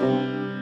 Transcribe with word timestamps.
من 0.00 0.54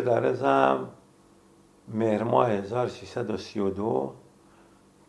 دارزم 0.00 0.88
مهر 1.88 2.22
ماه 2.22 2.50
1332 2.50 4.14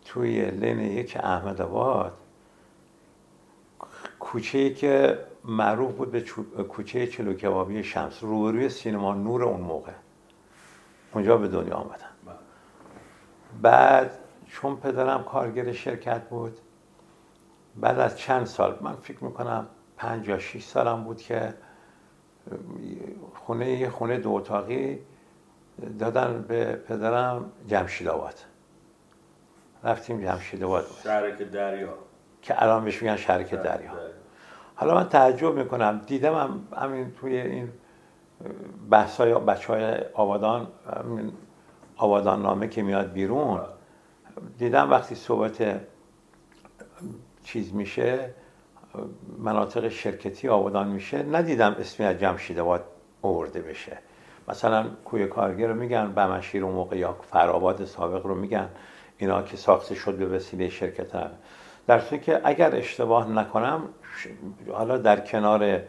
توی 0.06 0.52
لین 0.52 0.80
یک 0.80 1.18
احمد 1.24 1.62
آباد. 1.62 2.14
کوچه 4.20 4.74
که 4.74 5.20
معروف 5.46 5.92
بود 5.94 6.12
به 6.12 6.22
کوچه 6.64 7.08
چلو 7.08 7.34
کبابی 7.34 7.84
شمس. 7.84 8.24
روبروی 8.24 8.70
سینما 8.70 9.14
نور 9.14 9.44
اون 9.44 9.62
موقع. 9.62 9.92
اونجا 11.14 11.38
به 11.38 11.48
دنیا 11.48 11.76
آمدم 11.76 11.96
بله. 12.26 12.36
بعد 13.62 14.20
چون 14.48 14.76
پدرم 14.76 15.24
کارگر 15.24 15.72
شرکت 15.72 16.30
بود 16.30 16.58
بعد 17.76 18.00
از 18.00 18.18
چند 18.18 18.46
سال 18.46 18.78
من 18.82 18.96
فکر 18.96 19.24
می‌کنم 19.24 19.68
پنج 19.98 20.28
یا 20.28 20.40
شیش 20.40 20.66
سالم 20.66 21.04
بود 21.04 21.18
که 21.18 21.54
خونه 23.34 23.70
یه 23.70 23.90
خونه 23.90 24.18
دو 24.18 24.32
اتاقی 24.32 25.00
دادن 26.00 26.46
به 26.48 26.76
پدرم 26.76 27.52
جمشید 27.68 28.08
آباد 28.08 28.36
رفتیم 29.84 30.22
جمشید 30.22 30.64
آباد 30.64 30.86
شرک 31.04 31.38
دریا. 31.38 31.94
که 32.42 32.64
الان 32.64 32.84
بهش 32.84 33.02
میگن 33.02 33.16
شرک 33.16 33.54
دریا. 33.54 33.92
حالا 34.76 34.96
من 34.96 35.10
تعجب 35.10 35.54
می‌کنم. 35.56 36.02
دیدم 36.08 36.36
هم 36.36 36.68
همین 36.78 37.12
توی 37.12 37.38
این 37.38 37.72
بحث 38.90 39.18
های 39.18 39.34
بچه 39.34 39.74
های 39.74 39.96
آبادان 40.14 40.68
آبادان 41.98 42.42
نامه 42.42 42.68
که 42.68 42.84
میاد 42.84 43.12
بیرون 43.12 43.62
دیدم 44.58 44.90
وقتی 44.90 45.16
صحبت 45.16 45.82
چیز 47.44 47.74
میشه 47.74 48.34
مناطق 49.38 49.90
شرکتی 49.90 50.50
آبادان 50.50 50.88
میشه. 50.88 51.24
ندیدم 51.24 51.76
اسمی 51.80 52.06
از 52.06 52.20
جمشید 52.20 52.60
آباد 52.60 52.84
آورده 53.22 53.62
بشه. 53.62 53.98
مثلا 54.48 54.86
کوی 55.06 55.28
کارگر 55.28 55.68
رو 55.68 55.76
میگن 55.76 56.12
بمشیر 56.12 56.64
اون 56.64 56.74
موقع 56.74 56.98
یا 56.98 57.16
فرآباد 57.22 57.86
سابق 57.86 58.26
رو 58.26 58.36
میگن. 58.36 58.70
اینا 59.18 59.42
که 59.42 59.58
ساخته 59.58 59.96
شد 59.96 60.18
به 60.18 60.26
وسیله 60.26 60.70
شرکت 60.70 61.16
هم. 61.16 61.32
در 61.88 62.00
صورتی 62.00 62.26
که 62.26 62.42
اگر 62.44 62.76
اشتباه 62.76 63.30
نکنم 63.30 63.90
حالا 64.72 64.98
در 64.98 65.20
کنار 65.20 65.82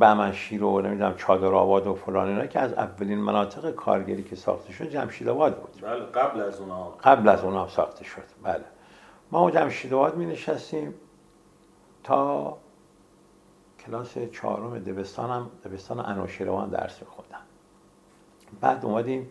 بمنشیر 0.00 0.64
و 0.64 0.80
نمی‌دونم 0.80 1.14
چادر 1.16 1.46
آباد 1.46 1.86
و 1.86 1.94
فلان 1.94 2.28
اینا 2.28 2.46
که 2.46 2.60
از 2.60 2.72
اولین 2.72 3.18
مناطق 3.18 3.70
کارگری 3.70 4.22
که 4.22 4.36
ساخته 4.36 4.72
شد 4.72 4.90
جمشید 4.90 5.28
آباد 5.28 5.60
بود. 5.60 5.80
بله 5.82 6.04
قبل 6.04 6.40
از 6.40 6.60
اونها. 6.60 6.98
قبل 7.04 7.28
از 7.28 7.44
اونها 7.44 7.68
ساخته 7.68 8.04
شد. 8.04 8.22
بله. 8.42 8.64
ما 9.32 9.50
جمشید 9.50 9.94
آباد 9.94 10.16
می 10.16 10.26
نشستیم 10.26 10.94
تا 12.04 12.58
کلاس 13.86 14.18
چهارم 14.18 14.78
دبستانم 14.78 15.50
دبستان 15.64 16.00
انوشیروان 16.00 16.68
درس 16.68 17.00
میخوندم. 17.02 17.40
بعد 18.60 18.84
اومدیم 18.84 19.30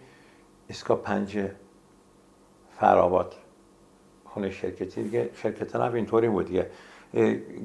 اسکا 0.70 0.96
پنج 0.96 1.50
فرابات 2.70 3.36
خونه 4.26 4.50
شرکتی 4.50 5.04
دیگه. 5.04 5.30
شرکت 5.34 5.76
هم 5.76 5.94
اینطوری 5.94 6.30
بود 6.30 6.46
دیگه. 6.46 6.70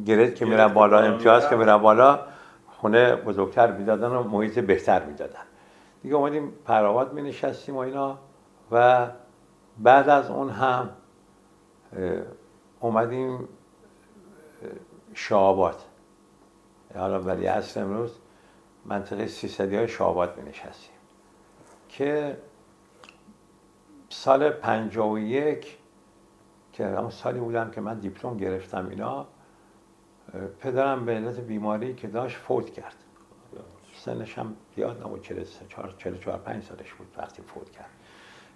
گرد 0.06 0.34
که 0.34 0.44
میره 0.44 0.68
بالا 0.68 1.00
امتیاز 1.00 1.48
که 1.48 1.56
میره 1.56 1.78
بالا 1.78 2.20
خونه 2.68 3.16
بزرگتر 3.16 3.72
می‌دادن 3.72 4.08
و 4.08 4.22
محیط 4.22 4.58
بهتر 4.58 5.04
می‌دادن. 5.04 5.42
دیگه 6.02 6.14
اومدیم 6.14 6.52
فرابات 6.64 7.12
می 7.12 7.22
نشستیم 7.22 7.76
و 7.76 7.78
اینا. 7.78 8.18
و 8.72 9.06
بعد 9.78 10.08
از 10.08 10.30
اون 10.30 10.50
هم 10.50 10.90
اومدیم 12.80 13.48
شعبات 15.18 15.84
حالا 16.94 17.20
ولی 17.20 17.46
اصل 17.46 17.80
امروز 17.80 18.18
منطقه 18.84 19.26
سیصدی 19.26 19.76
های 19.76 19.88
شعبات 19.88 20.38
می 20.38 20.50
نشستیم 20.50 20.96
که 21.88 22.36
سال 24.08 24.50
پنجاه 24.50 25.10
و 25.10 25.18
یک 25.18 25.78
که 26.72 26.86
همون 26.86 27.10
سالی 27.10 27.40
بودم 27.40 27.70
که 27.70 27.80
من 27.80 27.98
دیپلم 27.98 28.36
گرفتم 28.36 28.88
اینا 28.88 29.26
پدرم 30.60 31.04
به 31.04 31.12
علت 31.12 31.40
بیماری 31.40 31.94
که 31.94 32.08
داشت 32.08 32.36
فوت 32.36 32.70
کرد. 32.70 32.96
سنش 33.96 34.38
هم 34.38 34.54
زیاد 34.76 35.02
نبود 35.02 35.22
44 35.98 36.38
5 36.38 36.64
سالش 36.64 36.94
بود 36.94 37.06
وقتی 37.16 37.42
فوت 37.42 37.70
کرد. 37.70 37.90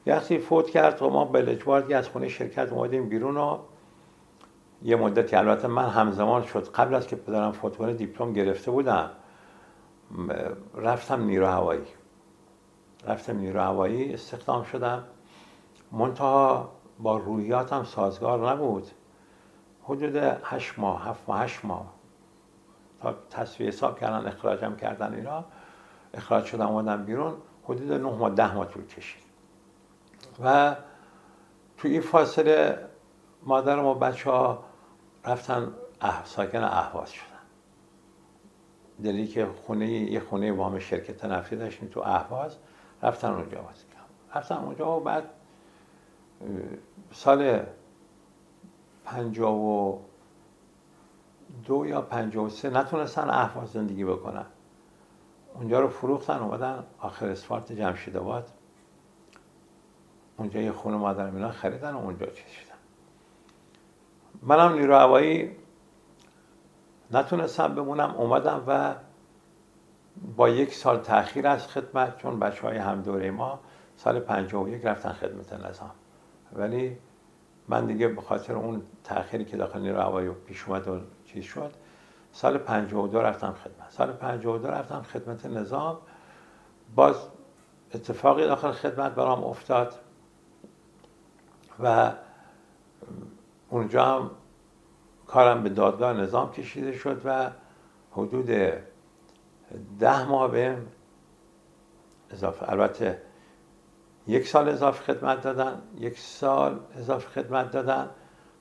وقتی 0.07 0.39
فوت 0.39 0.71
کرد 0.71 1.03
و 1.03 1.11
ما 1.11 1.25
به 1.25 1.97
از 1.97 2.09
خونه 2.09 2.29
شرکت 2.29 2.73
اومدیم 2.73 3.09
بیرون 3.09 3.37
و 3.37 3.59
یه 4.85 4.97
مدتی. 4.97 5.37
البته 5.37 5.69
من 5.69 5.89
همزمان 5.89 6.43
شد. 6.43 6.69
قبل 6.69 6.95
از 6.95 7.07
که 7.07 7.17
پدرم 7.17 7.53
فوت 7.53 7.77
کنه 7.77 7.93
دیپلم 7.93 8.33
گرفته 8.33 8.71
بودم 8.71 9.11
رفتم 10.75 11.25
نیرو 11.25 11.47
هوایی. 11.47 11.87
رفتم 13.07 13.37
نیرو 13.37 13.61
هوایی 13.61 14.15
استخدام 14.15 14.63
شدم. 14.65 15.05
منتها 15.93 16.73
با 16.99 17.17
روحیاتم 17.17 17.85
سازگار 17.85 18.51
نبود. 18.51 18.87
حدود 19.83 20.17
هشت 20.45 20.79
ماه 20.79 21.09
هفت 21.09 21.29
ماه 21.29 21.41
هشت 21.41 21.65
ماه. 21.65 21.87
تا 23.01 23.15
تصویه 23.31 23.69
حساب 23.69 24.01
کردن 24.01 24.27
اخراجم 24.27 24.77
کردن 24.77 25.15
اینا. 25.15 25.45
اخراج 26.15 26.45
شدم 26.45 26.69
اومدم 26.69 27.05
بیرون. 27.05 27.35
حدود 27.65 27.93
نه 27.93 28.11
ماه 28.11 28.31
ده 28.31 28.55
ماه 28.55 28.67
طول 28.67 28.87
کشید. 28.87 29.23
و 30.45 30.77
تو 31.77 31.89
این 31.89 32.01
فاصله 32.01 32.79
مادرم 33.43 33.85
و 33.85 33.95
بچه 33.95 34.31
ها 34.31 34.65
رفتن 35.25 35.75
اح... 36.01 36.25
ساکن 36.25 36.63
اهواز 36.65 37.11
شدن 37.11 37.27
دلی 39.03 39.27
که 39.27 39.47
خونه 39.47 39.87
یه 39.89 40.21
خونه 40.21 40.53
وام 40.53 40.79
شرکت 40.79 41.25
نفتی 41.25 41.57
داشتیم 41.57 41.89
تو 41.89 42.01
اهواز 42.01 42.57
رفتن 43.03 43.29
اونجا 43.33 43.63
بازی 43.63 43.85
رفتن 44.35 44.55
اونجا 44.55 44.97
و 44.97 45.01
بعد 45.01 45.25
سال 47.13 47.67
پنجاه 49.05 49.55
و 49.55 49.99
دو 51.65 51.87
یا 51.87 52.03
پنجاه 52.03 52.45
و 52.45 52.49
سه 52.49 52.71
نتونستن 52.71 53.31
اهواز 53.31 53.69
زندگی 53.69 54.05
بکنن. 54.05 54.47
اونجا 55.55 55.81
رو 55.81 55.89
فروختن 55.89 56.39
اومدن 56.39 56.85
آخر 56.99 57.27
اسفالت 57.27 57.73
جمشید 57.73 58.17
آباد. 58.17 58.51
اونجا 60.37 60.61
یه 60.61 60.73
خونه 60.73 60.97
مادرم 60.97 61.37
اینا 61.37 61.51
خریدن 61.51 61.93
و 61.93 61.99
اونجا 61.99 62.27
چیز 62.27 62.47
شدن. 62.47 62.72
منم 64.43 64.73
نیرو 64.73 64.95
هوایی 64.95 65.57
نتونستم 67.11 67.75
بمونم 67.75 68.11
اومدم 68.11 68.65
و 68.67 68.95
با 70.37 70.49
یک 70.49 70.75
سال 70.75 70.99
تاخیر 70.99 71.47
از 71.47 71.67
خدمت 71.67 72.17
چون 72.17 72.39
بچه 72.39 72.63
های 72.63 72.77
هم 72.77 73.03
دوره 73.03 73.31
ما 73.31 73.61
سال 73.97 74.21
51 74.21 74.85
رفتن 74.85 75.13
خدمت 75.13 75.53
نظام. 75.53 75.91
ولی 76.53 76.99
من 77.69 77.87
دیگه 77.87 78.09
به 78.09 78.21
خاطر 78.21 78.55
اون 78.55 78.83
تأخیری 79.05 79.45
که 79.45 79.57
داخل 79.57 79.81
نیرو 79.81 80.01
هوایی 80.01 80.31
پیش 80.31 80.65
اومد 80.69 80.89
و 80.89 81.01
چیز 81.25 81.45
شد 81.45 81.73
سال 82.33 82.59
52 82.59 83.23
رفتم 83.23 83.53
خدمت. 83.53 83.91
سال 83.91 84.13
52 84.13 84.69
رفتم 84.69 85.03
خدمت 85.03 85.47
نظام. 85.47 85.99
باز 86.95 87.17
اتفاقی 87.95 88.47
داخل 88.47 88.73
خدمت 88.73 89.13
برام 89.15 89.45
افتاد 89.45 89.95
و 91.81 92.13
اونجا 93.73 94.05
هم 94.05 94.31
کارم 95.27 95.63
به 95.63 95.69
دادگاه 95.69 96.13
نظام 96.13 96.53
کشیده 96.53 96.93
شد 96.93 97.23
و 97.25 97.51
حدود 98.11 98.47
ده 99.99 100.29
ماه 100.29 100.51
به 100.51 100.79
اضافه 102.31 102.73
البته 102.73 103.23
یک 104.27 104.49
سال 104.49 104.69
اضافه 104.69 105.15
خدمت 105.15 105.43
دادن 105.43 105.83
یک 105.97 106.19
سال 106.19 106.81
اضافه 106.97 107.29
خدمت 107.29 107.71
دادن. 107.71 108.11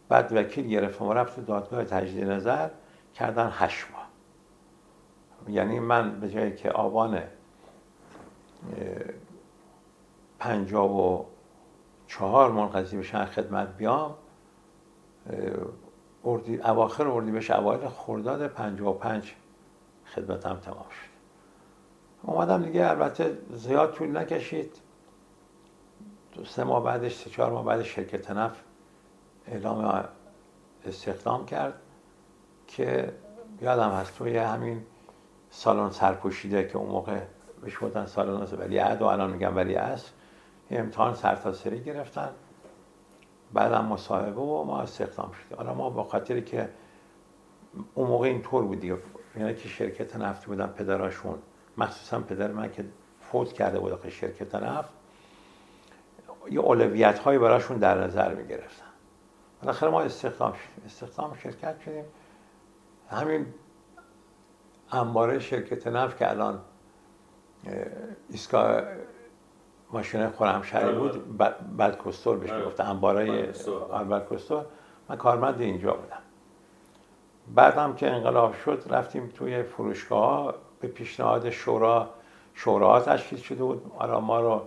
بعد 0.09 0.33
وکیل 0.33 0.67
گرفتم 0.67 1.05
و 1.05 1.13
رفت 1.13 1.39
دادگاه 1.39 1.83
تجدید 1.83 2.23
نظر 2.23 2.69
کردن 3.13 3.49
هشت 3.53 3.85
ماه. 3.91 4.07
یعنی 5.55 5.79
من 5.79 6.19
به 6.19 6.29
جایی 6.29 6.55
که 6.55 6.71
آبان 6.71 7.21
پنجاب 10.39 10.91
و 10.91 11.25
چهار 12.07 12.51
منقضی 12.51 12.97
بشن 12.97 13.25
خدمت 13.25 13.77
بیام 13.77 14.15
اردی 16.23 16.57
اواخر 16.57 17.07
اردی 17.07 17.31
بهش 17.31 17.51
اوایل 17.51 17.87
خرداد 17.87 18.47
55 18.47 19.35
خدمتم 20.15 20.55
تمام 20.55 20.85
شد. 20.89 21.11
اومدم 22.23 22.63
دیگه 22.63 22.89
البته 22.89 23.37
زیاد 23.53 23.93
طول 23.93 24.17
نکشید. 24.17 24.77
دو 26.33 26.45
سه 26.45 26.63
ماه 26.63 26.83
بعدش 26.83 27.15
سه 27.15 27.29
چهار 27.29 27.51
ماه 27.51 27.65
بعدش 27.65 27.95
شرکت 27.95 28.31
نفت 28.31 28.63
اعلام 29.47 30.03
استخدام 30.85 31.45
کرد 31.45 31.73
که 32.67 33.13
یادم 33.61 33.89
هست 33.89 34.17
توی 34.17 34.37
همین 34.37 34.85
سالن 35.49 35.89
سرپوشیده 35.89 36.67
که 36.67 36.77
اون 36.77 36.89
موقع 36.89 37.19
بهش 37.61 37.77
بودن 37.77 38.05
سالن 38.05 38.47
ولی 38.59 38.79
و 38.79 39.03
الان 39.03 39.31
میگم 39.31 39.55
ولی 39.55 39.75
است 39.75 40.13
امتحان 40.71 41.13
سرتاسری 41.15 41.83
گرفتن. 41.83 42.29
بعدم 43.53 43.85
مصاحبه 43.85 44.41
و 44.41 44.63
ما 44.63 44.81
استخدام 44.81 45.31
شدیم. 45.31 45.57
حالا 45.57 45.73
ما 45.73 45.89
با 45.89 46.03
خاطری 46.03 46.41
که 46.41 46.69
اون 47.93 48.07
موقع 48.07 48.27
اینطور 48.27 48.63
بود 48.63 48.79
دیگه 48.79 48.97
یعنی 49.37 49.55
که 49.55 49.69
شرکت 49.69 50.15
نفتی 50.15 50.47
بودن 50.47 50.67
پدراشون 50.67 51.39
مخصوصا 51.77 52.19
پدر 52.19 52.51
من 52.51 52.71
که 52.71 52.85
فوت 53.21 53.53
کرده 53.53 53.79
بود 53.79 54.01
که 54.01 54.09
شرکت 54.09 54.55
نفت 54.55 54.93
یه 56.51 56.59
اولویت 56.59 57.19
هایی 57.19 57.39
براشون 57.39 57.77
در 57.77 58.03
نظر 58.03 58.35
می 58.35 58.47
گرفتن 58.47 58.85
بالاخره 59.61 59.89
ما 59.89 60.01
استخدام 60.01 60.53
شدیم 60.53 60.85
استخدام 60.85 61.35
شرکت 61.43 61.81
شدیم. 61.81 62.05
همین 63.09 63.45
انباره 64.91 65.39
شرکت 65.39 65.87
نفت 65.87 66.17
که 66.17 66.29
الان 66.29 66.61
ایستگاه 68.29 68.81
ماشین 69.93 70.29
خورمشهری 70.29 70.85
بله، 70.85 70.95
بود 70.95 71.37
بعد 71.77 72.03
کستور 72.05 72.37
بهش 72.37 72.51
بله. 72.51 72.65
گفته 72.65 72.83
انباره 72.83 73.25
بله. 73.25 74.23
کستور. 74.31 74.65
من 75.09 75.17
کارمند 75.17 75.61
اینجا 75.61 75.93
بودم. 75.93 76.17
بعدم 77.55 77.93
که 77.93 78.11
انقلاب 78.11 78.53
شد 78.65 78.83
رفتیم 78.89 79.31
توی 79.35 79.63
فروشگاه 79.63 80.53
به 80.79 80.87
پیشنهاد 80.87 81.49
شورا 81.49 82.09
شورا 82.53 82.99
تشکیل 82.99 83.39
شده 83.39 83.63
بود. 83.63 83.91
حالا 83.97 84.19
ما 84.19 84.39
رو 84.39 84.61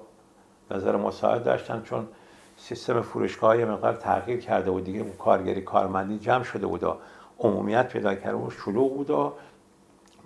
نظر 0.71 0.97
مساعد 0.97 1.45
داشتن 1.45 1.83
چون 1.83 2.09
سیستم 2.57 3.01
فروشگاه 3.01 3.59
یه 3.59 3.65
مقدار 3.65 3.93
تغییر 3.93 4.41
کرده 4.41 4.71
بود 4.71 4.85
دیگه. 4.85 5.01
اون 5.01 5.13
کارگری 5.13 5.61
کارمندی 5.61 6.19
جمع 6.19 6.43
شده 6.43 6.67
بود 6.67 6.85
و 6.85 6.97
عمومیت 7.39 7.89
پیدا 7.89 8.15
کرده 8.15 8.37
بود 8.37 8.53
شلوغ 8.65 8.97
بود 8.97 9.11
و 9.11 9.33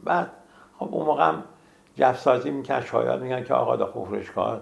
بعد 0.04 0.30
خب 0.78 0.94
اون 0.94 1.06
موقع 1.06 1.28
هم 1.28 1.44
جفسازی 1.96 2.50
می‌کرد 2.50 2.84
شاید 2.84 3.20
میگن 3.20 3.44
که 3.44 3.54
آقا 3.54 3.76
داخل 3.76 4.04
فروشگاه 4.04 4.60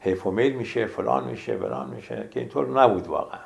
حیف 0.00 0.26
و 0.26 0.30
میشه 0.30 0.86
فلان 0.86 1.24
میشه 1.24 1.56
فلان 1.56 1.90
میشه 1.90 2.28
که 2.30 2.40
اینطور 2.40 2.82
نبود 2.82 3.06
واقعا. 3.06 3.40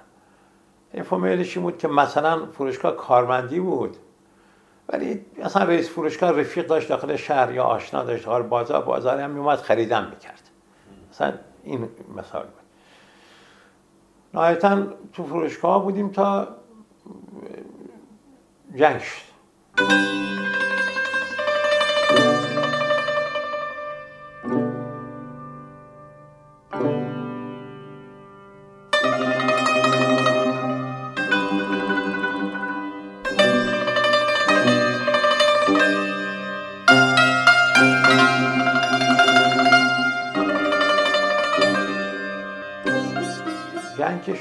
حیف 0.93 1.13
و 1.13 1.19
میلش 1.19 1.59
بود 1.59 1.79
که 1.79 1.89
مثلا 1.89 2.47
فروشگاه 2.47 2.97
کارمندی 2.97 3.61
بود 3.61 3.97
ولی 4.89 5.25
اصلا 5.43 5.65
رئیس 5.65 5.91
فروشگاه 5.91 6.41
رفیق 6.41 6.67
داشت 6.67 6.89
داخل 6.89 7.17
شهر 7.17 7.53
یا 7.53 7.65
آشنا 7.65 8.05
داشت 8.05 8.25
داخل 8.25 8.43
بازار 8.43 8.83
بازار 8.83 9.21
هم 9.21 9.31
میومد 9.31 9.59
خریدن 9.59 10.11
می‌کرد. 10.11 10.51
مثلا 11.11 11.33
این 11.63 11.89
مثال 12.17 12.43
بود. 12.43 12.63
نهایتا 14.35 14.87
تو 15.13 15.25
فروشگاه 15.25 15.83
بودیم 15.83 16.09
تا 16.09 16.49
جنگ 18.77 19.01
شد. 19.01 19.33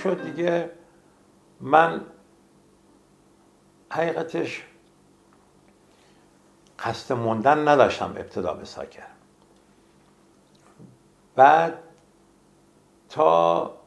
شد 0.03 0.23
دیگه. 0.23 0.69
من 1.61 2.01
حقیقتش 3.89 4.63
قصد 6.79 7.15
موندن 7.15 7.67
نداشتم 7.67 8.09
ابتدا 8.17 8.53
به 8.53 8.65
ساکر. 8.65 9.07
بعد 11.35 11.79
تا 13.09 13.77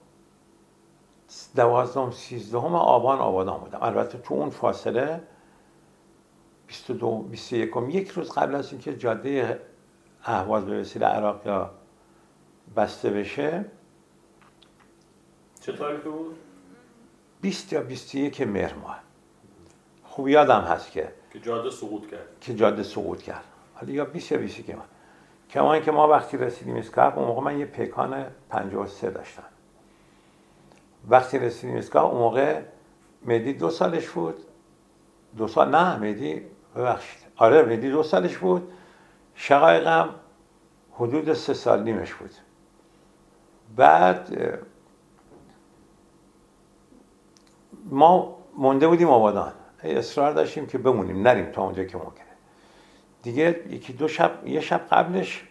دوازدهم 1.56 2.10
سیزدهم 2.10 2.74
آبان 2.74 3.18
آبادان 3.18 3.60
بودم. 3.60 3.78
البته 3.82 4.18
تو 4.18 4.34
اون 4.34 4.50
فاصله 4.50 5.20
22 6.66 7.22
21 7.22 7.70
یک 7.88 8.08
روز 8.08 8.30
قبل 8.30 8.54
از 8.54 8.72
اینکه 8.72 8.96
جاده 8.96 9.60
اهواز 10.24 10.64
به 10.64 10.80
وسیله 10.80 11.06
عراق 11.06 11.46
یا 11.46 11.70
بسته 12.76 13.10
بشه 13.10 13.64
چه 15.64 15.72
تاریخی 15.72 16.08
بود؟ 16.08 16.36
20 17.40 17.72
یا 17.72 17.80
21 17.80 18.40
مهر 18.40 18.74
ماه. 18.74 19.00
خوب 20.04 20.28
یادم 20.28 20.60
هست 20.60 20.90
که 20.90 21.12
که 21.32 21.40
جاده 21.40 21.70
سقوط 21.70 22.10
کرد. 22.10 22.26
که 22.40 22.54
جاده 22.54 22.82
سقوط 22.82 23.22
کرد. 23.22 23.44
حالا 23.74 23.92
یا 23.92 24.04
20 24.04 24.32
یا 24.32 24.38
21 24.38 24.74
ماه. 24.74 24.86
کما 25.50 25.78
که 25.78 25.92
ما 25.92 26.08
وقتی 26.08 26.36
رسیدیم 26.36 26.76
اسکاپ 26.76 27.18
اون 27.18 27.26
موقع 27.26 27.42
من 27.42 27.58
یه 27.58 27.66
پیکان 27.66 28.26
53 28.48 29.10
داشتم. 29.10 29.42
وقتی 31.08 31.38
رسیدیم 31.38 31.76
اسکاپ 31.76 32.10
اون 32.10 32.20
موقع 32.20 32.60
مدی 33.22 33.52
دو 33.52 33.70
سالش 33.70 34.08
بود. 34.08 34.36
دو 35.36 35.48
سال 35.48 35.70
نه 35.70 35.96
مدی 35.96 36.42
ببخشید. 36.76 37.22
آره 37.36 37.62
مدی 37.62 37.90
دو 37.90 38.02
سالش 38.02 38.36
بود. 38.36 38.72
شقایقم 39.34 40.08
حدود 40.92 41.32
سه 41.32 41.54
سال 41.54 41.82
نیمش 41.82 42.14
بود. 42.14 42.30
بعد 43.76 44.30
ما 47.84 48.36
مونده 48.58 48.88
بودیم 48.88 49.10
آبادان. 49.10 49.52
اصرار 49.82 50.32
داشتیم 50.32 50.66
که 50.66 50.78
بمونیم 50.78 51.22
نریم 51.22 51.50
تا 51.50 51.62
اونجا 51.62 51.84
که 51.84 51.96
ممکنه. 51.96 52.24
دیگه 53.22 53.64
یکی 53.68 53.92
دو 53.92 54.08
شب 54.08 54.46
یه 54.46 54.60
شب 54.60 54.80
قبلش 54.90 55.44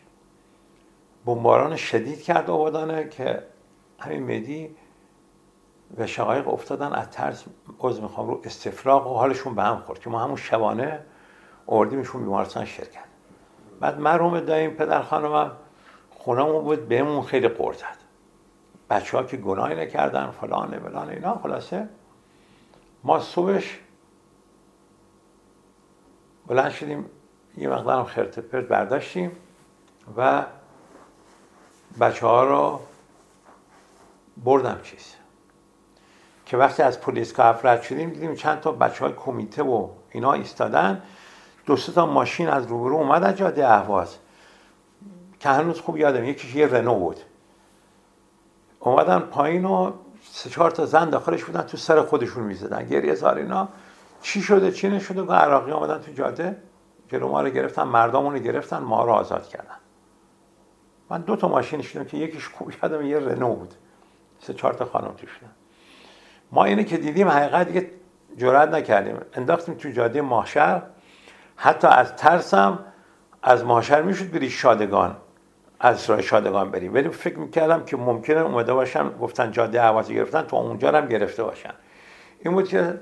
بمباران 1.25 1.75
شدید 1.75 2.21
کرد 2.21 2.49
آبادانه 2.49 3.09
که 3.09 3.43
همین 3.99 4.23
مدی 4.23 4.75
و 5.97 6.07
شقایق 6.07 6.47
افتادن 6.47 6.93
از 6.93 7.09
ترس 7.09 7.45
عضو 7.79 8.01
می‌خوام 8.01 8.27
رو 8.27 8.41
استفراغ 8.43 9.07
و 9.07 9.13
حالشون 9.13 9.55
به 9.55 9.63
هم 9.63 9.77
خورد 9.77 9.99
که 9.99 10.09
ما 10.09 10.19
همون 10.19 10.35
شبانه 10.35 10.99
اردیمشون 11.67 12.21
بیمارستان 12.21 12.65
شرکت. 12.65 13.03
بعد 13.79 13.99
مرحوم 13.99 14.39
دایم 14.39 14.71
پدر 14.71 15.01
خانمم 15.01 15.51
خونمون 16.09 16.63
بود 16.63 16.87
بهمون 16.87 17.21
خیلی 17.21 17.47
قرد 17.47 17.77
زد. 17.77 17.97
بچه 18.89 19.17
ها 19.17 19.23
که 19.23 19.37
گناهی 19.37 19.75
نکردن 19.75 20.31
فلانه 20.31 20.79
فلانه 20.79 21.13
اینا 21.13 21.39
خلاصه. 21.43 21.89
ما 23.03 23.19
صبحش 23.19 23.79
بلند 26.47 26.71
شدیم 26.71 27.09
یه 27.57 27.69
مقدارم 27.69 28.05
خرت 28.05 28.39
پرت 28.39 28.67
برداشتیم 28.67 29.31
و 30.17 30.45
بچه 31.99 32.27
ها 32.27 32.43
رو 32.43 32.79
بردم 34.43 34.79
چیز. 34.83 35.15
که 36.45 36.57
وقتی 36.57 36.83
از 36.83 37.01
پلیس 37.01 37.33
کاف 37.33 37.65
رد 37.65 37.81
شدیم 37.81 38.09
دیدیم 38.09 38.35
چند 38.35 38.59
تا 38.59 38.71
بچه 38.71 39.05
های 39.05 39.13
کمیته 39.13 39.63
و 39.63 39.89
اینا 40.11 40.33
ایستادن. 40.33 41.03
دو 41.65 41.75
تا 41.75 42.05
ماشین 42.05 42.49
از 42.49 42.67
روبرو 42.67 42.95
اومد 42.95 43.23
از 43.23 43.37
جاده 43.37 43.67
اهواز. 43.67 44.17
که 45.39 45.49
هنوز 45.49 45.79
خوب 45.79 45.97
یادم 45.97 46.23
یکیش 46.25 46.55
یه 46.55 46.67
رنو 46.67 46.95
بود. 46.95 47.19
اومدن 48.79 49.19
پایین 49.19 49.65
و 49.65 49.91
سه 50.31 50.49
چهار 50.49 50.71
تا 50.71 50.85
زن 50.85 51.09
داخلش 51.09 51.43
بودن 51.43 51.61
تو 51.61 51.77
سر 51.77 52.01
خودشون 52.01 52.43
می‌زدن. 52.43 52.85
گریه 52.85 53.15
زار 53.15 53.37
اینا. 53.37 53.67
چی 54.21 54.41
شده؟ 54.41 54.71
چی 54.71 54.89
نشده؟ 54.89 55.21
و 55.21 55.31
عراقی 55.31 55.71
آمدن 55.71 55.99
تو 55.99 56.11
جاده 56.11 56.57
جلو 57.07 57.27
ما 57.27 57.41
رو 57.41 57.49
گرفتن 57.49 57.83
مردمون 57.83 58.33
رو 58.33 58.39
گرفتن 58.39 58.77
ما 58.77 59.03
رو 59.03 59.11
آزاد 59.11 59.47
کردن. 59.47 59.75
من 61.09 61.21
دو 61.21 61.35
تا 61.35 61.47
ماشین 61.47 61.81
شدم 61.81 62.05
که 62.05 62.17
یکیش 62.17 62.47
خوب 62.47 62.73
یادم 62.83 63.05
یه 63.05 63.19
رنو 63.19 63.53
بود. 63.53 63.73
سه 64.39 64.53
چهار 64.53 64.73
تا 64.73 64.85
خانم 64.85 65.13
توش 65.17 65.39
ما 66.51 66.65
اینه 66.65 66.83
که 66.83 66.97
دیدیم 66.97 67.27
حقیقت 67.27 67.67
دیگه 67.67 67.91
جرئت 68.37 68.69
نکردیم. 68.69 69.17
انداختیم 69.33 69.75
تو 69.75 69.89
جاده 69.89 70.21
ماهشر 70.21 70.81
حتی 71.55 71.87
از 71.87 72.15
ترسم 72.15 72.79
از 73.43 73.65
ماهشر 73.65 74.01
می‌شد 74.01 74.31
بری 74.31 74.49
شادگان. 74.49 75.17
از 75.85 76.09
راه 76.09 76.21
شادگان 76.21 76.71
بریم. 76.71 76.93
ولی 76.93 77.09
فکر 77.09 77.39
می‌کردم 77.39 77.85
که 77.85 77.97
ممکنه 77.97 78.39
اومده 78.39 78.73
باشن 78.73 79.09
گفتن 79.09 79.51
جاده 79.51 79.81
عوضی 79.81 80.15
گرفتن 80.15 80.41
تو 80.41 80.55
اونجا 80.55 80.91
هم 80.91 81.05
گرفته 81.05 81.43
باشن. 81.43 81.73
این 82.39 82.53
بود 82.53 82.67
که 82.67 82.99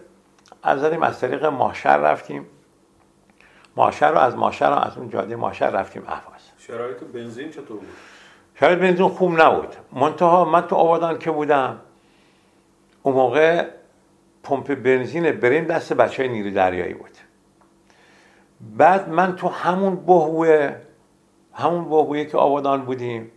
از 0.64 0.84
از 0.84 1.20
طریق 1.20 1.46
ماشر 1.46 1.98
رفتیم. 1.98 2.46
ماشر 3.76 4.12
رو 4.12 4.18
از 4.18 4.36
ماشر 4.36 4.70
رو 4.70 4.76
از 4.76 4.98
اون 4.98 5.10
جاده 5.10 5.36
ماشر 5.36 5.70
رفتیم 5.70 6.04
اهواز 6.08 6.42
شرایط 6.58 6.98
بنزین 6.98 7.50
چطور 7.50 7.78
بود؟ 7.78 7.88
شرایط 8.56 8.80
بنزین 8.80 9.08
خوب 9.08 9.42
نبود. 9.42 9.76
منتها 9.92 10.46
من 10.46 10.68
تو 10.68 10.76
آبادان 10.76 11.20
که 11.20 11.32
بودم 11.32 11.80
اون 13.04 13.16
موقع 13.16 13.68
پمپ 14.44 14.76
بنزین 14.76 15.32
بریم 15.32 15.66
دست 15.66 15.94
بچه 15.94 16.24
های 16.24 16.32
نیرو 16.32 16.52
دریایی 16.52 16.94
بود. 16.94 17.18
بعد 18.78 19.10
من 19.10 19.36
تو 19.36 19.48
همون 19.48 19.96
بهوه 19.96 20.76
همون 21.62 21.84
بهوه 21.84 22.26
که 22.26 22.38
آبادان 22.38 22.86
بودیم. 22.86 23.32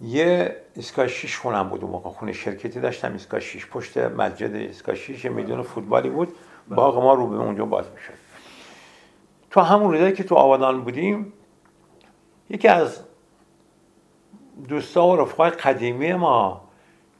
یه 0.00 0.56
ایستگاه 0.74 1.06
شیش 1.08 1.38
خونم 1.38 1.68
بود 1.68 1.82
اون 1.82 1.92
موقع. 1.92 2.10
خونه 2.10 2.32
شرکتی 2.32 2.80
داشتم 2.80 3.12
ایستگاه 3.12 3.40
شیش. 3.40 3.66
پشت 3.66 3.98
مسجد 3.98 4.54
ایستگاه 4.54 4.94
شیش 4.94 5.24
یه 5.24 5.30
میدون 5.30 5.62
فوتبالی 5.62 6.10
بود. 6.10 6.34
باغ 6.68 7.02
ما 7.02 7.14
رو 7.14 7.26
به 7.26 7.36
اونجا 7.36 7.64
باز 7.64 7.84
می‌شد. 7.94 8.12
تو 9.50 9.60
همون 9.60 9.92
روزایی 9.92 10.12
که 10.12 10.24
تو 10.24 10.34
آبادان 10.34 10.80
بودیم 10.80 11.32
یکی 12.50 12.68
از 12.68 13.00
دوستا 14.68 15.06
و 15.06 15.16
رفقای 15.16 15.50
قدیمی 15.50 16.14
ما 16.14 16.64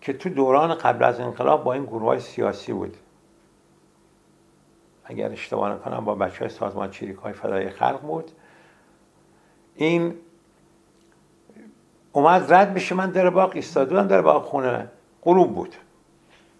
که 0.00 0.12
تو 0.12 0.28
دوران 0.28 0.74
قبل 0.74 1.04
از 1.04 1.20
انقلاب 1.20 1.64
با 1.64 1.72
این 1.72 1.84
گروه 1.84 2.02
های 2.02 2.20
سیاسی 2.20 2.72
بود. 2.72 2.96
اگر 5.04 5.32
اشتباه 5.32 5.72
نکنم 5.72 6.04
با 6.04 6.14
بچه 6.14 6.38
های 6.38 6.48
سازمان 6.48 6.90
چریک 6.90 7.16
های 7.16 7.32
فدای 7.32 7.70
خلق 7.70 8.00
بود. 8.00 8.30
این 9.74 10.14
اومد 12.12 12.52
رد 12.52 12.74
بشه 12.74 12.94
من 12.94 13.10
در 13.10 13.30
باغ 13.30 13.52
ایستاده 13.54 14.04
در 14.04 14.22
باغ 14.22 14.44
خونه 14.44 14.90
غروب 15.22 15.54
بود. 15.54 15.74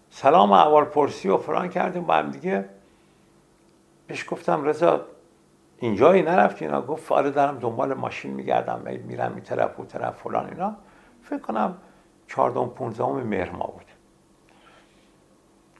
سلام 0.09 0.51
اول 0.51 0.83
پرسی 0.83 1.29
و 1.29 1.37
فران 1.37 1.69
کردیم 1.69 2.03
با 2.03 2.13
هم 2.13 2.31
دیگه. 2.31 2.65
بهش 4.07 4.25
گفتم 4.29 4.63
رضا 4.63 5.01
اینجایی 5.77 6.21
نرفتی؟ 6.21 6.65
اینا 6.65 6.81
گفت 6.81 7.11
آره 7.11 7.31
دارم 7.31 7.59
دنبال 7.59 7.93
ماشین 7.93 8.31
میگردم 8.31 8.81
میرم 9.07 9.31
این 9.33 9.43
طرف 9.43 9.79
و 9.79 9.85
طرف 9.85 10.15
فلان 10.15 10.49
اینا. 10.49 10.75
فکر 11.23 11.39
کنم 11.39 11.77
چهاردهم 12.27 12.69
پونزدهم 12.69 13.23
مهر 13.23 13.51
ما 13.51 13.65
بود. 13.65 13.85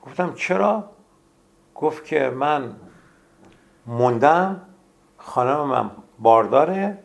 گفتم 0.01 0.33
چرا؟ 0.33 0.89
گفت 1.75 2.05
که 2.05 2.29
من 2.29 2.75
موندم 3.87 4.61
خانم 5.17 5.65
من 5.67 5.91
بارداره 6.19 6.97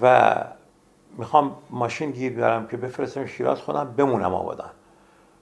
و 0.00 0.34
می‌خوام 1.18 1.56
ماشین 1.70 2.10
گیر 2.10 2.32
بیارم 2.32 2.66
که 2.66 2.76
بفرستم 2.76 3.26
شیراز 3.26 3.60
خودم 3.60 3.94
بمونم 3.96 4.34
آبادان. 4.34 4.70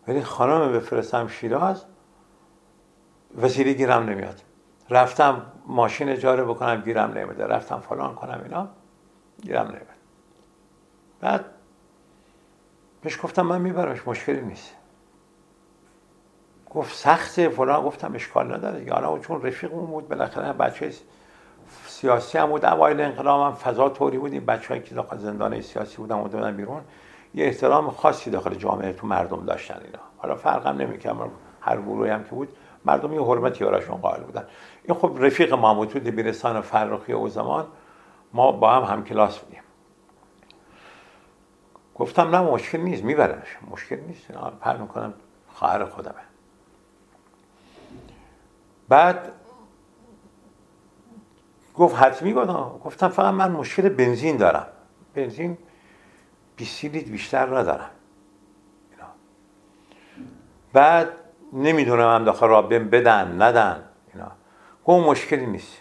ولی 0.08 0.22
خانم 0.22 0.72
بفرستم 0.72 1.28
شیراز 1.28 1.84
وسیله 3.42 3.72
گیرم 3.72 4.02
نمیاد. 4.02 4.42
رفتم 4.90 5.42
ماشین 5.66 6.08
اجاره 6.08 6.44
بکنم 6.44 6.80
گیرم 6.80 7.12
نمیده 7.12 7.46
رفتم 7.46 7.78
فلان 7.78 8.14
کنم 8.14 8.40
اینا 8.44 8.68
گیرم 9.42 9.66
نمیده 9.66 9.86
بعد 11.20 11.44
بهش 13.02 13.18
گفتم 13.22 13.42
من 13.42 13.60
میبرمش 13.60 14.08
مشکلی 14.08 14.40
نیست. 14.40 14.74
گفت 16.70 16.96
سخته 16.96 17.48
فلان 17.48 17.82
گفتم 17.82 18.14
اشکال 18.14 18.54
نداره. 18.54 18.84
یا 18.84 19.18
چون 19.22 19.42
رفیقمون 19.42 19.86
بود 19.86 20.08
بالاخره 20.08 20.52
بچه 20.52 20.92
سیاسی 22.02 22.38
هم 22.38 22.46
بود 22.46 22.64
اوایل 22.64 23.00
انقلاب 23.00 23.40
هم 23.46 23.54
فضا 23.54 23.88
طوری 23.88 24.18
بود. 24.18 24.32
این 24.32 24.46
بچه‌ای 24.46 24.82
که 24.82 24.94
داخل 24.94 25.16
زندان 25.18 25.60
سیاسی 25.60 25.96
بودن 25.96 26.16
و 26.16 26.22
بودن 26.22 26.56
بیرون. 26.56 26.82
یه 27.34 27.46
احترام 27.46 27.90
خاصی 27.90 28.30
داخل 28.30 28.54
جامعه 28.54 28.92
تو 28.92 29.06
مردم 29.06 29.44
داشتن 29.44 29.80
اینا. 29.84 29.98
حالا 30.18 30.34
فرق 30.34 30.66
هم 30.66 30.76
نمی‌کنم 30.76 31.30
هر 31.60 31.76
گروهی 31.76 32.10
هم 32.10 32.24
که 32.24 32.30
بود 32.30 32.48
مردم 32.84 33.12
یه 33.12 33.22
حرمتی 33.22 33.64
براشون 33.64 33.96
قائل 33.96 34.22
بودن. 34.22 34.44
این 34.84 34.96
خب 34.96 35.16
رفیق 35.20 35.54
ما 35.54 35.74
بود 35.74 35.88
تو 35.88 35.98
دبیرستان 35.98 36.60
فرخی 36.60 37.12
او 37.12 37.28
زمان. 37.28 37.66
ما 38.32 38.52
با 38.52 38.70
هم 38.70 39.04
کلاس 39.04 39.38
بودیم. 39.38 39.62
گفتم 41.94 42.36
نه 42.36 42.40
مشکل 42.40 42.78
نیست. 42.78 43.04
میبرنش. 43.04 43.58
مشکل 43.70 44.00
نیست. 44.00 44.32
پر 44.60 44.76
می‌کنم. 44.76 45.14
خواهر 45.52 45.84
خودمه. 45.84 46.22
بعد 48.88 49.32
گفت 51.74 51.96
حتمی 51.96 52.32
گفتم 52.32 52.80
گفتم 52.84 53.08
فقط 53.08 53.34
من 53.34 53.50
مشکل 53.50 53.88
بنزین 53.88 54.36
دارم. 54.36 54.66
بنزین 55.14 55.58
20 56.56 56.84
لیتر 56.84 57.10
بیشتر 57.10 57.58
ندارم. 57.58 57.90
بعد 60.72 61.08
نمی‌دونم 61.52 62.14
هم 62.14 62.24
داخل 62.24 62.48
را 62.48 62.62
بدن 62.62 63.42
ندن. 63.42 63.82
اینا. 64.14 64.32
گفت 64.84 65.06
مشکلی 65.06 65.46
نیست. 65.46 65.78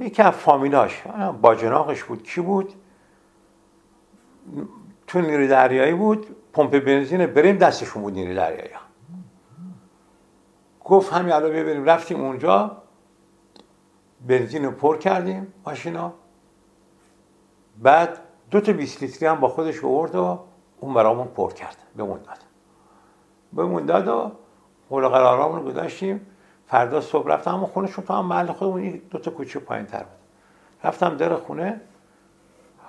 یکی 0.00 0.22
از 0.22 0.32
فامیلاش. 0.32 1.02
باجناقش 1.42 2.04
بود. 2.04 2.22
کی 2.22 2.40
بود؟ 2.40 2.74
تو 5.06 5.20
نیروی 5.20 5.48
دریایی 5.48 5.94
بود. 5.94 6.36
پمپ 6.52 6.84
بنزین 6.84 7.26
بریم 7.26 7.56
دستشون 7.56 8.02
بود 8.02 8.12
نیروی 8.12 8.34
دریایی 8.34 8.70
گفت 10.84 11.12
همین 11.12 11.32
الان 11.32 11.50
ببریم 11.50 11.84
رفتیم 11.84 12.20
اونجا. 12.20 12.83
بنزین 14.26 14.64
رو 14.64 14.70
پر 14.70 14.98
کردیم 14.98 15.52
ماشینا. 15.66 16.12
بعد 17.82 18.18
دو 18.50 18.60
تا 18.60 18.72
20 18.72 19.02
لیتری 19.02 19.26
هم 19.26 19.40
با 19.40 19.48
خودش 19.48 19.84
آورد 19.84 20.14
و 20.14 20.38
اون 20.80 20.94
برامون 20.94 21.26
پر 21.26 21.52
کرد. 21.52 21.76
بمون 21.96 22.18
داد. 22.18 22.38
بمون 23.52 23.86
داد 23.86 24.08
و 24.08 24.32
قول 24.90 25.08
قرارامون 25.08 25.58
رو 25.58 25.70
گذاشتیم. 25.70 26.26
فردا 26.66 27.00
صبح 27.00 27.28
رفتم 27.28 27.54
اما 27.54 27.66
خونشون 27.66 28.04
تو 28.04 28.14
هم 28.14 28.26
محل 28.26 28.46
خودمون 28.46 29.00
دو 29.10 29.18
تا 29.18 29.30
کوچه 29.30 29.60
پایین 29.60 29.86
تر 29.86 29.98
بود. 29.98 30.08
رفتم 30.84 31.16
در 31.16 31.34
خونه. 31.34 31.80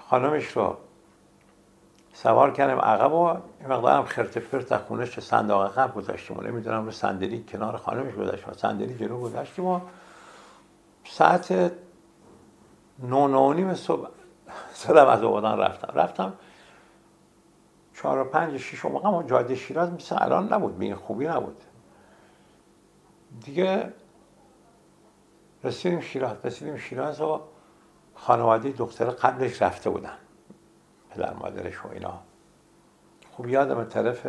خانمش 0.10 0.48
رو 0.48 0.78
سوار 2.14 2.52
کردم 2.52 2.80
عقب 2.80 3.14
و 3.14 3.24
این 3.26 3.70
مقدارم 3.70 4.06
خرت 4.06 4.38
پرت 4.38 4.72
از 4.72 4.82
خونه 4.82 5.08
چه 5.08 5.22
صندوق 5.22 5.62
عقب 5.62 5.94
گذاشتیم 5.96 6.42
نمی‌دونم 6.42 6.86
رو 6.86 6.92
صندلی 6.92 7.46
کنار 7.48 7.78
خانمش 7.78 8.14
گذاشتیم 8.14 8.54
صندلی 8.54 8.94
جلو 8.98 9.20
گذاشتیم 9.20 9.66
و 9.66 9.80
ساعت 11.06 11.72
نو 13.00 13.28
نو 13.28 13.54
نیم 13.54 13.74
صبح. 13.74 14.10
سرم 14.74 15.08
از 15.08 15.24
آبادان 15.24 15.60
رفتم. 15.60 16.00
رفتم 16.00 16.34
چهار 17.94 18.20
و 18.20 18.24
پنج 18.24 18.58
شیش 18.58 18.86
موقع 18.86 19.24
جاده 19.24 19.56
شیراز 19.56 19.92
مثل 19.92 20.16
الان 20.20 20.54
نبود. 20.54 20.78
به 20.78 20.96
خوبی 20.96 21.28
نبود. 21.28 21.64
دیگه 23.46 23.94
رسیدیم 25.64 26.00
شیراز. 26.00 26.38
رسیدیم 26.44 26.78
شیراز 26.78 27.22
و 27.22 27.42
خانواده 28.16 28.72
دختر 28.72 29.06
قبلش 29.06 29.62
رفته 29.62 29.90
بودن. 29.90 30.18
پدر 31.10 31.34
مادرش 31.34 31.86
و 31.86 31.88
اینا. 31.88 32.20
خوب 33.32 33.50
یادم 33.50 33.84
طرف 33.84 34.28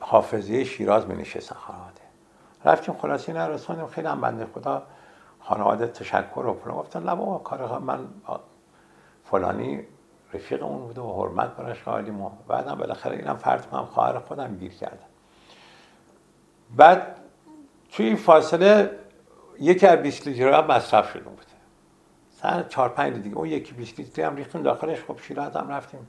حافظه 0.00 0.64
شیراز 0.64 1.06
می 1.06 1.14
نشستن. 1.14 1.56
رفتیم 2.64 2.94
خلاصی 2.94 3.32
نرسانیم 3.32 3.86
خیلی 3.86 4.06
هم 4.06 4.20
بنده 4.20 4.46
خدا 4.54 4.82
خانواده 5.40 5.86
تشکر 5.86 6.46
و 6.46 6.54
فلان 6.54 6.76
گفتن 6.76 7.02
نه 7.02 7.14
بابا 7.14 7.38
کار 7.38 7.78
من 7.78 7.98
فلانی 9.24 9.86
رفیق 10.34 10.62
اون 10.62 10.78
بوده 10.86 11.00
و 11.00 11.22
حرمت 11.22 11.56
براش 11.56 11.82
قائلیم 11.82 12.20
و 12.20 12.30
بعدم 12.48 12.74
بالاخره 12.74 13.16
اینم 13.16 13.36
فرد 13.36 13.66
کنم 13.66 13.84
خواهر 13.84 14.18
خودم 14.18 14.56
گیر 14.56 14.72
کردم. 14.72 15.06
بعد 16.76 17.20
توی 17.92 18.06
این 18.06 18.16
فاصله 18.16 18.98
یکی 19.60 19.86
از 19.86 19.98
20 19.98 20.26
لیتر 20.26 20.52
هم 20.52 20.66
مصرف 20.66 21.12
شده 21.12 21.22
بود. 21.22 21.44
سر 22.30 22.62
چهار 22.62 22.88
پنج 22.88 23.22
دیگه 23.22 23.36
اون 23.36 23.48
یکی 23.48 23.74
20 23.74 23.98
لیتری 23.98 24.24
هم 24.24 24.36
ریختیم 24.36 24.62
داخلش 24.62 25.02
خب 25.02 25.18
شیراز 25.18 25.56
هم 25.56 25.68
رفتیم. 25.68 26.08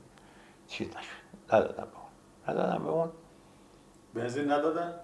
چیز 0.66 0.88
نشد. 0.88 1.52
ندادم 1.52 1.84
به 1.84 1.96
اون. 1.96 2.56
ندادم 2.56 2.84
به 2.84 2.90
اون. 2.90 3.10
بنزین 4.14 4.50
ندادن؟ 4.52 4.94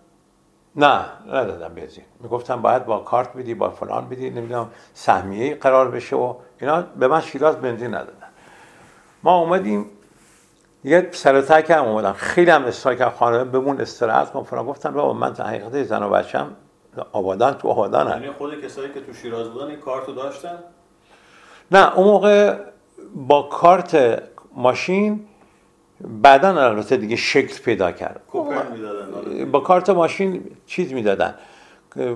نه 0.76 1.00
ندادم 1.26 1.74
بنزین 1.74 2.04
می‌گفتم 2.20 2.62
باید 2.62 2.86
با 2.86 2.98
کارت 2.98 3.32
بدی 3.32 3.54
با 3.54 3.70
فلان 3.70 4.08
بدی 4.08 4.30
نمی‌دونم 4.30 4.70
سهمیه 4.94 5.54
قرار 5.54 5.90
بشه 5.90 6.16
و 6.16 6.34
اینا. 6.60 6.82
به 6.82 7.08
من 7.08 7.20
شیراز 7.20 7.56
بنزین 7.56 7.94
ندادن. 7.94 8.26
ما 9.22 9.38
اومدیم 9.38 9.86
یه 10.84 11.08
سر 11.12 11.62
هم 11.70 11.84
اومدن 11.84 12.12
خیلی 12.12 12.50
هم 12.50 12.64
اصرار 12.64 12.94
کرد 12.94 13.14
خانه 13.14 13.44
بمون 13.44 13.80
استراحت 13.80 14.32
کن 14.32 14.42
فلان 14.42 14.66
گفتم 14.66 14.90
بابا 14.90 15.12
من 15.12 15.34
تا 15.34 15.44
حقیقت 15.44 15.82
زن 15.82 16.02
و 16.02 16.10
بچم 16.10 16.56
آبادان 17.12 17.54
تو 17.54 17.68
آبادان 17.68 18.08
یعنی 18.08 18.30
خود 18.30 18.64
کسایی 18.64 18.92
که 18.92 19.00
تو 19.00 19.12
شیراز 19.12 19.48
بودن 19.48 19.66
این 19.66 19.80
کارتو 19.80 20.12
داشتن؟ 20.12 20.58
نه 21.70 21.98
اون 21.98 22.06
موقع 22.06 22.56
با 23.14 23.42
کارت 23.42 24.22
ماشین 24.56 25.28
بعدا 26.04 26.48
البته 26.48 26.96
دیگه 26.96 27.16
شکل 27.16 27.62
پیدا 27.62 27.92
کرد. 27.92 28.20
آره. 28.34 29.44
با 29.44 29.60
کارت 29.60 29.90
ماشین 29.90 30.44
چیز 30.66 30.92
می‌دادن. 30.92 31.34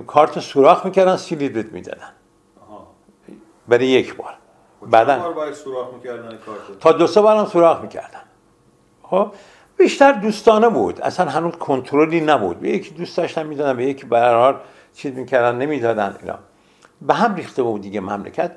کارت 0.07 0.39
سوراخ 0.39 0.85
می‌کردن 0.85 1.15
سی 1.15 1.35
لیتر 1.35 1.69
می‌دادن 1.69 2.09
برای 3.67 3.87
یک 3.87 4.15
بار. 4.15 4.33
بعدا 4.81 5.31
باید 5.31 5.53
سوراخ 5.53 5.93
می‌کردن 5.93 6.37
کارت؟ 6.37 6.79
تا 6.79 6.91
دو 6.91 7.07
سه 7.07 7.21
بارم 7.21 7.45
سوراخ 7.45 7.81
می‌کردن. 7.81 8.21
خب 9.03 9.31
بیشتر 9.77 10.11
دوستانه 10.11 10.69
بود. 10.69 11.01
اصلا 11.01 11.29
هنوز 11.29 11.53
کنترلی 11.53 12.21
نبود. 12.21 12.59
به 12.59 12.69
یکی 12.69 12.91
دوست 12.91 13.17
داشتن 13.17 13.45
می‌دادن 13.45 13.77
به 13.77 13.85
یکی 13.85 14.05
برای 14.05 14.53
چیز 14.93 15.13
می‌کردن 15.13 15.57
نمی‌دادن 15.57 16.15
اینا. 16.21 16.39
به 17.01 17.13
هم 17.13 17.35
ریخته 17.35 17.63
بود 17.63 17.81
دیگه 17.81 17.99
مملکت. 17.99 18.51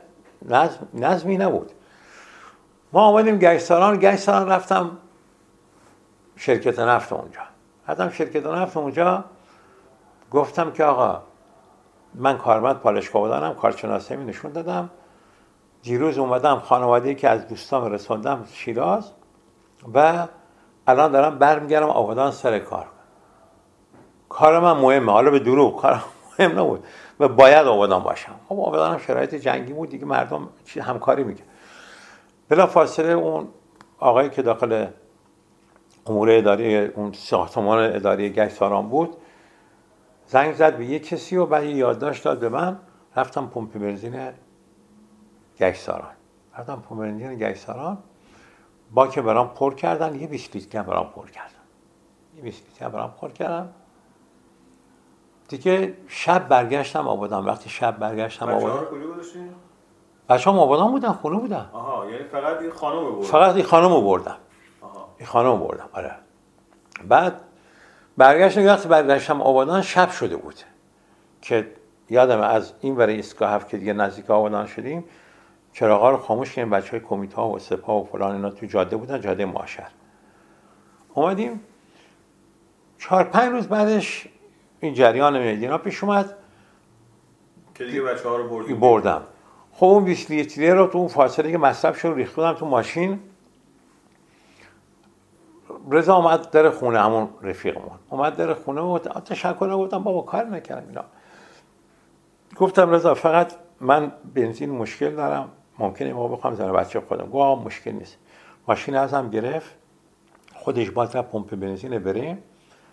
نظم، 0.48 0.88
نظمی 0.94 1.36
نبود. 1.36 1.70
ما 2.92 3.02
آمدیم 3.02 3.38
گشتاران. 3.38 3.98
گشتاران 3.98 4.48
رفتم 4.48 4.98
شرکت 6.40 6.78
نفت 6.78 7.12
اونجا. 7.12 7.40
بعدم 7.86 8.10
شرکت 8.10 8.46
نفت 8.46 8.76
اونجا. 8.76 9.24
گفتم 10.30 10.70
که 10.70 10.84
آقا 10.84 11.22
من 12.14 12.38
کارمند 12.38 12.76
پالشگاه 12.76 13.22
بودنم 13.22 13.54
کارشناسی 13.54 14.16
می 14.16 14.24
نشون 14.24 14.52
دادم. 14.52 14.90
دیروز 15.82 16.18
اومدم 16.18 16.58
خانواده 16.58 17.14
که 17.14 17.28
از 17.28 17.48
دوستام 17.48 17.92
رسوندم 17.92 18.44
شیراز 18.52 19.12
و 19.94 20.26
الان 20.86 21.12
دارم 21.12 21.38
برمیگردم 21.38 21.88
آبادان 21.88 22.30
سر 22.30 22.58
کار. 22.58 22.86
کار 24.28 24.60
من 24.60 24.72
مهمه 24.72 25.12
حالا 25.12 25.30
به 25.30 25.38
دروغ 25.38 25.80
کار 25.80 26.04
مهم 26.38 26.58
نبود. 26.58 26.84
و 27.20 27.28
باید 27.28 27.66
آبادان 27.66 28.02
باشم. 28.02 28.34
خب 28.48 28.60
آبادان 28.60 28.92
هم 28.92 28.98
شرایط 28.98 29.34
جنگی 29.34 29.72
بود 29.72 29.88
دیگه 29.88 30.04
مردم 30.04 30.48
همکاری 30.80 31.24
میگه 31.24 31.42
بلا 32.48 32.66
فاصله 32.66 33.12
اون 33.12 33.48
آقایی 33.98 34.30
که 34.30 34.42
داخل 34.42 34.86
امور 36.06 36.30
اداری 36.30 36.86
اون 36.86 37.12
ساختمان 37.12 37.94
اداری 37.94 38.30
گشتاران 38.30 38.88
بود. 38.88 39.16
زنگ 40.26 40.54
زد 40.54 40.76
به 40.76 40.84
یه 40.84 40.98
کسی 40.98 41.36
و 41.36 41.46
بعد 41.46 41.64
یادداشت 41.64 42.24
داد 42.24 42.38
به 42.38 42.48
من. 42.48 42.78
رفتم 43.16 43.46
پمپ 43.46 43.78
بنزین 43.78 44.32
گشتاران. 45.58 46.12
رفتم 46.58 46.82
پمپ 46.88 46.98
بنزین 46.98 47.38
گشتاران. 47.38 47.98
با 48.90 49.06
که 49.06 49.22
برام 49.22 49.48
پر 49.48 49.74
کردن. 49.74 50.14
یه 50.14 50.26
20 50.26 50.56
لیتر 50.56 50.82
برام 50.82 51.10
پر 51.16 51.28
کردن. 51.28 51.50
یه 52.36 52.42
20 52.42 52.66
لیتر 52.66 52.88
برام 52.88 53.14
پر 53.20 53.28
کردن. 53.28 53.70
دیگه 55.48 55.94
شب 56.08 56.48
برگشتم 56.48 57.08
آبادان. 57.08 57.44
وقتی 57.44 57.70
شب 57.70 57.98
برگشتم 57.98 58.48
آبادان 58.48 58.86
بچه 60.28 60.50
هم 60.50 60.58
آبادان 60.58 60.90
بودن 60.90 61.12
خونه 61.12 61.38
بودن. 61.38 61.70
آها 61.72 62.10
یعنی 62.10 62.24
فقط 62.24 62.60
این 62.60 62.70
خانم 62.70 63.04
بردن. 63.04 63.22
فقط 63.22 63.54
این 63.54 63.64
خانم 63.64 64.00
بردم 64.00 64.36
این 65.20 65.28
خانم 65.28 65.58
بردم 65.58 65.88
آره. 65.92 66.14
بعد 67.08 67.40
برگشتم 68.16 68.66
وقتی 68.66 68.88
برگشتم 68.88 69.42
آبادان 69.42 69.82
شب 69.82 70.10
شده 70.10 70.36
بود 70.36 70.54
که 71.40 71.70
یادم 72.10 72.40
از 72.40 72.72
این 72.80 72.94
برای 72.94 73.14
ایستگاه 73.14 73.50
هفت 73.50 73.68
که 73.68 73.76
دیگه 73.76 73.92
نزدیک 73.92 74.30
آبادان 74.30 74.66
شدیم 74.66 75.04
چراغا 75.72 76.10
رو 76.10 76.16
خاموش 76.16 76.54
کردیم 76.54 76.70
بچه 76.70 76.90
های 76.90 77.00
کمیته 77.00 77.42
و 77.42 77.58
سپاه 77.58 78.02
و 78.02 78.04
فلان 78.04 78.34
اینا 78.34 78.50
تو 78.50 78.66
جاده 78.66 78.96
بودن 78.96 79.20
جاده 79.20 79.44
ماشر 79.44 79.88
اومدیم. 81.14 81.60
چهار 82.98 83.24
پنج 83.24 83.52
روز 83.52 83.66
بعدش 83.66 84.28
این 84.80 84.94
جریان 84.94 85.36
اینا 85.36 85.78
پیش 85.78 86.04
اومد. 86.04 86.34
که 87.74 87.84
دیگه 87.84 88.02
بچه 88.02 88.28
ها 88.28 88.36
رو 88.36 88.76
بردم. 88.76 89.22
خب 89.72 89.86
اون 89.86 90.04
20 90.04 90.30
لیتری 90.30 90.70
رو 90.70 90.86
تو 90.86 90.98
اون 90.98 91.08
فاصله 91.08 91.52
که 91.52 91.58
مصرف 91.58 91.98
شد 91.98 92.12
ریخت 92.16 92.34
تو 92.34 92.66
ماشین. 92.66 93.20
رضا 95.90 96.16
اومد 96.16 96.50
در 96.50 96.70
خونه 96.70 97.00
همون 97.00 97.28
رفیقمون 97.42 97.98
اومد 98.10 98.36
در 98.36 98.54
خونه 98.54 98.80
و 98.80 98.98
تشکر 98.98 99.76
گفتم 99.76 100.02
بابا 100.02 100.22
کار 100.22 100.44
نکردم 100.44 100.88
اینا. 100.88 101.04
گفتم 102.56 102.90
رضا 102.90 103.14
فقط 103.14 103.52
من 103.80 104.12
بنزین 104.34 104.70
مشکل 104.70 105.16
دارم 105.16 105.48
ممکنه 105.78 106.12
ما 106.12 106.28
بخوام 106.28 106.54
زن 106.54 106.72
بچه 106.72 107.00
خودم. 107.00 107.30
گفت 107.30 107.66
مشکل 107.66 107.90
نیست. 107.92 108.16
ماشین 108.68 108.96
ازم 108.96 109.30
گرفت 109.30 109.76
خودش 110.54 110.90
باز 110.90 111.10
پمپ 111.16 111.56
بنزین 111.56 111.98
بریم. 111.98 112.42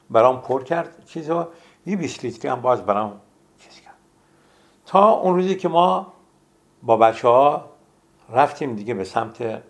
برام 0.09 0.41
پر 0.41 0.63
کرد 0.63 1.05
چیزو. 1.05 1.47
یه 1.85 1.97
20 1.97 2.25
لیتری 2.25 2.51
هم 2.51 2.61
باز 2.61 2.85
برام 2.85 3.21
چیز 3.59 3.79
کرد. 3.79 3.93
تا 4.85 5.09
اون 5.09 5.35
روزی 5.35 5.55
که 5.55 5.67
ما 5.67 6.13
با 6.83 6.97
بچه 6.97 7.27
ها 7.27 7.65
رفتیم 8.29 8.75
دیگه 8.75 8.93
به 8.93 9.03
سمت 9.03 9.63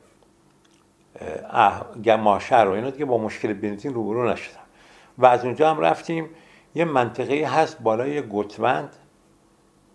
ماشر 2.17 2.65
و 2.67 2.71
اینا 2.71 2.89
دیگه 2.89 3.05
با 3.05 3.17
مشکل 3.17 3.53
بنزین 3.53 3.93
روبرو 3.93 4.29
نشدم. 4.29 4.59
و 5.17 5.25
از 5.25 5.45
اونجا 5.45 5.69
هم 5.69 5.79
رفتیم. 5.79 6.29
یه 6.75 6.85
منطقه 6.85 7.45
هست 7.45 7.81
بالای 7.81 8.29
گتوند 8.29 8.95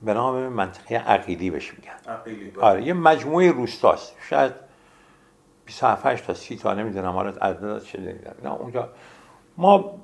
به 0.03 0.15
نام 0.15 0.49
منطقه 0.49 0.97
عقیلی 0.97 1.51
بهش 1.51 1.75
میگن. 1.75 2.23
بله. 2.25 2.65
آره 2.65 2.83
یه 2.83 2.93
مجموعه 2.93 3.53
روستاست. 3.53 4.17
شاید 4.29 4.53
27 5.67 6.27
تا 6.27 6.35
30 6.35 6.57
تا 6.57 6.75
نمی‌دونم. 6.75 7.13
حالا 7.13 7.31
عدد 7.31 7.83
چه 7.83 8.21
نه 8.45 8.53
اونجا 8.53 8.89
ما 9.57 10.01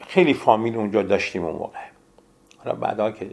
خیلی 0.00 0.34
فامیل 0.34 0.76
اونجا 0.76 1.02
داشتیم 1.02 1.44
اون 1.44 1.56
موقع. 1.56 1.78
حالا 2.58 2.76
بعدا 2.76 3.10
که 3.10 3.30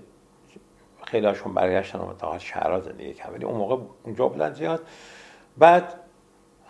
خیلی 1.06 1.25
هاشون 1.25 1.54
برگشتن 1.54 1.99
و 1.99 2.13
تا 2.13 2.38
شهرها 2.39 2.80
زندگی 2.80 3.13
کردن. 3.13 3.43
اون 3.43 3.58
موقع 3.58 3.77
اونجا 4.04 4.27
بودن 4.27 4.54
زیاد. 4.54 4.82
بعد 5.58 6.02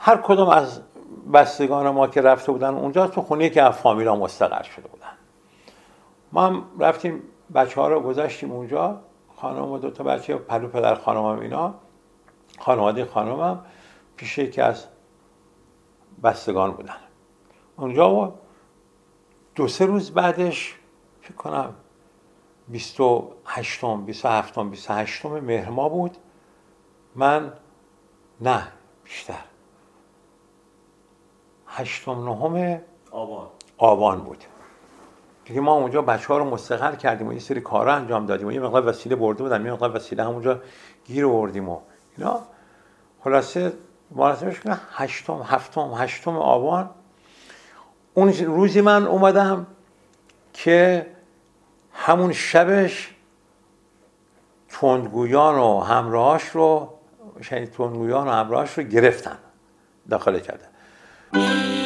هر 0.05 0.17
کدوم 0.17 0.49
از 0.49 0.81
بستگان 1.33 1.89
ما 1.89 2.07
که 2.07 2.21
رفته 2.21 2.51
بودن 2.51 2.73
اونجا 2.73 3.07
تو 3.07 3.21
خونه 3.21 3.49
که 3.49 3.61
از 3.61 3.73
فامیلا 3.73 4.15
مستقر 4.15 4.63
شده 4.63 4.87
بودن. 4.87 5.11
ما 6.31 6.47
هم 6.47 6.65
رفتیم 6.79 7.23
بچه 7.55 7.81
ها 7.81 7.87
رو 7.87 7.99
گذاشتیم 7.99 8.51
اونجا 8.51 8.99
خانم 9.35 9.71
و 9.71 9.77
دو 9.77 9.91
تا 9.91 10.03
بچه 10.03 10.35
پلو 10.35 10.67
پدر 10.67 10.95
خانم 10.95 11.25
هم 11.25 11.39
اینا 11.39 11.73
خانواده 12.59 13.05
خانم 13.05 13.39
هم 13.39 13.65
پیش 14.15 14.37
یکی 14.37 14.61
از 14.61 14.85
بستگان 16.23 16.71
بودن. 16.71 16.97
اونجا 17.77 18.33
دو 19.55 19.67
سه 19.67 19.85
روز 19.85 20.11
بعدش 20.11 20.75
فکر 21.21 21.33
کنم 21.35 21.73
28 22.67 23.85
27 24.05 24.59
28 24.59 25.25
مهر 25.25 25.69
ما 25.69 25.89
بود. 25.89 26.17
من 27.15 27.53
نه 28.41 28.67
بیشتر. 29.03 29.52
هشتم 31.75 32.12
نهم 32.12 32.81
آبان. 33.12 33.47
آبان 33.77 34.19
بود. 34.21 34.43
دیگه 35.45 35.62
ما 35.62 35.73
اونجا 35.73 36.01
بچه 36.01 36.27
ها 36.27 36.38
رو 36.38 36.45
مستقر 36.45 36.95
کردیم 36.95 37.27
و 37.27 37.33
یه 37.33 37.39
سری 37.39 37.62
کارا 37.62 37.93
انجام 37.93 38.25
دادیم 38.25 38.47
و 38.47 38.51
یه 38.51 38.59
مقدار 38.59 38.88
وسیله 38.88 39.15
برده 39.15 39.43
بودم 39.43 39.65
یه 39.65 39.71
مقدار 39.71 39.95
وسیله 39.95 40.23
همونجا 40.23 40.62
گیر 41.05 41.25
آوردیم 41.25 41.69
و 41.69 41.79
اینا. 42.17 42.39
خلاصه 43.23 43.73
مراسمش 44.12 44.59
کنه 44.59 44.79
هشتم 44.91 45.41
هفتم 45.45 45.93
هشتم 45.97 46.38
آبان. 46.38 46.89
اون 48.13 48.33
روزی 48.33 48.81
من 48.81 49.07
اومدم 49.07 49.67
که 50.53 51.07
همون 51.93 52.33
شبش 52.33 53.13
تندگویان 54.69 55.55
و 55.55 55.79
همراهاش 55.79 56.43
رو 56.43 56.93
شاید 57.41 57.71
تندگویان 57.71 58.27
و 58.27 58.31
همراهاش 58.31 58.77
رو 58.77 58.83
گرفتن 58.83 59.38
داخل 60.09 60.39
کرده 61.33 61.82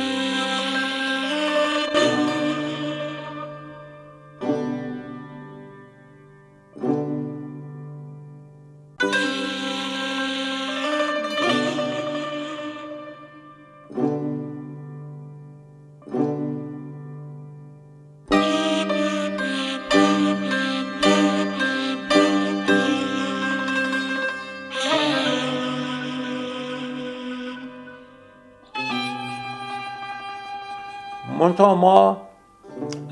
منتها 31.58 31.76
ما 31.76 32.28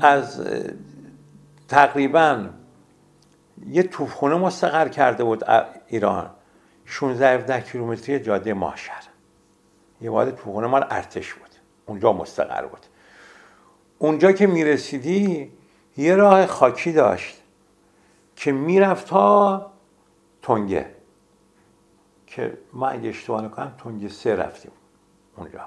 از 0.00 0.46
تقریبا 1.68 2.48
یه 3.66 3.82
توفخونه 3.82 4.34
مستقر 4.34 4.88
کرده 4.88 5.24
بود 5.24 5.44
ایران. 5.86 6.30
16 6.84 7.28
17 7.28 7.60
کیلومتری 7.60 8.20
جاده 8.20 8.54
ماشر 8.54 9.02
یه 10.00 10.10
واد 10.10 10.30
توفخونه 10.30 10.66
مال 10.66 10.86
ارتش 10.90 11.34
بود. 11.34 11.48
اونجا 11.86 12.12
مستقر 12.12 12.66
بود. 12.66 12.86
اونجا 13.98 14.32
که 14.32 14.46
می‌رسیدی 14.46 15.52
یه 15.96 16.16
راه 16.16 16.46
خاکی 16.46 16.92
داشت 16.92 17.42
که 18.36 18.52
می‌رفت 18.52 19.06
تا 19.06 19.72
تنگه. 20.42 20.86
که 22.26 22.58
ما 22.72 22.88
اگه 22.88 23.08
اشتباه 23.08 23.42
نکنم 23.42 23.74
تنگه 23.78 24.08
سه 24.08 24.36
رفتیم 24.36 24.72
اونجا. 25.36 25.60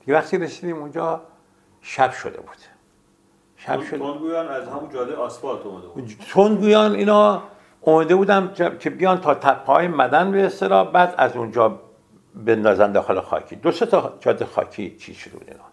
دیگه 0.00 0.14
وقتی 0.14 0.38
رسیدیم 0.38 0.76
اونجا 0.76 1.22
شب 1.82 2.12
شده 2.12 2.40
بود. 2.40 2.56
شب 3.56 3.80
شده. 3.82 3.98
تندگویان 3.98 4.48
از 4.48 4.68
همون 4.68 4.90
جاده 4.90 5.14
آسفالت 5.14 5.66
اومده 5.66 5.86
بود. 5.86 6.10
تندگویان 6.32 6.94
اینا 6.94 7.42
اومده 7.80 8.14
بودم 8.14 8.52
که 8.78 8.90
بیان 8.90 9.20
تا 9.20 9.34
تپه 9.34 9.88
مدن 9.88 10.32
به 10.32 10.46
اصطلاح 10.46 10.90
بعد 10.90 11.14
از 11.18 11.36
اونجا 11.36 11.80
بندازن 12.34 12.92
داخل 12.92 13.20
خاکی. 13.20 13.56
دو 13.56 13.72
سه 13.72 13.86
تا 13.86 14.14
جاده 14.20 14.44
خاکی 14.44 14.96
چی 14.96 15.14
شده 15.14 15.32
بود 15.32 15.48
اینا. 15.48 15.64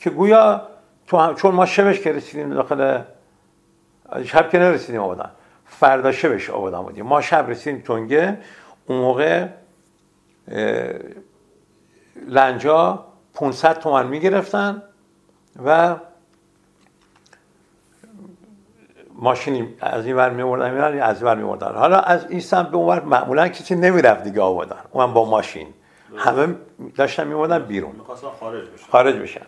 که 0.00 0.10
گویا 0.10 0.68
تو 1.06 1.16
هم 1.16 1.34
چون 1.34 1.54
ما 1.54 1.66
شبش 1.66 2.00
که 2.00 2.12
رسیدیم 2.12 2.54
داخل 2.54 3.02
شب 4.24 4.50
که 4.50 4.58
نرسیدیم 4.58 5.00
آبادان 5.00 5.30
فردا 5.66 6.12
شبش 6.12 6.50
آبادان 6.50 6.84
بودیم. 6.84 7.06
ما 7.06 7.20
شب 7.20 7.46
رسیدیم 7.48 7.82
تنگه. 7.82 8.38
اون 8.86 8.98
موقع 8.98 9.46
لنجا 12.26 13.04
500 13.34 13.78
تومن 13.78 14.06
می‌گرفتن. 14.06 14.82
و 15.64 15.96
ماشینی 19.14 19.74
از 19.80 20.06
این 20.06 20.16
ور 20.16 20.30
میوردن 20.30 21.00
از 21.02 21.22
این 21.22 21.26
ور 21.26 21.72
حالا 21.72 21.98
از 21.98 22.30
این 22.30 22.40
سمت 22.40 22.68
به 22.68 22.76
اون 22.76 22.98
معمولا 22.98 23.48
کسی 23.48 23.74
نمی‌رفت 23.74 24.24
دیگه 24.24 24.40
آبادان 24.40 24.78
اون 24.90 25.14
با 25.14 25.24
ماشین. 25.24 25.68
همه 26.16 26.56
داشتن 26.96 27.26
میوردن 27.26 27.58
بیرون. 27.58 27.92
خارج 28.40 28.68
بشن. 28.68 28.90
خارج 28.90 29.16
بشن. 29.16 29.46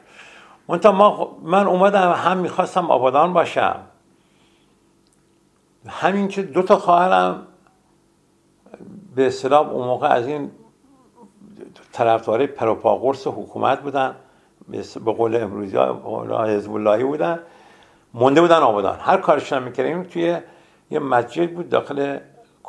ما 0.69 1.37
من 1.43 1.67
اومدم 1.67 2.13
هم 2.13 2.37
می‌خواستم 2.37 2.91
آبادان 2.91 3.33
باشم. 3.33 3.81
همین 5.87 6.29
که 6.29 6.43
دو 6.43 6.63
تا 6.63 6.77
خواهرم 6.77 7.47
به 9.15 9.27
اصطلاح 9.27 9.69
اون 9.69 9.87
موقع 9.87 10.09
از 10.09 10.27
این 10.27 10.51
طرفدارای 11.93 12.47
پروپاگورس 12.47 13.27
حکومت 13.27 13.81
بودن. 13.81 14.15
به 14.69 15.13
قول 15.13 15.37
امروزی 15.37 15.79
حزب 16.47 16.73
اللهی 16.73 17.05
بودن. 17.05 17.39
مونده 18.15 18.41
بودن 18.41 18.57
آبادان. 18.59 18.99
هر 19.01 19.17
کارشون 19.17 19.63
می‌کردیم. 19.63 20.03
توی 20.03 20.39
یه 20.91 20.99
مسجد 20.99 21.51
بود 21.51 21.69
داخل 21.69 22.19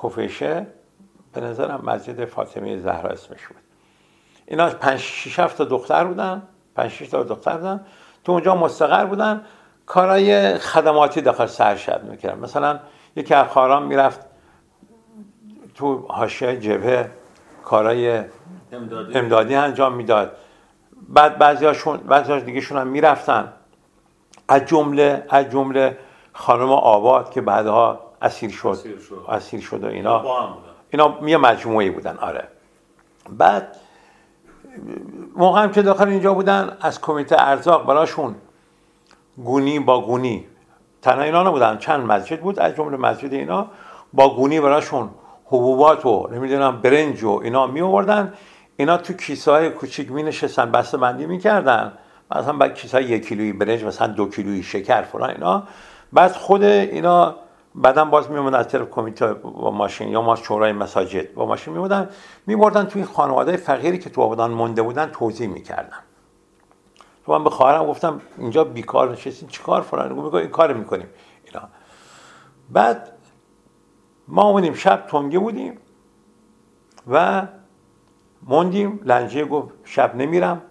کفیشه 0.04 0.68
به 1.34 1.42
نظرم 1.42 1.82
مسجد 1.86 2.26
فاطمه 2.26 2.78
زهرا 2.78 3.10
اسمش 3.10 3.48
بود. 3.48 3.58
اینا 4.46 4.70
پنج 4.70 5.00
شیش 5.00 5.40
هفت 5.40 5.62
دختر 5.62 6.06
بودن. 6.06 6.44
پنج 6.76 6.92
شیش 6.92 7.10
تا 7.10 7.24
دختر 7.24 7.58
بودن. 7.58 7.86
تو 8.24 8.32
اونجا 8.32 8.56
مستقر 8.56 9.06
بودن. 9.06 9.42
کارهای 9.86 10.58
خدماتی 10.58 11.22
داخل 11.22 11.46
سرشد 11.46 12.04
می‌کردن. 12.04 12.40
مثلا 12.40 12.80
یکی 13.16 13.34
از 13.34 13.48
خاران 13.48 13.84
می‌رفت 13.84 14.26
تو 15.76 16.06
حاشیه 16.10 16.60
جبهه 16.60 17.12
کارهای 17.64 18.24
امدادی, 18.72 19.20
امدادی 19.20 19.56
انجام 19.56 19.94
می‌داد. 19.94 20.38
بعد 21.10 21.38
بعضیاشون 21.38 21.98
بعضی 21.98 22.40
دیگه 22.40 22.62
شون 22.62 22.78
هم 22.78 22.88
می‌رفتن. 22.88 23.54
از 24.48 24.66
جمله 24.66 25.26
از 25.30 25.50
جمله 25.50 25.98
خانم 26.34 26.72
آباد 26.72 27.32
که 27.32 27.42
بعدها 27.42 28.00
اسیر 28.22 28.52
شد. 28.52 28.78
اسیر 29.30 29.62
شد, 29.62 29.84
و 29.84 29.88
اینا. 29.88 30.24
اینا 30.90 31.18
یه 31.26 31.38
مجموعی 31.38 31.90
بودن 31.90 32.18
آره. 32.18 32.48
بعد 33.30 33.76
موقع 35.36 35.64
هم 35.64 35.72
که 35.72 35.82
داخل 35.82 36.08
اینجا 36.08 36.34
بودن 36.34 36.78
از 36.82 37.02
کمیته 37.02 37.36
ارزاق 37.40 37.86
براشون 37.86 38.36
گونی 39.38 39.80
با 39.80 40.02
گونی. 40.02 40.46
تنها 41.02 41.22
اینا 41.22 41.44
نبودن 41.44 41.78
چند 41.78 42.06
مسجد 42.06 42.40
بود 42.40 42.60
از 42.60 42.76
جمله 42.76 42.98
مسجد 42.98 43.34
اینا 43.34 43.68
با 44.14 44.36
گونی 44.36 44.60
براشون 44.62 45.10
حبوبات 45.46 46.06
و 46.06 46.28
نمی‌دونم 46.32 46.82
برنج 46.82 47.24
و 47.24 47.40
اینا 47.44 47.68
می 47.68 47.82
آوردن 47.82 48.34
اینا 48.78 48.98
تو 48.98 49.14
کیسه 49.14 49.52
های 49.52 49.70
کوچیک 49.70 50.12
می 50.12 50.24
نشستن 50.24 50.72
بسته 50.72 50.98
بندی 50.98 51.26
می 51.26 51.40
کردن 51.40 51.94
مثلا 52.36 52.54
بعد 52.54 52.74
کیسه 52.76 53.04
یک 53.04 53.28
کیلویی 53.28 53.54
برنج 53.54 53.84
مثلا 53.84 54.08
دو 54.08 54.30
کیلویی 54.30 54.64
شکر 54.64 55.02
فلان 55.02 55.30
اینا. 55.30 55.64
بعد 56.14 56.32
خود 56.32 56.64
اینا 56.64 57.36
بعدا 57.76 58.06
باز 58.06 58.32
میومدن 58.32 58.60
از 58.60 58.68
طرف 58.68 58.90
کمیته 58.90 59.34
با 59.34 59.72
ماشین 59.72 60.10
یا 60.10 60.22
ما 60.22 60.36
شورای 60.36 60.72
مساجد 60.72 61.34
با 61.34 61.46
ماشین 61.46 61.74
میومدن 61.74 62.10
میبردن 62.48 62.86
توی 62.86 63.04
خانواده 63.04 63.58
فقیری 63.58 64.00
که 64.00 64.10
تو 64.10 64.22
آبادان 64.22 64.52
مونده 64.52 64.82
بودن 64.82 65.06
توضیح 65.06 65.48
می‌کردن. 65.48 65.98
تو 67.26 67.32
من 67.32 67.44
به 67.44 67.50
خواهرم 67.50 67.86
گفتم 67.86 68.22
اینجا 68.38 68.64
بیکار 68.64 69.12
نشستین 69.12 69.50
چیکار 69.50 69.82
فلان؟ 69.82 70.12
میگه 70.12 70.36
این 70.36 70.48
کار 70.48 70.74
می‌کنیم. 70.74 71.08
اینا. 71.46 71.68
بعد 72.70 73.12
ما 74.28 74.44
اومدیم 74.50 74.74
شب 74.74 75.06
تنگه 75.08 75.40
بودیم 75.40 75.78
و 77.08 77.48
موندیم. 78.46 79.00
لنجه 79.04 79.46
گفت 79.46 79.74
شب 79.84 80.16
نمیرم 80.16 80.62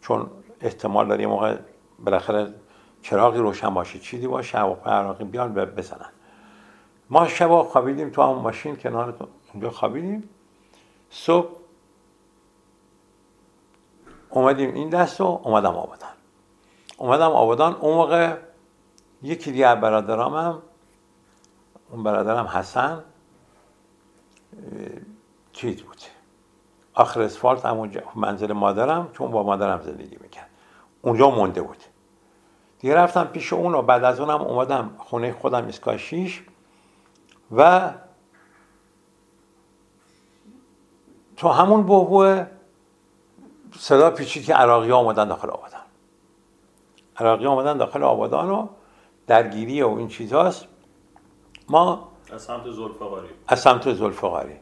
چون 0.00 0.30
احتمال 0.60 1.08
داره 1.08 1.20
یه 1.20 1.26
موقع 1.26 1.58
بالاخره 1.98 2.54
چراغی 3.02 3.38
روشن 3.38 3.74
باشه 3.74 3.98
چیزی 3.98 4.26
باشه 4.26 4.58
هواپای 4.58 4.92
عراقی 4.92 5.24
بیان 5.24 5.54
بزنن. 5.54 6.10
ما 7.10 7.28
شب 7.28 7.62
خوابیدیم 7.62 8.10
تو 8.10 8.22
همون 8.22 8.38
ماشین 8.38 8.76
کنار 8.76 9.28
اونجا 9.52 9.70
خوابیدیم. 9.70 10.28
صبح 11.10 11.48
اومدیم 14.30 14.74
این 14.74 14.88
دست 14.88 15.20
و 15.20 15.24
اومدم 15.24 15.74
آبادان. 15.74 16.10
اومدم 16.98 17.30
آبادان 17.30 17.74
اون 17.74 17.94
موقع 17.94 18.36
یکی 19.22 19.52
دیگه 19.52 19.66
از 19.66 19.80
برادرامم 19.80 20.62
اون 21.90 22.02
برادرم 22.02 22.46
حسن 22.46 23.04
چیز 25.52 25.82
بود. 25.82 25.96
آخر 26.94 27.22
اسفالت 27.22 27.66
همونجا 27.66 28.02
منزل 28.14 28.52
مادرم 28.52 29.10
چون 29.12 29.30
با 29.30 29.42
مادرم 29.42 29.80
زندگی 29.80 30.16
می‌کرد. 30.20 30.50
اونجا 31.02 31.30
مونده 31.30 31.62
بود. 31.62 31.76
دیگه 32.78 32.94
رفتم 32.94 33.24
پیش 33.24 33.52
اون 33.52 33.74
و 33.74 33.82
بعد 33.82 34.04
از 34.04 34.20
اونم 34.20 34.42
اومدم 34.42 34.90
خونه 34.98 35.32
خودم 35.32 35.64
اسکای 35.64 35.98
شیش 35.98 36.42
و 37.56 37.90
تو 41.36 41.48
همون 41.48 41.82
بوبوه 41.82 42.46
صدا 43.78 44.10
پیچید 44.10 44.44
که 44.44 44.54
عراقی 44.54 44.90
ها 44.90 44.96
آمدن 44.96 45.28
داخل 45.28 45.50
آبادان. 45.50 45.80
عراقی 47.16 47.46
آمدن 47.46 47.76
داخل 47.76 48.02
آبادان 48.02 48.50
و 48.50 48.68
درگیری 49.26 49.82
و 49.82 49.88
این 49.88 50.08
چیزاست. 50.08 50.66
ما 51.68 52.08
از 52.32 52.42
سمت 52.42 52.70
زلفقاری. 52.70 53.28
از 53.48 53.60
سمت 53.60 53.92
زلفقاری. 53.92 54.56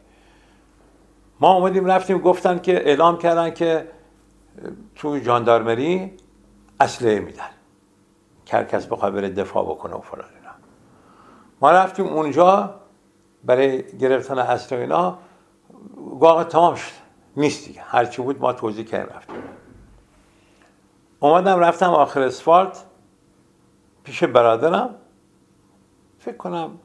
ما 1.39 1.53
اومدیم 1.53 1.85
رفتیم 1.85 2.17
گفتن 2.17 2.59
که 2.59 2.87
اعلام 2.87 3.17
کردن 3.17 3.53
که 3.53 3.87
تو 4.95 5.19
جاندارمری 5.19 6.17
اسلحه 6.79 7.19
میدن 7.19 7.49
که 8.45 8.63
کس 8.63 8.87
بره 8.87 9.29
دفاع 9.29 9.65
بکنه 9.65 9.95
و 9.95 10.01
فلان 10.01 10.29
اینا. 10.35 10.51
ما 11.61 11.71
رفتیم 11.71 12.05
اونجا 12.07 12.79
برای 13.43 13.97
گرفتن 13.97 14.39
اسلحه 14.39 14.81
اینا. 14.81 15.17
واقع 15.97 16.43
تمام 16.43 16.75
شد. 16.75 16.91
نیست 17.37 17.67
دیگه. 17.67 17.81
هرچی 17.81 18.21
بود 18.21 18.41
ما 18.41 18.53
توضیح 18.53 18.85
کردیم 18.85 19.15
رفتیم. 19.15 19.43
اومدم 21.19 21.59
رفتم 21.59 21.89
آخر 21.89 22.21
اسفالت 22.21 22.85
پیش 24.03 24.23
برادرم. 24.23 24.95
فکر 26.19 26.37
کنم 26.37 26.79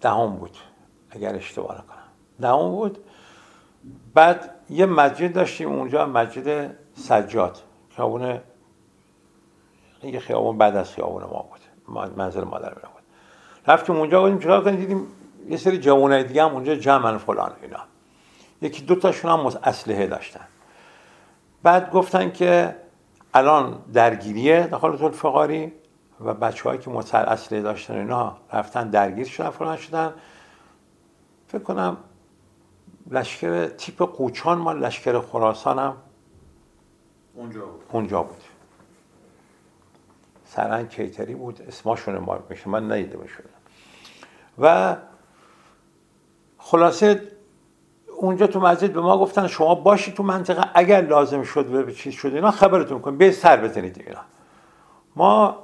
دهم 0.00 0.36
بود 0.36 0.56
اگر 1.10 1.36
اشتباه 1.36 1.78
نکنم. 1.78 2.01
دهم 2.42 2.70
بود 2.70 2.98
بعد 4.14 4.50
یه 4.70 4.86
مسجد 4.86 5.32
داشتیم 5.32 5.68
اونجا 5.68 6.06
مسجد 6.06 6.76
سجاد. 6.94 7.58
خیابون 7.96 8.38
یه 10.02 10.20
خیابون 10.20 10.58
بعد 10.58 10.76
از 10.76 10.92
خیابون 10.92 11.22
ما 11.22 11.46
بود. 11.50 11.60
منزل 12.16 12.44
مادر 12.44 12.68
من 12.68 12.74
بود. 12.74 13.02
رفتیم 13.66 13.96
اونجا 13.96 14.20
بودیم 14.20 14.38
چرا 14.38 14.60
کنیم؟ 14.60 14.76
دیدیم 14.76 15.06
یه 15.48 15.56
سری 15.56 15.78
جوانای 15.78 16.24
دیگه 16.24 16.44
هم 16.44 16.52
اونجا 16.54 16.74
جمعن 16.74 17.18
فلان 17.18 17.52
اینا. 17.62 17.78
یکی 18.62 18.82
دو 18.82 18.94
تاشون 18.94 19.30
هم 19.30 19.46
اسلحه 19.46 20.06
داشتن. 20.06 20.44
بعد 21.62 21.90
گفتن 21.90 22.30
که 22.30 22.76
الان 23.34 23.78
درگیریه 23.92 24.66
داخل 24.66 25.10
فقاری 25.10 25.72
و 26.20 26.34
بچه 26.34 26.68
هایی 26.68 26.80
که 26.80 26.90
متر 26.90 27.24
اسلحه 27.24 27.62
داشتن 27.62 27.94
اینا 27.94 28.36
رفتن 28.52 28.90
درگیر 28.90 29.26
شدن 29.26 29.50
فلان 29.50 29.76
شدن. 29.76 30.14
فکر 31.48 31.62
کنم 31.62 31.96
لشکر 33.10 33.66
تیپ 33.66 34.02
قوچان 34.02 34.58
ما 34.58 34.72
لشکر 34.72 35.20
خراسان 35.20 35.78
هم 35.78 35.96
اونجا 37.34 37.66
بود. 37.66 37.84
اونجا 37.92 38.22
بود. 38.22 38.42
سرنگ 40.44 40.88
کیتری 40.88 41.34
بود 41.34 41.62
اسماشون 41.68 42.18
ما 42.18 42.38
میشه 42.48 42.68
من 42.68 42.92
ندیده 42.92 43.16
بشون 43.16 43.44
و 44.58 44.96
خلاصه 46.58 47.22
اونجا 48.16 48.46
تو 48.46 48.60
مسجد 48.60 48.92
به 48.92 49.00
ما 49.00 49.18
گفتن 49.18 49.46
شما 49.46 49.74
باشی 49.74 50.12
تو 50.12 50.22
منطقه 50.22 50.70
اگر 50.74 51.00
لازم 51.00 51.42
شد 51.42 51.66
به 51.66 51.92
چیز 51.92 52.14
شد 52.14 52.34
اینا 52.34 52.50
خبرتون 52.50 53.00
کن 53.00 53.16
به 53.18 53.30
سر 53.30 53.56
بزنید 53.56 54.04
اینا. 54.06 54.20
ما 55.16 55.58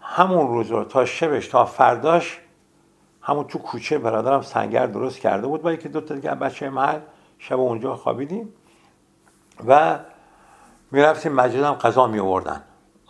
همون 0.00 0.48
روز 0.48 0.70
رو 0.70 0.84
تا 0.84 1.04
شبش 1.04 1.48
تا 1.48 1.64
فرداش 1.64 2.40
همون 3.26 3.44
تو 3.44 3.58
کوچه 3.58 3.98
برادرم 3.98 4.42
سنگر 4.42 4.86
درست 4.86 5.18
کرده 5.18 5.46
بود. 5.46 5.62
با 5.62 5.72
یکی 5.72 5.88
دو 5.88 6.00
تا 6.00 6.14
دیگه 6.14 6.34
بچه 6.34 6.70
محل 6.70 7.00
شب 7.38 7.60
اونجا 7.60 7.96
خوابیدیم 7.96 8.52
و 9.66 9.98
می‌رفتیم 10.90 11.32
مسجد 11.32 11.62
هم 11.62 11.74
غذا 11.74 12.06
می 12.06 12.18
آوردن 12.18 12.62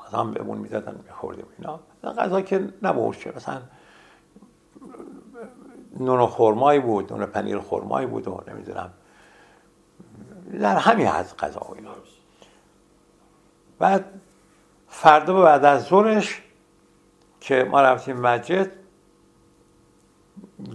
غذا 0.06 0.18
هم 0.18 0.30
بهمون 0.30 0.58
می‌دادن 0.58 1.00
میخوردیم 1.06 1.46
اینا. 1.58 1.80
غذا 2.18 2.40
که 2.40 2.68
نبود 2.82 3.18
چه 3.18 3.32
مثلا 3.36 3.60
نون 6.00 6.26
خرمایی 6.26 6.80
بود 6.80 7.12
نون 7.12 7.26
پنیر 7.26 7.58
خرمایی 7.58 8.06
بود 8.06 8.28
و 8.28 8.44
نمی‌دونم. 8.48 8.90
در 10.60 10.76
همین 10.76 11.06
از 11.06 11.36
غذا 11.36 11.60
و 11.60 11.74
اینا. 11.74 11.90
بعد 13.78 14.04
فردا 14.88 15.42
بعد 15.42 15.64
از 15.64 15.84
ظهرش 15.84 16.42
که 17.40 17.64
ما 17.70 17.82
رفتیم 17.82 18.16
مسجد 18.16 18.83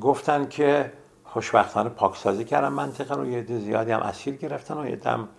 گفتن 0.01 0.47
که 0.47 0.93
خوشبختانه 1.23 1.89
پاکسازی 1.89 2.45
کردن 2.45 2.67
منطقه 2.67 3.15
رو 3.15 3.29
یه 3.29 3.43
زیادی 3.43 3.91
هم 3.91 3.99
اسیر 3.99 4.35
گرفتن 4.35 4.77
و 4.77 4.89
یه 4.89 4.95
دم 4.95 5.29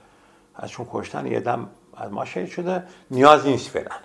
ازشون 0.54 0.86
کشتن 0.92 1.26
یه 1.26 1.40
دم 1.40 1.70
از 1.96 2.12
ما 2.12 2.24
شهید 2.24 2.48
شده. 2.48 2.84
نیاز 3.10 3.46
نیست 3.46 3.72
برن 3.72 4.00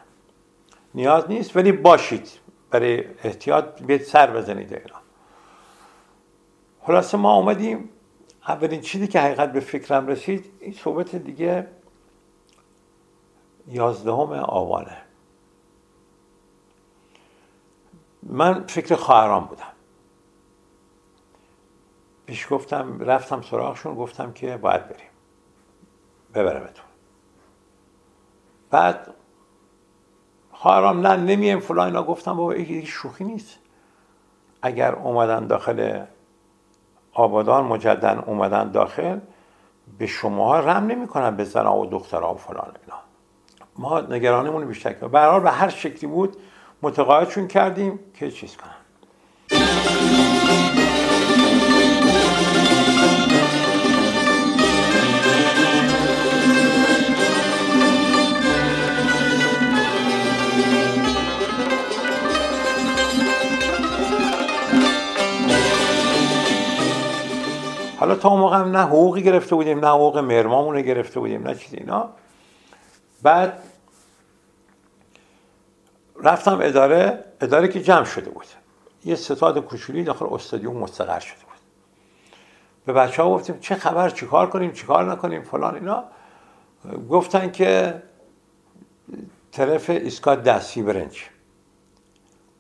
نیاز 0.96 1.30
نیست 1.30 1.56
ولی 1.56 1.72
باشید. 1.72 2.30
برای 2.72 3.04
احتیاط 3.24 3.82
بیاید 3.82 4.02
سر 4.02 4.32
بزنید 4.32 4.74
اینا 4.74 5.00
خلاصه 6.82 7.18
ما 7.18 7.36
اومدیم. 7.36 7.90
اولین 8.48 8.82
چیزی 8.82 9.08
که 9.08 9.20
حقیقت 9.20 9.52
به 9.52 9.60
فکرم 9.60 10.08
رسید 10.08 10.52
این 10.60 10.74
صحبت 10.74 11.16
دیگه 11.16 11.68
یازدهم 13.68 14.32
آوانه. 14.32 14.98
من 18.24 18.64
فکر 18.68 18.96
خواهران 18.96 19.46
بودم. 19.46 19.75
پیش 22.26 22.48
گفتم 22.50 23.00
رفتم 23.00 23.42
سراغشون 23.42 23.96
گفتم 23.96 24.32
که 24.32 24.58
باید 24.58 24.90
بریم. 24.90 25.10
ببرمتون. 26.34 26.86
بعد 28.70 29.14
خواهرام 30.52 31.08
نه 31.08 31.16
نمیم 31.16 31.60
فلان 31.60 31.86
اینا. 31.86 32.04
گفتم 32.04 32.38
بابا 32.38 32.52
این 32.52 32.86
شوخی 32.86 33.24
نیست. 33.24 33.60
اگر 34.62 34.96
اومدن 34.96 35.48
داخل 35.48 36.04
آبادان 37.14 37.64
مجدن 37.66 38.24
اومدن 38.26 38.72
داخل 38.72 39.20
به 39.98 40.08
شما 40.08 40.60
رم 40.60 40.86
نمی‌کنن 40.86 41.36
به 41.36 41.44
زنها 41.44 41.80
و 41.80 41.86
دخترها 41.86 42.34
و 42.34 42.38
فلان 42.38 42.72
اینا. 42.82 43.00
ما 43.78 44.02
نگرانمون 44.02 44.66
بیشتر 44.66 44.94
کنیم 44.94 45.12
به 45.12 45.40
به 45.40 45.52
هر 45.52 45.70
شکلی 45.70 46.08
بود 46.10 46.38
متقاعدشون 46.82 47.48
کردیم 47.48 48.00
که 48.14 48.32
چیز 48.32 48.58
کنن. 48.58 50.25
حالا 68.06 68.18
تا 68.18 68.30
اون 68.30 68.40
موقع 68.40 68.58
نه 68.58 68.82
حقوقی 68.82 69.24
گرفته 69.24 69.56
بودیم 69.56 69.80
نه 69.80 69.88
حقوق 69.88 70.18
مرمامون 70.18 70.82
گرفته 70.82 71.20
بودیم 71.20 71.48
نه 71.48 71.56
چیزی 71.56 71.78
اینا. 71.78 72.10
بعد 73.24 73.60
رفتم 76.24 76.60
اداره 76.62 77.24
اداره 77.42 77.68
که 77.68 77.82
جمع 77.82 78.04
شده 78.04 78.30
بود. 78.30 78.46
یه 79.06 79.16
ستاد 79.16 79.60
کوچولی 79.60 80.04
داخل 80.04 80.26
استادیوم 80.32 80.78
مستقر 80.78 81.20
شده 81.20 81.40
بود. 81.40 81.60
به 82.86 82.94
بچه 82.94 83.24
ها 83.24 83.30
گفتیم 83.30 83.60
چه 83.60 83.76
خبر 83.76 84.10
چیکار 84.10 84.50
کنیم 84.50 84.72
چیکار 84.72 85.12
نکنیم 85.12 85.42
فلان 85.42 85.76
اینا. 85.76 86.04
گفتن 87.10 87.52
که 87.52 88.02
طرف 89.52 89.90
ایستگاه 89.90 90.36
دستی 90.36 90.82
برنج 90.82 91.24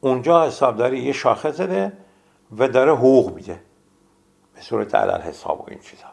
اونجا 0.02 0.48
حسابداری 0.48 1.00
یه 1.00 1.12
شاخه 1.12 1.52
زده 1.52 1.94
و 2.58 2.68
داره 2.68 2.92
حقوق 2.92 3.36
میده. 3.36 3.60
به 4.56 4.62
صورت 4.62 4.96
علل 4.96 5.22
حساب 5.22 5.62
و 5.62 5.66
این 5.68 5.80
چیزا. 5.80 6.08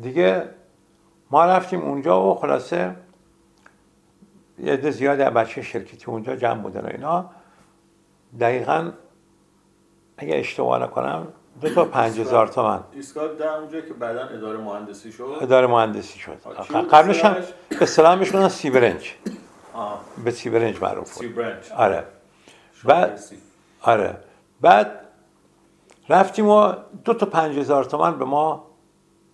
دیگه 0.00 0.50
ما 1.30 1.44
رفتیم 1.44 1.80
اونجا 1.80 2.30
و 2.30 2.34
خلاصه 2.34 2.96
یه 4.58 4.72
عده 4.72 4.90
زیادی 4.90 5.22
بچه 5.22 5.62
شرکتی 5.62 6.04
اونجا 6.06 6.36
جمع 6.36 6.62
بودن 6.62 6.80
و 6.80 6.86
اینا. 6.86 7.30
دقیقا 8.40 8.92
اگه 10.16 10.36
اشتباه 10.36 10.82
نکنم 10.82 11.28
دو 11.60 11.74
تا 11.74 11.84
پنج 11.84 12.20
هزار 12.20 12.48
تومن. 12.48 12.80
ایستگاه 12.92 13.34
در 13.34 13.48
اونجا 13.48 13.80
که 13.80 13.94
بعدا 13.94 14.26
اداره 14.26 14.58
مهندسی 14.58 15.12
شد؟ 15.12 15.38
اداره 15.40 15.66
مهندسی 15.66 16.18
شد. 16.18 16.38
قبلش 16.90 17.24
هم 17.24 17.36
به 17.80 17.86
سلام 17.86 18.18
میشونن 18.18 18.48
سیبرنج 18.48 19.14
به 20.24 20.30
سیبرنج 20.30 20.82
معروف 20.82 21.14
بود. 21.14 21.22
سیبرنج 21.22 21.72
آره. 21.76 22.04
بعد 22.84 23.20
آره. 23.82 24.16
بعد 24.60 25.05
رفتیم 26.08 26.48
و 26.48 26.72
دو 27.04 27.14
تا 27.14 27.26
پنج 27.26 27.58
هزار 27.58 27.84
تومن 27.84 28.18
به 28.18 28.24
ما 28.24 28.66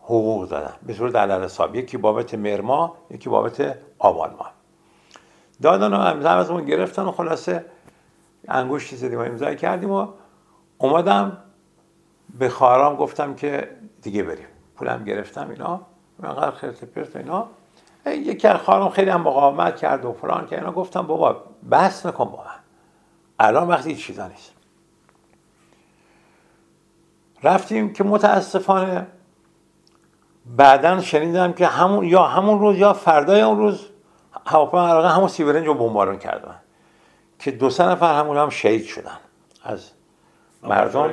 حقوق 0.01 0.49
دادن. 0.49 0.75
به 0.87 0.95
صورت 0.95 1.17
علل 1.17 1.45
حساب. 1.45 1.77
یکی 1.77 1.97
بابت 1.97 2.35
مرما 2.35 2.97
یکی 3.11 3.31
بابت 3.31 3.79
آبان 3.99 4.31
ما 4.31 4.47
دادن 5.63 5.95
و 5.95 6.01
امضا 6.01 6.61
گرفتن 6.61 7.03
و 7.03 7.13
خلاصه 7.13 7.65
انگشتی 8.49 8.97
زدیم 8.97 9.19
و 9.19 9.23
امضا 9.23 9.55
کردیم 9.55 9.91
و 9.91 10.09
اومدم 10.79 11.39
به 12.39 12.49
خواهرام 12.49 12.97
گفتم 12.97 13.35
که 13.35 13.71
دیگه 14.03 14.23
بریم. 14.23 14.47
پولم 14.77 15.05
گرفتم 15.05 15.51
اینا. 15.51 15.81
اینقدر 16.23 16.51
خیرت 16.51 16.85
پرت 16.85 17.17
اینا. 17.17 17.49
یکی 18.07 18.49
از 18.49 18.61
خواهرام 18.61 18.91
خیلی 18.91 19.11
هم 19.11 19.21
مقاومت 19.21 19.77
کرد 19.77 20.05
و 20.05 20.13
فلان 20.13 20.47
که 20.47 20.57
اینا. 20.57 20.73
گفتم 20.73 21.07
بابا 21.07 21.43
بحث 21.71 22.07
نکن 22.07 22.25
با 22.25 22.37
من. 22.37 22.61
الان 23.39 23.69
وقتی 23.69 23.97
چیزا 23.97 24.29
نیست. 24.29 24.52
رفتیم 27.43 27.93
که 27.93 28.05
متاسفانه 28.05 29.07
بعدا 30.47 31.01
شنیدم 31.01 31.53
که 31.53 31.67
همون 31.67 32.05
یا 32.05 32.23
همون 32.23 32.61
روز 32.61 32.79
یا 32.79 32.93
فردای 32.93 33.41
اون 33.41 33.59
روز 33.59 33.89
هواپیما 34.47 34.89
عراق 34.89 35.05
همون 35.05 35.29
سیبرنج 35.29 35.67
رو 35.67 35.75
بمبارون 35.75 36.19
کردن. 36.19 36.55
که 37.39 37.51
دو 37.51 37.71
سه 37.71 37.87
نفر 37.87 38.19
همون 38.19 38.37
هم 38.37 38.49
شهید 38.49 38.85
شدن. 38.85 39.19
از 39.65 39.91
مردم. 40.63 41.11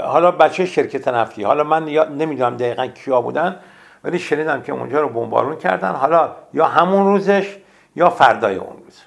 حالا 0.00 0.30
بچه 0.30 0.66
شرکت 0.66 1.08
نفتی. 1.08 1.42
حالا 1.42 1.64
من 1.64 1.84
نمی‌دونم 2.08 2.56
دقیقا 2.56 2.86
کیا 2.86 3.20
بودن 3.20 3.60
ولی 4.04 4.18
شنیدم 4.18 4.62
که 4.62 4.72
اونجا 4.72 5.00
رو 5.00 5.08
بمبارون 5.08 5.56
کردن. 5.56 5.92
حالا 5.92 6.32
یا 6.52 6.66
همون 6.66 7.06
روزش 7.06 7.56
یا 7.96 8.10
فردای 8.10 8.56
اون 8.56 8.76
روز. 8.84 9.00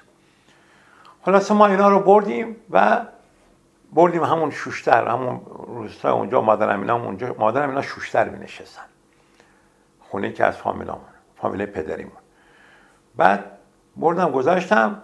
خلاصه 1.24 1.54
ما 1.54 1.66
اینا 1.66 1.88
رو 1.88 2.00
بردیم 2.00 2.56
و 2.70 3.00
بردیم 3.92 4.22
همون 4.22 4.50
شوشتر 4.50 5.08
همون 5.08 5.40
روستای 5.66 6.12
اونجا 6.12 6.40
مادر 6.40 6.68
اینا 6.68 7.04
اونجا. 7.04 7.34
مادر 7.38 7.68
اینا 7.68 7.82
شوشتر 7.82 8.28
می 8.28 8.38
نشستن 8.38 8.82
خونه 10.00 10.32
که 10.32 10.44
از 10.44 10.56
فامیلامون 10.56 11.04
فامیل 11.36 11.66
پدریمون. 11.66 12.12
بعد 13.16 13.44
بردم 13.96 14.30
گذاشتم. 14.30 15.02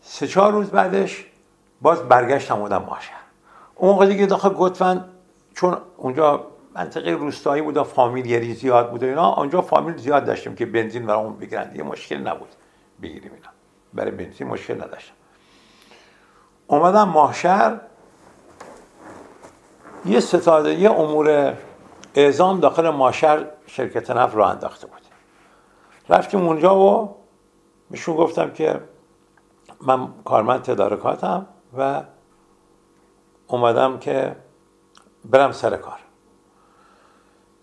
سه 0.00 0.26
چهار 0.26 0.52
روز 0.52 0.70
بعدش 0.70 1.26
باز 1.82 2.08
برگشتم 2.08 2.54
بودم 2.54 2.82
ماشر 2.82 3.12
اون 3.74 3.90
موقع 3.90 4.06
دیگه 4.06 4.26
داخل 4.26 4.48
گفتن 4.48 5.04
چون 5.54 5.76
اونجا 5.96 6.46
منطقه 6.74 7.10
روستایی 7.10 7.62
بود 7.62 7.76
و 7.76 7.84
فامیلیری 7.84 8.54
زیاد 8.54 8.90
بود 8.90 9.02
و 9.02 9.06
اینا 9.06 9.34
اونجا 9.34 9.62
فامیل 9.62 9.96
زیاد 9.96 10.24
داشتیم 10.24 10.54
که 10.54 10.66
بنزین 10.66 11.06
برامون 11.06 11.36
بگیرن 11.36 11.76
یه 11.76 11.82
مشکل 11.82 12.16
نبود 12.16 12.48
بگیریم 13.02 13.32
اینا. 13.32 13.48
برای 13.94 14.10
بنزین 14.10 14.46
مشکل 14.46 14.74
نداشتم. 14.74 15.14
اومدم 16.66 17.08
ماهشهر 17.08 17.80
یه 20.04 20.20
ستاده 20.20 20.74
یه 20.74 20.90
امور 20.90 21.56
اعزام 22.14 22.60
داخل 22.60 22.88
ماشر 22.88 23.46
شرکت 23.66 24.10
نفت 24.10 24.34
رو 24.34 24.42
انداخته 24.42 24.86
بود. 24.86 25.00
رفتیم 26.08 26.46
اونجا 26.46 26.78
و 26.78 27.16
میشون 27.90 28.16
گفتم 28.16 28.50
که 28.50 28.80
من 29.80 30.08
کارمند 30.24 30.62
تدارکاتم 30.62 31.46
و 31.78 32.02
اومدم 33.46 33.98
که 33.98 34.36
برم 35.24 35.52
سر 35.52 35.76
کار. 35.76 35.98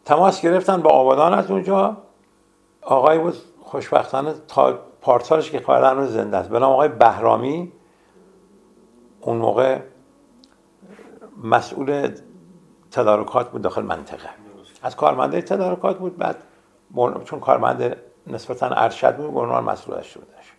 تماس 0.06 0.41
گرفتن 0.41 0.82
با 0.82 0.89
آبادان 0.89 1.34
از 1.34 1.52
اونجا. 1.52 1.97
آقای 2.82 3.19
بود 3.19 3.36
خوشبختانه 3.62 4.34
تا 4.47 4.80
پارسالش 5.02 5.52
که 5.52 5.62
خواهدن 5.62 5.97
رو 5.97 6.06
زنده 6.06 6.38
است. 6.38 6.50
به 6.50 6.60
آقای 6.60 6.88
بهرامی 6.88 7.71
اون 9.21 9.38
موقع 9.38 9.80
مسئول 11.43 12.12
تدارکات 12.97 13.49
بود 13.49 13.62
داخل 13.62 13.81
منطقه. 13.81 14.29
از 14.83 14.95
کارمنده 14.95 15.41
تدارکات 15.41 15.97
بود 15.97 16.17
بعد 16.17 16.36
چون 17.25 17.39
کارمند 17.39 17.97
نسبتا 18.27 18.67
ارشد 18.67 19.15
بود 19.17 19.33
برنامه 19.33 19.71
مسئولش 19.71 20.17
بودش 20.17 20.53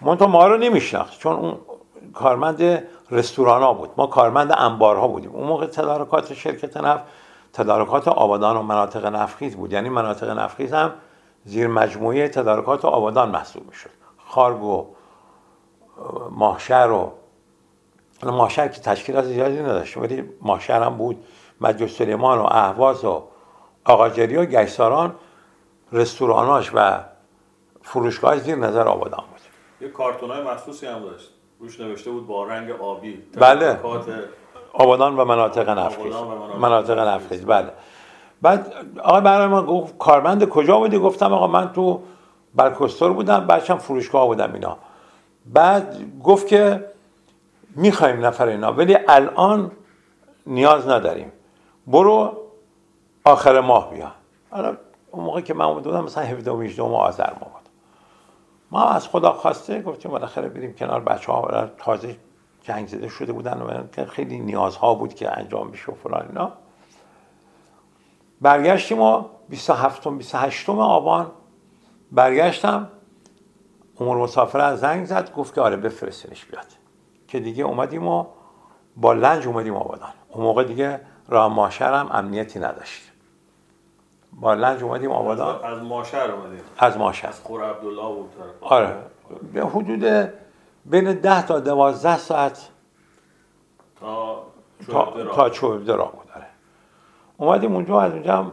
منتها 0.00 0.28
ما 0.28 0.46
رو 0.46 0.56
نمیشناخت 0.56 1.18
چون 1.18 1.32
اون 1.36 1.58
کارمند 2.12 2.82
رستوران 3.10 3.62
ها 3.62 3.74
بود. 3.74 3.90
ما 3.96 4.06
کارمند 4.06 4.52
انبارها 4.58 5.08
بودیم. 5.08 5.30
اون 5.30 5.46
موقع 5.46 5.66
تدارکات 5.66 6.34
شرکت 6.34 6.76
نفت 6.76 7.04
تدارکات 7.52 8.08
آبادان 8.08 8.56
و 8.56 8.62
مناطق 8.62 9.06
نفخیز 9.06 9.56
بود. 9.56 9.72
یعنی 9.72 9.88
مناطق 9.88 10.30
نفخیز 10.30 10.72
هم 10.72 10.92
زیر 11.44 11.66
مجموعه 11.66 12.28
تدارکات 12.28 12.84
آبادان 12.84 13.30
محسوب 13.30 13.66
می‌شد. 13.66 13.90
خارگ 14.26 14.62
و 14.62 14.86
ماهشهر 16.30 16.90
و 16.90 17.12
ماشر 18.30 18.68
که 18.68 18.80
تشکیلات 18.80 19.24
زیادی 19.24 19.58
نداشت 19.58 19.96
ولی 19.96 20.24
ماشر 20.42 20.82
هم 20.82 20.96
بود. 20.96 21.24
مجلس 21.60 21.98
سلیمان 21.98 22.38
و 22.38 22.42
اهواز 22.50 23.04
و 23.04 23.22
آقاجری 23.84 24.36
و 24.36 24.44
گشتاران 24.44 25.14
رستوراناش 25.92 26.70
و 26.74 27.00
فروشگاه 27.82 28.38
زیر 28.38 28.56
نظر 28.56 28.88
آبادان 28.88 29.24
بود. 29.30 29.40
یه 29.80 29.88
کارتون 29.88 30.30
های 30.30 30.42
مخصوصی 30.42 30.86
هم 30.86 31.00
داشت. 31.02 31.30
روش 31.60 31.80
نوشته 31.80 32.10
بود 32.10 32.26
با 32.26 32.44
رنگ 32.44 32.70
آبی. 32.70 33.22
بله. 33.36 33.78
آبادان 34.72 35.16
و 35.16 35.24
مناطق 35.24 35.68
نفخیز 35.68 36.14
مناطق 36.60 36.98
نفخیز 36.98 37.46
بله. 37.46 37.70
بعد 38.42 38.72
آقای 39.02 39.20
برای 39.20 39.46
ما 39.46 39.62
گفت 39.62 39.98
کارمند 39.98 40.48
کجا 40.48 40.78
بودی؟ 40.78 40.98
گفتم 40.98 41.32
آقا 41.32 41.46
من 41.46 41.72
تو 41.72 42.02
برکستور 42.54 43.12
بودم 43.12 43.46
بچم 43.46 43.76
فروشگاه 43.78 44.26
بودم 44.26 44.52
اینا. 44.54 44.76
بعد 45.46 45.96
گفت 46.24 46.46
که 46.46 46.84
می‌خوایم 47.74 48.26
نفر 48.26 48.46
اینا 48.46 48.72
ولی 48.72 48.96
الان 49.08 49.72
نیاز 50.46 50.88
نداریم. 50.88 51.32
برو 51.86 52.38
آخر 53.24 53.60
ماه 53.60 53.90
بیا. 53.90 54.12
حالا 54.50 54.76
اون 55.10 55.24
موقع 55.24 55.40
که 55.40 55.54
من 55.54 55.64
اومده 55.64 55.88
بودم 55.88 56.04
مثلا 56.04 56.24
17 56.24 56.50
و 56.50 56.60
18 56.60 56.82
آذر 56.82 57.30
ماه 57.30 57.38
بود. 57.38 57.68
ما 58.70 58.84
از 58.84 59.08
خدا 59.08 59.32
خواسته 59.32 59.82
گفتیم 59.82 60.10
بالاخره 60.10 60.48
بریم 60.48 60.74
کنار 60.74 61.00
بچه 61.00 61.32
ها 61.32 61.66
تازه 61.78 62.16
جنگ 62.62 62.88
زده 62.88 63.08
شده 63.08 63.32
بودن 63.32 63.62
و 63.62 64.04
خیلی 64.04 64.38
نیازها 64.38 64.94
بود 64.94 65.14
که 65.14 65.38
انجام 65.38 65.70
بشه 65.70 65.92
و 65.92 65.94
فلان 65.94 66.26
اینا. 66.28 66.52
برگشتیم 68.40 69.00
و 69.00 69.24
27 69.48 70.08
28 70.08 70.70
آبان 70.70 71.30
برگشتم. 72.12 72.88
امور 74.00 74.16
مسافر 74.16 74.60
از 74.60 74.80
زنگ 74.80 75.04
زد 75.04 75.32
گفت 75.32 75.54
که 75.54 75.60
آره 75.60 75.76
بفرستنش 75.76 76.44
بیاد. 76.44 76.66
که 77.34 77.40
دیگه 77.40 77.64
اومدیم 77.64 78.08
و 78.08 78.26
با 78.96 79.12
لنج 79.12 79.46
اومدیم 79.46 79.76
آبادان. 79.76 80.12
اون 80.28 80.44
موقع 80.44 80.64
دیگه 80.64 81.00
راه 81.28 81.54
ماشر 81.54 81.92
هم 81.92 82.08
امنیتی 82.12 82.58
نداشت 82.58 83.02
با 84.32 84.54
لنج 84.54 84.82
اومدیم 84.82 85.10
آبادان. 85.10 85.64
از 85.64 85.82
ماشر 85.82 86.30
اومدیم. 86.30 86.60
از 86.78 86.98
ماشر 86.98 87.28
از 87.28 87.40
خور 87.40 87.64
عبدالله 87.64 88.14
بود 88.14 88.30
آره. 88.60 88.96
به 89.52 89.66
حدود 89.66 90.30
بین 90.84 91.12
ده 91.12 91.46
تا 91.46 91.60
دوازده 91.60 92.18
ساعت 92.18 92.68
تا 94.00 94.42
تا, 94.86 95.04
تا 95.34 95.46
راه 95.94 96.12
بود 96.12 96.28
آره. 96.34 96.46
اومدیم 97.36 97.74
اونجا 97.74 98.00
از 98.00 98.12
اونجا 98.12 98.36
هم 98.36 98.52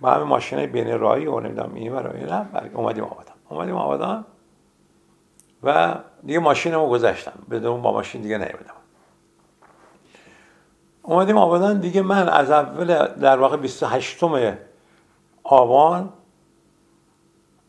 با 0.00 0.10
همه 0.10 0.24
ماشینای 0.24 0.66
بین 0.66 0.98
راهی 0.98 1.26
و 1.26 1.40
نمی‌دونم 1.40 1.74
این 1.74 1.92
برای 1.92 2.20
اینا 2.20 2.46
اومدیم 2.74 3.04
آبادان. 3.04 3.34
اومدیم 3.48 3.76
آبادان. 3.76 4.24
و 5.62 5.94
دیگه 6.26 6.38
ماشینمو 6.38 6.88
گذاشتم. 6.88 7.32
بدون 7.50 7.82
با 7.82 7.92
ماشین 7.92 8.22
دیگه 8.22 8.38
نیومدم. 8.38 8.74
اومدیم 11.02 11.36
آبادان. 11.36 11.80
دیگه 11.80 12.02
من 12.02 12.28
از 12.28 12.50
اول 12.50 13.06
در 13.06 13.36
واقع 13.36 13.56
28 13.56 14.24
آبان 15.44 16.12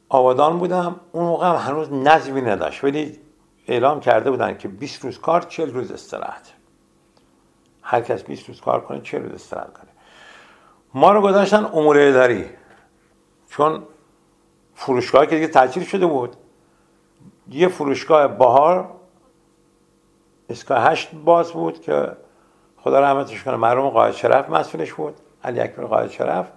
آبادان 0.10 0.60
بودم. 0.60 1.00
اون 1.12 1.26
موقع 1.26 1.48
هم 1.48 1.56
هنوز 1.56 1.94
نظمی 1.94 2.42
نداشت. 2.42 2.84
ولی 2.84 3.20
اعلام 3.68 4.00
کرده 4.00 4.32
بودن 4.32 4.58
که 4.58 4.68
20 4.68 5.04
روز 5.04 5.20
کار 5.20 5.42
40 5.42 5.74
روز 5.74 5.92
استراحت. 5.92 6.54
هر 7.82 8.02
کس 8.02 8.24
20 8.24 8.48
روز 8.48 8.62
کار 8.62 8.82
کنه 8.82 9.02
40 9.02 9.24
روز 9.24 9.34
استراحت 9.34 9.74
کنه. 9.74 9.90
ما 10.94 11.12
رو 11.12 11.22
گذاشتن 11.22 11.66
امور 11.66 12.00
اداری 12.00 12.46
چون 13.50 13.84
فروشگاه 14.76 15.26
که 15.26 15.36
دیگه 15.36 15.48
تعطیل 15.48 15.84
شده 15.84 16.06
بود. 16.06 16.36
یه 17.50 17.68
فروشگاه 17.68 18.28
بهار 18.28 18.90
اسکای 20.50 20.78
هشت 20.82 21.16
باز 21.16 21.52
بود 21.52 21.82
که 21.82 22.12
خدا 22.78 23.00
رحمتش 23.00 23.44
کنه 23.44 23.56
مرحوم 23.56 23.90
قائد 23.90 24.14
شرف 24.14 24.50
مسئولش 24.50 24.94
بود 24.94 25.14
علی 25.44 25.60
اکبر 25.60 25.86
قائد 25.86 26.10
شرف. 26.10 26.52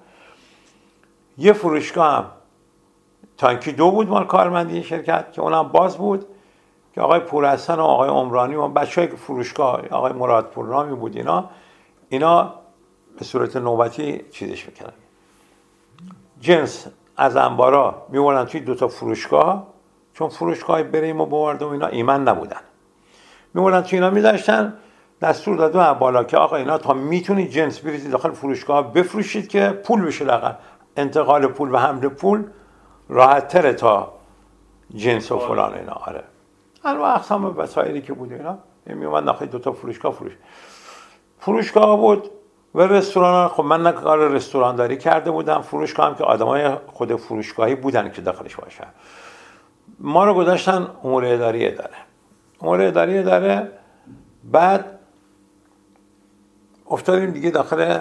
یه 1.39 1.53
فروشگاه 1.53 2.15
هم 2.15 2.31
تانکی 3.37 3.73
دو 3.73 3.91
بود 3.91 4.09
مال 4.09 4.27
کارمندی 4.27 4.83
شرکت 4.83 5.33
که 5.33 5.43
اونم 5.43 5.69
باز 5.69 5.97
بود 5.97 6.27
که 6.95 7.01
آقای 7.01 7.21
پورحسن 7.21 7.75
و 7.75 7.83
آقای 7.83 8.09
عمرانی 8.09 8.55
و 8.55 8.69
بچه 8.69 9.01
های 9.01 9.11
فروشگاه 9.11 9.89
آقای 9.91 10.13
مراد 10.13 10.47
پورنامی 10.47 10.95
بود 10.95 11.17
اینا. 11.17 11.51
اینا 12.09 12.55
به 13.19 13.25
صورت 13.25 13.57
نوبتی 13.57 14.25
چیزش 14.31 14.67
می‌کنن 14.67 14.93
جنس 16.41 16.87
از 17.17 17.37
انبارا 17.37 18.07
میوردن 18.09 18.45
توی 18.45 18.61
دوتا 18.61 18.89
فروشگاه. 18.89 19.67
چون 20.19 20.29
فروشگاه 20.29 20.83
بریم 20.83 21.21
و 21.21 21.27
بورد 21.27 21.63
و 21.63 21.69
اینا 21.69 21.87
ایمن 21.87 22.23
نبودن. 22.23 22.61
میوردن 23.55 23.81
توی 23.81 23.99
اینا 23.99 24.11
میداشتن؟ 24.11 24.75
دستور 25.23 25.57
داده 25.57 25.99
بالا 25.99 26.25
که 26.25 26.37
آقا 26.37 26.57
اینا 26.57 26.79
تا 26.79 26.93
می‌تونید 26.93 27.51
جنس 27.51 27.79
بریزید 27.79 28.11
داخل 28.11 28.31
فروشگاه 28.31 28.93
بفروشید 28.93 29.49
که 29.49 29.81
پول 29.85 30.05
بشه 30.05 30.25
لقل 30.25 30.53
انتقال 30.97 31.47
پول 31.47 31.75
و 31.75 31.79
حمل 31.79 32.09
پول 32.09 32.45
راحت 33.09 33.49
تره 33.49 33.73
تا 33.73 34.13
جنس 34.95 35.33
و 35.33 35.39
فلان 35.39 35.75
اینا. 35.75 35.93
آره. 35.93 36.25
انواع 36.85 37.15
اقسام 37.15 37.59
وسایلی 37.59 38.03
که 38.03 38.13
بود 38.13 38.33
اینا 38.33 38.59
می 38.87 39.05
اومد 39.05 39.25
داخل 39.25 39.47
دو 39.47 39.59
تا 39.59 39.73
فروشگاه 39.73 40.13
فروش. 40.13 40.33
فروشگاه 41.39 41.97
بود 41.97 42.31
و 42.75 42.81
رستوران 42.81 43.49
خب 43.49 43.65
من 43.65 43.93
کار 43.93 44.29
رستورانداری 44.29 44.97
کرده 44.97 45.31
بودم. 45.31 45.61
فروشگاه 45.61 46.07
هم 46.07 46.15
که 46.15 46.25
آدمای 46.25 46.71
خود 46.87 47.17
فروشگاهی 47.17 47.75
بودن 47.75 48.11
که 48.11 48.23
داخلش 48.23 48.57
باشن. 48.57 48.87
ما 49.99 50.25
رو 50.25 50.35
گذاشتن 50.35 50.89
امور 51.05 51.25
اداری 51.25 51.71
داره 51.71 51.97
امور 52.61 52.83
اداری 52.83 53.23
داره 53.23 53.73
بعد 54.45 54.99
افتادیم 56.91 57.31
دیگه 57.31 57.51
داخل 57.51 58.01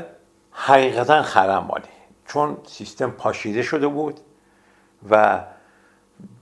حقیقتا 0.52 1.22
خرم 1.22 1.64
مالی. 1.64 1.84
چون 2.28 2.58
سیستم 2.66 3.12
پاشیده 3.12 3.64
شده 3.64 3.88
بود 3.88 4.20
و 5.10 5.44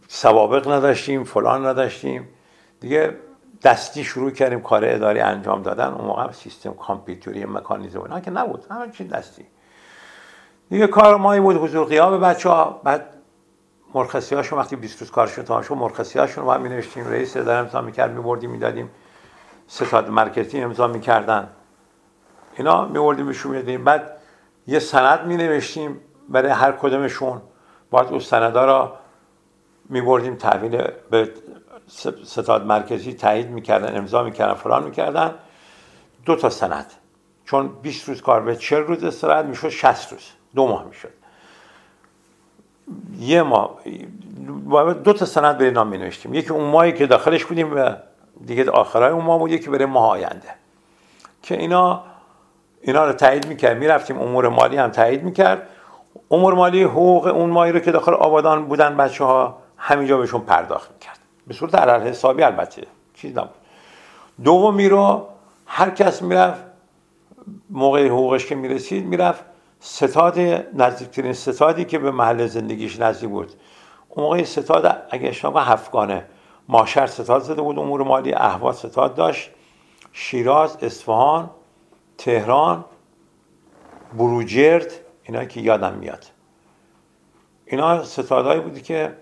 سوابق 0.07 0.71
نداشتیم 0.71 1.23
فلان 1.23 1.65
نداشتیم. 1.65 2.27
دیگه 2.79 3.17
دستی 3.63 4.03
شروع 4.03 4.31
کردیم 4.31 4.61
کار 4.61 4.85
اداری 4.85 5.19
انجام 5.19 5.61
دادن. 5.61 5.87
اون 5.87 6.05
موقع 6.05 6.31
سیستم 6.31 6.73
کامپیوتری 6.73 7.45
مکانیزم 7.45 8.01
اینا 8.01 8.19
که 8.19 8.31
نبود. 8.31 8.65
همه 8.69 8.91
چی 8.91 9.07
دستی. 9.07 9.45
دیگه 10.69 10.87
کار 10.87 11.17
مایی 11.17 11.41
بود 11.41 11.55
حضور 11.55 11.87
قیام 11.87 12.19
بچه 12.19 12.49
ها 12.49 12.81
بعد 12.83 13.13
مرخصی 13.93 14.35
هاشون 14.35 14.59
وقتی 14.59 14.75
20 14.75 15.01
روز 15.01 15.11
کارشون 15.11 15.45
تمام 15.45 15.61
شد 15.61 15.73
مرخصی 15.73 16.19
هاشون 16.19 16.45
رو 16.45 16.59
می 16.59 16.69
نوشتیم 16.69 17.07
رئیس 17.07 17.37
اداره 17.37 17.57
امضا 17.57 17.81
می‌کرد 17.81 18.11
میبردیم 18.11 18.49
می‌دادیم. 18.49 18.89
ستاد 19.67 20.09
مرکزی 20.09 20.61
امضا 20.61 20.87
می‌کردن. 20.87 21.49
اینا 22.57 22.85
میوردیم 22.85 23.25
بهشون 23.25 23.51
می‌دادیم. 23.51 23.83
بعد 23.83 24.17
یه 24.67 24.79
سند 24.79 25.25
می 25.25 25.37
نوشتیم 25.37 25.99
برای 26.29 26.51
هر 26.51 26.71
کدومشون. 26.71 27.41
باید 27.91 28.07
اون 28.07 28.19
سندا 28.19 28.65
را 28.65 28.99
میبردیم 29.89 30.35
تحویل 30.35 30.87
به 31.09 31.31
ستاد 32.25 32.65
مرکزی 32.65 33.13
تایید 33.13 33.49
می‌کردن 33.49 33.97
امضا 33.97 34.23
می‌کردن 34.23 34.53
فلان 34.53 34.83
می‌کردن. 34.83 35.35
دو 36.25 36.35
تا 36.35 36.49
سند. 36.49 36.93
چون 37.45 37.67
20 37.67 38.09
روز 38.09 38.21
کار 38.21 38.41
به 38.41 38.55
40 38.55 38.83
روز 38.83 39.03
استراحت 39.03 39.45
می‌شد 39.45 39.69
60 39.69 40.11
روز. 40.11 40.21
دو 40.55 40.67
ماه 40.67 40.85
می‌شد. 40.85 41.22
یه 43.19 43.41
ماه 43.41 43.79
دو 45.03 45.13
تا 45.13 45.25
سند 45.25 45.57
به 45.57 45.71
نام 45.71 45.87
می 45.87 45.97
نوشتیم 45.97 46.33
یکی 46.33 46.49
اون 46.49 46.69
ماهی 46.69 46.93
که 46.93 47.07
داخلش 47.07 47.45
بودیم 47.45 47.75
و 47.77 47.95
دیگه 48.45 48.71
آخرای 48.71 49.11
اون 49.11 49.25
ماه 49.25 49.39
بود 49.39 49.51
یکی 49.51 49.69
برای 49.69 49.85
ماه 49.85 50.09
آینده. 50.09 50.49
که 51.41 51.57
اینا 51.57 52.03
اینا 52.81 53.05
رو 53.05 53.13
تایید 53.13 53.47
می‌کرد. 53.47 53.77
می‌رفتیم 53.77 54.21
امور 54.21 54.47
مالی 54.47 54.77
هم 54.77 54.89
تایید 54.89 55.23
می‌کرد. 55.23 55.67
امور 56.31 56.53
مالی 56.53 56.83
حقوق 56.83 57.27
اون 57.27 57.49
ماهی 57.49 57.71
رو 57.71 57.79
که 57.79 57.91
داخل 57.91 58.13
آبادان 58.13 58.65
بودن 58.65 58.97
بچه 58.97 59.23
ها 59.23 59.57
همینجا 59.77 60.17
بهشون 60.17 60.41
پرداخت 60.41 60.91
می‌کرد. 60.91 61.19
به 61.47 61.53
صورت 61.53 61.75
علل 61.75 62.07
حسابی 62.07 62.43
البته 62.43 62.87
چیز 63.13 63.37
نبود. 63.37 63.49
دومی 64.43 64.89
رو 64.89 65.27
هر 65.65 65.89
کس 65.89 66.21
می‌رفت 66.21 66.61
موقع 67.69 68.07
حقوقش 68.07 68.45
که 68.45 68.55
می‌رسید 68.55 69.05
می‌رفت 69.05 69.43
ستاد 69.85 70.39
نزدیکترین 70.73 71.33
ستادی 71.33 71.85
که 71.85 71.99
به 71.99 72.11
محل 72.11 72.45
زندگیش 72.45 72.99
نزدیک 72.99 73.29
بود. 73.29 73.51
اون 74.09 74.25
موقع 74.25 74.43
ستاد 74.43 75.05
اگه 75.09 75.29
اشتباه 75.29 75.67
هفتگانه 75.67 76.25
ماشر 76.67 77.07
ستاد 77.07 77.41
زده 77.41 77.61
بود 77.61 77.79
امور 77.79 78.03
مالی 78.03 78.33
اهواز 78.33 78.75
ستاد 78.75 79.15
داشت. 79.15 79.51
شیراز 80.11 80.77
اصفهان 80.81 81.49
تهران 82.17 82.85
بروجرد 84.17 84.91
اینا 85.23 85.45
که 85.45 85.61
یادم 85.61 85.93
میاد. 85.93 86.25
اینا 87.65 88.03
ستادهایی 88.03 88.61
بودی 88.61 88.81
که 88.81 89.17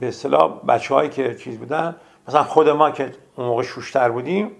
به 0.00 0.08
اصطلاح 0.08 0.60
بچه 0.68 0.94
هایی 0.94 1.10
که 1.10 1.34
چیز 1.34 1.58
بودن 1.58 1.96
مثلا 2.28 2.42
خود 2.42 2.68
ما 2.68 2.90
که 2.90 3.12
اون 3.36 3.46
موقع 3.46 3.62
شوشتر 3.62 4.10
بودیم 4.10 4.50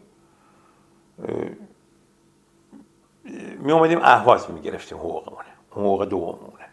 می 3.59 3.72
اومدیم 3.72 3.99
اهواز 4.03 4.51
می 4.51 4.61
گرفتیم 4.61 4.99
حقوقمونه 4.99 5.49
حقوق 5.70 6.05
دومونه. 6.05 6.64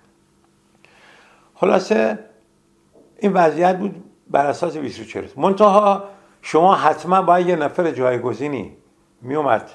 خلاصه 1.55 2.20
این 3.20 3.34
وضعیت 3.34 3.78
بود 3.78 4.03
بر 4.30 4.45
اساس 4.45 4.78
24 4.78 5.28
منتها 5.36 6.03
شما 6.41 6.76
حتما 6.76 7.22
باید 7.22 7.47
یه 7.47 7.55
نفر 7.55 7.91
جایگزینی 7.91 8.78
می 9.22 9.36
اومد 9.36 9.70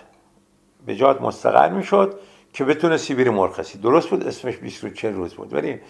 به 0.86 0.96
جات 0.96 1.22
مستقر 1.22 1.68
می 1.68 1.82
شد 1.82 2.20
که 2.52 2.64
بتونه 2.64 2.96
سیبیر 2.96 3.30
مرخصی. 3.30 3.78
درست 3.78 4.10
بود 4.10 4.26
اسمش 4.26 4.56
24 4.56 5.14
روز 5.14 5.34
بود 5.34 5.54
ولی 5.54 5.80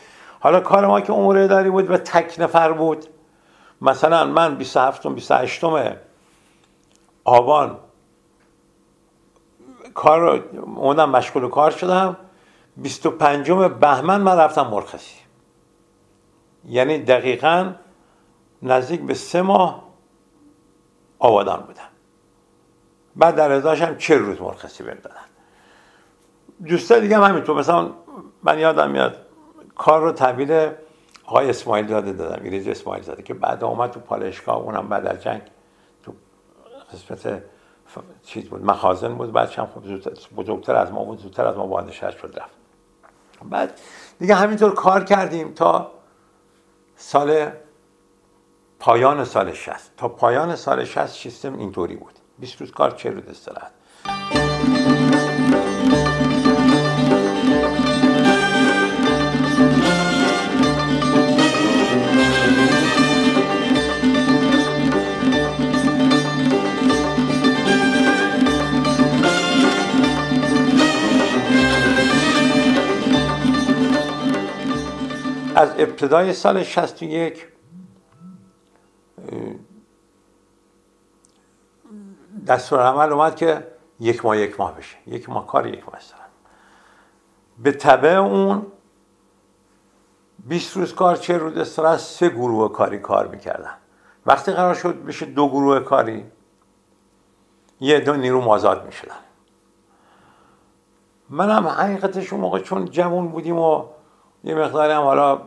حالا 0.41 0.61
کار 0.61 0.87
ما 0.87 1.01
که 1.01 1.13
امور 1.13 1.39
اداری 1.39 1.71
بود 1.71 1.91
و 1.91 1.97
تک 1.97 2.35
نفر 2.39 2.73
بود. 2.73 3.07
مثلا 3.83 4.25
من 4.25 4.55
27 4.55 5.07
28 5.07 5.65
آبان 7.25 7.79
کار 9.97 10.45
اومدم 10.77 11.11
مشغول 11.11 11.51
کار 11.51 11.71
شدم. 11.71 12.17
25 12.77 13.51
بهمن 13.51 14.21
من 14.21 14.37
رفتم 14.39 14.67
مرخصی. 14.67 15.17
یعنی 16.65 16.99
دقیقا 16.99 17.73
نزدیک 18.63 19.01
به 19.01 19.15
سه 19.15 19.43
ماه 19.43 19.85
آبادان 21.19 21.61
بودم. 21.61 21.89
بعد 23.17 23.37
در 23.37 23.53
ازاش 23.53 23.83
هم 23.83 23.97
چه 23.97 24.17
روز 24.17 24.41
مرخصی 24.41 24.83
بهم 24.85 24.99
دادن 25.03 25.27
دوستا 26.67 26.99
دیگه 26.99 27.17
هم 27.17 27.23
همینطور. 27.23 27.57
مثلا 27.57 27.91
من 28.43 28.59
یادم 28.59 28.91
میاد 28.91 29.17
کار 29.77 30.03
رو 30.03 30.13
تحویل 30.13 30.71
آقای 31.27 31.51
اسماعیل 31.51 31.87
زاده 31.87 32.13
دادم. 32.13 32.45
ایریز 32.45 32.69
اسماعیل 32.69 33.05
زاده 33.05 33.23
که 33.23 33.35
بعد 33.35 33.65
اومد 33.65 33.91
تو 33.91 34.01
پالشگاه 34.01 34.57
اونم 34.57 34.89
بعد 34.89 35.07
از 35.07 35.23
جنگ 35.23 35.43
تو 36.03 36.13
قسمت 36.93 37.43
چیز 38.23 38.45
بود 38.49 38.65
مخازن 38.65 39.15
بود 39.15 39.33
بعد 39.33 39.51
هم 39.51 39.67
خب 39.67 39.83
بزرگتر 40.37 40.77
از 40.77 40.93
ما 40.93 41.05
بود 41.05 41.19
زودتر 41.19 41.47
از 41.47 41.57
ما 41.57 41.67
وارد 41.67 41.91
شد 41.91 42.35
رفت. 42.37 42.57
بعد 43.51 43.81
دیگه 44.19 44.35
همینطور 44.35 44.75
کار 44.75 45.05
کردیم 45.05 45.53
تا 45.53 45.93
سال 46.97 47.51
پایان 48.79 49.25
سال 49.25 49.53
60 49.53 49.93
تا 49.97 50.09
پایان 50.09 50.57
سال 50.57 50.85
60 50.85 51.07
سیستم 51.07 51.59
اینطوری 51.59 51.97
بود. 51.97 52.13
20 52.39 52.61
روز 52.61 52.71
کار 52.71 52.91
40 52.91 53.15
روز 53.15 53.29
استراحت. 53.29 53.73
از 75.57 75.71
ابتدای 75.79 76.33
سال 76.33 76.63
61 76.63 77.47
دستور 82.47 82.81
عمل 82.81 83.13
اومد 83.13 83.37
که 83.37 83.67
یک 84.01 84.25
ماه 84.25 84.39
یک 84.39 84.61
ماه 84.61 84.77
بشه. 84.77 84.97
یک 85.07 85.29
ماه 85.29 85.47
کار 85.47 85.67
یک 85.67 85.85
ماه 85.85 85.97
استراحت 85.97 86.31
به 87.59 87.73
طبع 87.73 88.09
اون 88.09 88.67
20 90.47 90.77
روز 90.77 90.95
کار 90.95 91.17
چه 91.17 91.39
روز 91.39 91.57
استراحت 91.57 91.99
سه 91.99 92.29
گروه 92.29 92.73
کاری 92.73 92.99
کار 92.99 93.27
می‌کردن. 93.27 93.75
وقتی 94.27 94.53
قرار 94.53 94.75
شد 94.75 95.05
بشه 95.05 95.27
دو 95.27 95.49
گروه 95.49 95.81
کاری 95.81 96.25
یه 97.81 98.01
دو 98.01 98.15
نیرو 98.15 98.41
مازاد 98.41 98.87
می‌شدن. 98.87 99.15
منم 101.31 101.67
حقیقتش 101.67 102.33
اون 102.33 102.43
موقع 102.43 102.59
چون 102.59 102.85
جوان 102.85 103.29
بودیم 103.29 103.59
و 103.59 103.96
یه 104.47 104.55
مقداری 104.55 104.93
هم 104.93 105.03
حالا 105.03 105.41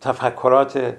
تفکرات 0.00 0.96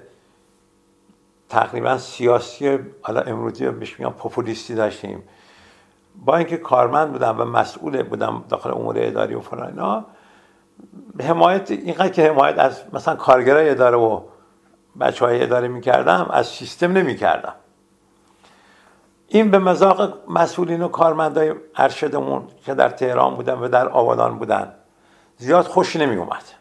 تقریبا 1.48 1.98
سیاسی 1.98 2.78
حالا 3.02 3.20
امروزی 3.20 3.70
بهش 3.70 4.00
میگم 4.00 4.12
پوپولیستی 4.12 4.74
داشتیم. 4.74 5.22
با 6.24 6.36
اینکه 6.36 6.56
کارمند 6.56 7.12
بودم 7.12 7.40
و 7.40 7.44
مسئول 7.44 8.02
بودم 8.02 8.44
داخل 8.48 8.70
امور 8.70 8.96
اداری 8.98 9.34
و 9.34 9.40
فلان 9.40 9.66
اینا 9.66 10.04
حمایت 11.20 11.70
اینقدر 11.70 12.08
که 12.08 12.30
حمایت 12.30 12.58
از 12.58 12.82
مثلا 12.92 13.16
کارگرای 13.16 13.70
اداره 13.70 13.96
و 13.96 14.20
بچه 15.00 15.24
های 15.24 15.42
اداره 15.42 15.68
می‌کردم 15.68 16.28
از 16.30 16.46
سیستم 16.46 16.92
نمی‌کردم. 16.92 17.54
این 19.28 19.50
به 19.50 19.58
مذاق 19.58 20.30
مسئولین 20.30 20.82
و 20.82 20.88
کارمندای 20.88 21.54
ارشدمون 21.76 22.42
که 22.64 22.74
در 22.74 22.88
تهران 22.88 23.34
بودن 23.34 23.54
و 23.54 23.68
در 23.68 23.88
آبادان 23.88 24.38
بودن 24.38 24.72
زیاد 25.36 25.64
خوش 25.64 25.96
نمی 25.96 26.16
اومد 26.16 26.55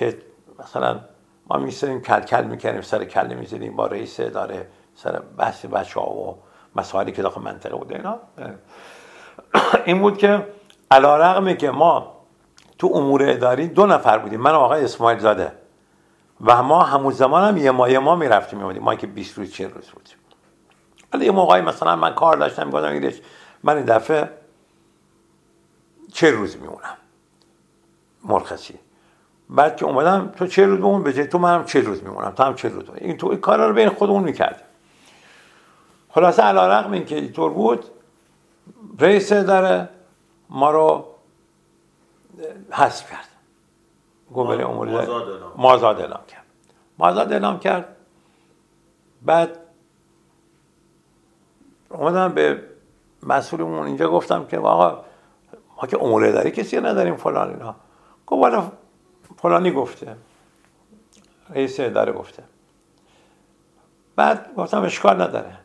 که 0.00 0.18
مثلا 0.58 1.00
ما 1.46 1.56
میسریم 1.56 2.00
کل 2.00 2.20
کل 2.20 2.44
می‌کردیم 2.44 2.80
سر 2.80 3.04
کل 3.04 3.34
می‌زدیم 3.34 3.76
با 3.76 3.86
رئیس 3.86 4.20
اداره 4.20 4.68
سر 4.94 5.20
بحث 5.38 5.64
بچه 5.64 6.00
ها 6.00 6.10
و 6.10 6.38
مسائلی 6.76 7.12
که 7.12 7.22
داخل 7.22 7.40
منطقه 7.40 7.76
بوده 7.76 7.94
اینا. 7.94 8.18
این 9.84 10.00
بود 10.00 10.18
که 10.18 10.46
علا 10.90 11.16
رقمه 11.16 11.54
که 11.54 11.70
ما 11.70 12.16
تو 12.78 12.90
امور 12.94 13.30
اداری 13.30 13.68
دو 13.68 13.86
نفر 13.86 14.18
بودیم. 14.18 14.40
من 14.40 14.50
و 14.50 14.54
آقای 14.54 14.84
اسماعیل 14.84 15.18
زاده. 15.18 15.52
و 16.44 16.62
ما 16.62 16.82
همون 16.82 17.12
زمان 17.12 17.48
هم 17.48 17.56
یه 17.56 17.70
ماه 17.70 17.98
ماه 17.98 18.18
می‌رفتیم 18.18 18.58
میمونیم 18.58 18.82
ما 18.82 18.94
که 18.94 19.06
20 19.06 19.38
روز 19.38 19.52
چه 19.52 19.68
روز 19.68 19.90
بودیم 19.90 20.16
حالا 21.12 21.24
یه 21.24 21.30
موقعی 21.30 21.62
مثلا 21.62 21.96
من 21.96 22.14
کار 22.14 22.36
داشتم 22.36 22.66
می‌گفتم 22.66 23.22
من 23.62 23.76
این 23.76 23.84
دفعه 23.84 24.30
چه 26.12 26.30
روز 26.30 26.56
میمونم. 26.56 26.96
مرخصی. 28.24 28.78
بعد 29.50 29.76
که 29.76 29.84
اومدم 29.84 30.32
تو 30.36 30.46
چه 30.46 30.66
روز 30.66 30.78
بمون 30.78 31.02
به 31.02 31.26
تو 31.26 31.38
منم 31.38 31.64
چه 31.64 31.80
روز 31.80 32.02
میمونم 32.02 32.30
تو 32.30 32.42
هم 32.42 32.54
چه 32.54 32.68
روز. 32.68 32.84
این 32.94 33.16
تو 33.16 33.26
این 33.26 33.40
کارا 33.40 33.68
رو 33.68 33.74
بین 33.74 33.88
خودمون 33.88 34.22
می‌کردیم. 34.22 34.66
خلاصه 36.10 36.42
علا 36.42 36.68
رقم 36.68 36.92
این 36.92 37.04
که 37.04 37.16
اینطور 37.16 37.52
بود 37.52 37.84
رئیس 38.98 39.32
داره 39.32 39.88
ما 40.50 40.70
رو 40.70 41.06
حذف 42.70 43.10
کرد. 43.10 43.28
گوبره 44.32 44.68
امور 44.68 44.88
مازاد 45.56 46.00
اعلام 46.00 46.20
کرد. 46.28 46.44
مازاد 46.98 47.32
اعلام 47.32 47.58
کرد. 47.58 47.96
بعد 49.22 49.58
اومدم 51.88 52.32
به 52.32 52.62
مسئولمون 53.22 53.86
اینجا 53.86 54.10
گفتم 54.10 54.46
که 54.46 54.58
آقا 54.58 55.04
ما 55.76 55.88
که 55.88 56.02
امور 56.02 56.30
داری 56.30 56.50
کسی 56.50 56.80
نداریم 56.80 57.16
فلان 57.16 57.48
اینا. 57.48 57.74
گفت 58.26 58.72
فلانی 59.42 59.70
گفته. 59.70 60.16
رئیس 61.50 61.80
اداره 61.80 62.12
گفته. 62.12 62.42
بعد 64.16 64.54
گفتم 64.54 64.82
اشکال 64.82 65.22
نداره. 65.22 65.58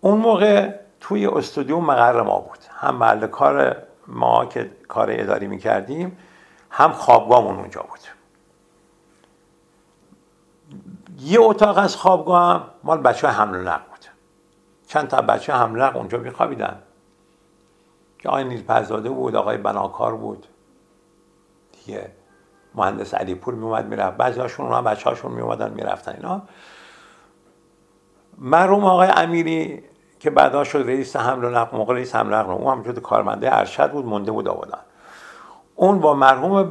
اون 0.00 0.18
موقع 0.18 0.74
توی 1.00 1.26
استودیو 1.26 1.80
مقر 1.80 2.22
ما 2.22 2.40
بود. 2.40 2.58
هم 2.70 2.96
محل 2.96 3.26
کار 3.26 3.76
ما 4.06 4.46
که 4.46 4.70
کار 4.88 5.08
اداری 5.10 5.46
می‌کردیم 5.46 6.18
هم 6.70 6.92
خوابگاهمون 6.92 7.56
اونجا 7.56 7.82
بود. 7.82 7.98
یه 11.20 11.40
اتاق 11.40 11.78
از 11.78 11.96
خوابگاه 11.96 12.54
هم 12.54 12.70
مال 12.84 12.98
بچه 12.98 13.28
حمل 13.28 13.58
و 13.58 13.62
نقل 13.62 13.84
بود. 13.90 14.04
چند 14.86 15.08
تا 15.08 15.22
بچه 15.22 15.52
حمل 15.52 15.80
اونجا 15.80 16.18
میخوابیدن. 16.18 16.82
که 18.18 18.28
آقای 18.28 18.44
نیل 18.44 18.62
پرزاده 18.62 19.10
بود 19.10 19.36
آقای 19.36 19.56
بناکار 19.56 20.16
بود. 20.16 20.46
دیگه 21.72 22.10
مهندس 22.74 23.14
علیپور 23.14 23.54
میومد 23.54 23.86
می‌رفت. 23.86 24.16
بعضی 24.16 24.40
هاشون 24.40 24.66
اونا 24.66 24.82
بچه 24.82 25.10
هاشون 25.10 25.32
میومدن 25.32 25.70
می‌رفتن. 25.70 26.12
اینا 26.12 26.42
مرحوم 28.38 28.84
آقای 28.84 29.08
امیری 29.16 29.84
که 30.20 30.30
بعدا 30.30 30.64
شد 30.64 30.78
رئیس 30.78 31.16
حمل 31.16 31.44
و 31.44 31.50
نقل 31.50 31.76
موقع 31.76 31.94
رئیس 31.94 32.14
حمل 32.14 32.32
و 32.32 32.36
نقل 32.36 32.50
اون 32.50 32.86
هم 32.86 32.92
کارمنده 32.92 33.56
ارشد 33.56 33.92
بود 33.92 34.06
مونده 34.06 34.30
بود 34.30 34.48
آبادان 34.48 34.80
اون 35.74 35.98
با 35.98 36.14
مرحوم 36.14 36.62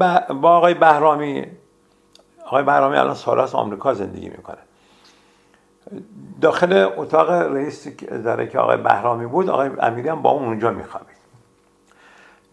با 0.42 0.58
آقای 0.58 0.74
بهرامی 0.74 1.46
آقای 2.46 2.64
بهرامی 2.64 2.98
الان 2.98 3.16
سالاس 3.16 3.56
آمریکا 3.56 3.94
زندگی 3.94 4.30
می‌کنه. 4.30 4.58
داخل 6.42 6.90
اتاق 6.98 7.30
رئیس 7.32 7.88
اداره 8.02 8.48
که 8.48 8.60
آقای 8.60 8.78
بهرامی 8.78 9.26
بود 9.26 9.50
آقای 9.50 9.70
امیری 9.80 10.10
هم 10.10 10.22
با 10.22 10.30
اون 10.30 10.46
اونجا 10.46 10.72
میخوابید. 10.72 11.18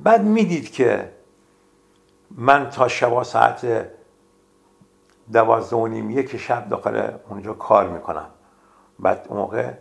بعد 0.01 0.23
می‌دید 0.23 0.73
که 0.73 1.13
من 2.31 2.71
تا 2.71 2.89
شبا 2.89 3.25
ساعت 3.25 3.87
دوازده 5.33 5.77
و 5.77 5.87
نیم 5.87 6.11
یک 6.11 6.37
شب 6.37 6.69
داخل 6.69 7.11
اونجا 7.31 7.53
کار 7.53 7.89
می‌کنم. 7.89 8.27
بعد 8.99 9.27
اون 9.29 9.39
موقع 9.39 9.73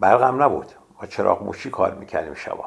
برقم 0.00 0.42
نبود. 0.42 0.66
با 1.00 1.06
چراغ 1.06 1.42
موشی 1.42 1.70
کار 1.70 1.94
می‌کردیم 1.94 2.34
شبا. 2.34 2.64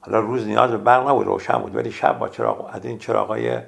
حالا 0.00 0.18
روز 0.18 0.46
نیاز 0.46 0.70
به 0.70 0.76
برق 0.76 1.08
نبود 1.08 1.26
روشن 1.26 1.58
بود. 1.58 1.76
ولی 1.76 1.92
شب 1.92 2.18
با 2.18 2.28
چراغ 2.28 2.70
از 2.72 2.84
این 2.84 2.98
چراغای 2.98 3.58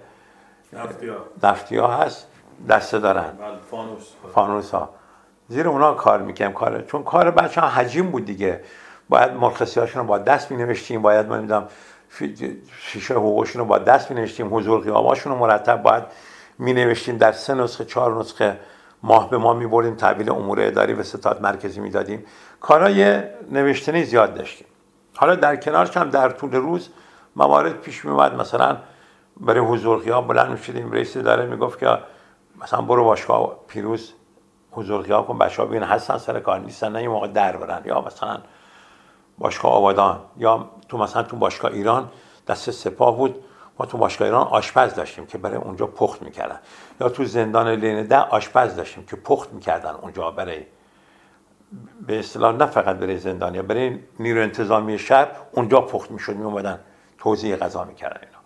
نفتی 1.43 1.77
ها. 1.77 1.89
هست 1.97 2.27
دسته 2.69 2.99
دارن. 2.99 3.31
بله، 3.41 3.57
فانوس. 3.71 4.13
فانوس 4.35 4.71
ها. 4.71 4.91
زیر 5.49 5.69
اونا 5.69 5.95
کار 5.95 6.23
می‌کنم 6.23 6.53
کار 6.53 6.83
چون 6.83 7.03
کار 7.03 7.31
بچه 7.31 7.61
ها 7.61 7.69
حجیم 7.69 8.11
بود 8.11 8.25
دیگه. 8.25 8.61
باید 9.09 9.33
مرخصی 9.33 9.81
هاشون 9.81 10.03
رو 10.03 10.09
با 10.09 10.19
دست 10.19 10.51
می 10.51 10.57
نوشتیم 10.57 11.03
باید 11.03 11.27
من 11.27 11.41
میدم 11.41 11.69
شیشه 12.81 13.15
حقوقشون 13.15 13.61
رو 13.61 13.69
با 13.69 13.79
دست 13.79 14.11
می 14.11 14.21
نوشتیم 14.21 14.57
حضور 14.57 14.81
قیاماشون 14.81 15.33
رو 15.33 15.39
مرتب 15.39 15.83
باید 15.83 16.05
می 16.59 16.73
نوشتیم 16.73 17.17
در 17.17 17.33
سه 17.33 17.55
نسخه 17.55 17.85
چهار 17.85 18.21
نسخه 18.21 18.59
ماه 19.03 19.31
به 19.31 19.39
ما 19.39 19.55
می 19.55 19.67
بردیم 19.67 19.95
تحویل 19.95 20.31
امور 20.31 20.61
اداری 20.61 20.93
و 20.93 21.03
ستاد 21.03 21.43
مرکزی 21.43 21.81
می 21.81 21.91
دادیم 21.91 22.25
کارای 22.61 23.23
نوشتنی 23.51 24.05
زیاد 24.05 24.35
داشتیم. 24.35 24.67
حالا 25.17 25.35
در 25.35 25.57
کنارش 25.57 25.97
هم 25.97 26.11
در 26.11 26.29
طول 26.29 26.53
روز 26.53 26.89
موارد 27.37 27.81
پیش 27.81 28.05
می 28.05 28.11
اومد 28.11 28.35
مثلا 28.35 28.77
برای 29.41 29.61
حضور 29.61 29.99
قیام 29.99 30.27
بلند 30.27 30.51
می 30.51 30.59
شدیم 30.59 30.93
رئیس 30.93 31.17
اداره 31.17 31.47
می 31.47 31.57
گفت 31.57 31.79
که 31.79 31.99
مثلا 32.63 32.81
برو 32.81 33.05
باشگاه 33.05 33.57
پیروز 33.69 34.13
حضور 34.71 35.03
قیام 35.03 35.25
کن 35.25 35.39
بچه 35.39 35.63
ها 35.63 35.69
بین 35.69 35.83
هستن 35.83 36.19
سر 36.19 36.41
کار 36.41 36.59
نیستن 36.59 36.93
نه 36.93 37.03
یه 37.03 37.09
موقع 37.09 37.29
در 37.29 37.57
برن 37.57 37.83
یا 37.85 38.01
مثلا 38.01 38.39
باشگاه 39.39 39.73
آبادان 39.73 40.21
یا 40.37 40.71
تو 40.89 40.99
مثلا 40.99 41.23
تو 41.23 41.37
باشگاه 41.37 41.73
ایران 41.73 42.11
دست 42.49 42.71
سپاه 42.71 43.17
بود 43.17 43.45
ما 43.79 43.87
تو 43.87 43.99
باشگاه 43.99 44.29
ایران 44.29 44.47
آشپز 44.47 44.95
داشتیم 44.95 45.27
که 45.27 45.39
برای 45.39 45.57
اونجا 45.57 45.87
پخت 45.87 46.23
می‌کردن. 46.23 46.59
یا 47.01 47.09
تو 47.09 47.25
زندان 47.25 47.69
لین 47.69 48.03
ده 48.03 48.19
آشپز 48.19 48.77
داشتیم 48.77 49.07
که 49.07 49.17
پخت 49.17 49.53
می‌کردن 49.53 49.91
اونجا 49.91 50.31
برای 50.31 50.67
به 52.07 52.19
اصطلاح 52.19 52.57
نه 52.57 52.67
فقط 52.67 52.97
برای 52.97 53.19
زندانیا 53.19 53.63
برای 53.63 53.99
نیرو 54.21 54.43
انتظامی 54.43 54.99
شهر 54.99 55.29
اونجا 55.53 55.81
پخت 55.81 56.11
می‌شد 56.11 56.37
میومدن 56.37 56.81
توزیع 57.19 57.57
غذا 57.57 57.85
می‌کردن 57.85 58.21
اینا. 58.23 58.39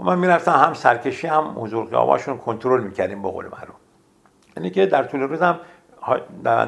و 0.00 0.04
من 0.04 0.18
می‌رفتم 0.18 0.52
هم 0.52 0.74
سرکشی 0.74 1.26
هم 1.26 1.54
حضور 1.56 1.86
قیاباشون 1.86 2.38
کنترل 2.38 2.82
می‌کردیم 2.84 3.22
به 3.22 3.30
قول 3.30 3.44
معروف. 3.44 3.76
یعنی 4.56 4.70
که 4.70 4.86
در 4.86 5.04
طول 5.04 5.20
روز 5.20 5.42
هم 5.42 5.60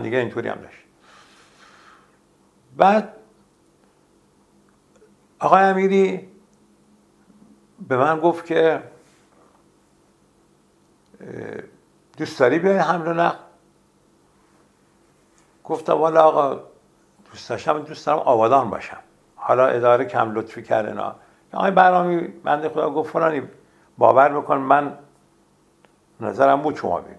دیگه 0.02 0.18
اینطوری 0.18 0.48
هم 0.48 0.58
داشت. 0.60 0.78
بعد 2.76 3.12
آقای 5.40 5.62
امیری 5.62 6.28
به 7.88 7.96
من 7.96 8.20
گفت 8.20 8.46
که 8.46 8.82
دوست 12.16 12.40
داری 12.40 12.58
بیای 12.58 12.76
حمل 12.76 13.08
و 13.08 13.12
نقل؟ 13.12 13.38
گفتم 15.64 15.92
والا 15.92 16.22
آقا 16.22 16.60
دوست 17.30 17.50
داشتم 17.50 17.78
دوست 17.78 18.06
دارم 18.06 18.18
آبادان 18.18 18.70
باشم. 18.70 18.96
حالا 19.36 19.66
اداره 19.66 20.04
کم 20.04 20.34
لطفی 20.34 20.62
کرده 20.62 20.92
نه 20.92 21.12
آقای 21.52 21.70
برامی 21.70 22.20
بنده 22.20 22.68
خدا 22.68 22.90
گفت 22.90 23.12
فلانی 23.12 23.42
باور 23.98 24.40
بکن 24.40 24.56
من 24.56 24.98
نظرم 26.20 26.62
بود 26.62 26.76
شما 26.76 27.00
بگه 27.00 27.16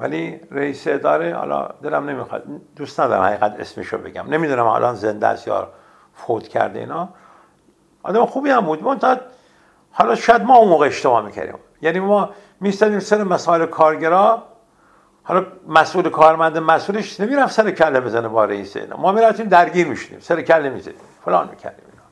ولی 0.00 0.40
رئیس 0.50 0.86
اداره 0.86 1.34
حالا 1.34 1.68
دلم 1.82 2.10
نمی‌خواد. 2.10 2.44
دوست 2.76 3.00
ندارم 3.00 3.22
حقیقت 3.22 3.60
اسمشو 3.60 3.98
بگم. 3.98 4.26
نمی‌دونم 4.26 4.66
الان 4.66 4.94
زنده 4.94 5.26
است 5.26 5.46
یا 5.46 5.72
فوت 6.26 6.48
کرده 6.48 6.78
اینا. 6.78 7.08
آدم 8.02 8.26
خوبی 8.26 8.50
هم 8.50 8.60
بود. 8.60 8.82
منتها 8.82 9.16
حالا 9.92 10.14
شاید 10.14 10.42
ما 10.42 10.56
اون 10.56 10.68
موقع 10.68 10.86
اشتباه 10.86 11.24
می‌کردیم. 11.24 11.54
یعنی 11.82 12.00
ما 12.00 12.30
میستدیم 12.60 13.00
سر 13.00 13.24
مسائل 13.24 13.66
کارگرا. 13.66 14.42
حالا 15.22 15.46
مسئول 15.68 16.08
کارمند 16.08 16.58
مسئولش 16.58 17.20
نمی‌رفت 17.20 17.52
سر 17.52 17.70
کله 17.70 18.00
بزنه 18.00 18.28
با 18.28 18.44
رئیس 18.44 18.76
اینا. 18.76 18.96
ما 18.96 19.12
می‌رفتیم 19.12 19.48
درگیر 19.48 19.86
می‌شدیم. 19.86 20.20
سر 20.20 20.42
کله 20.42 20.70
می‌زدیم. 20.70 21.00
فلان 21.24 21.48
می‌کردیم 21.50 21.84
اینا. 21.92 22.04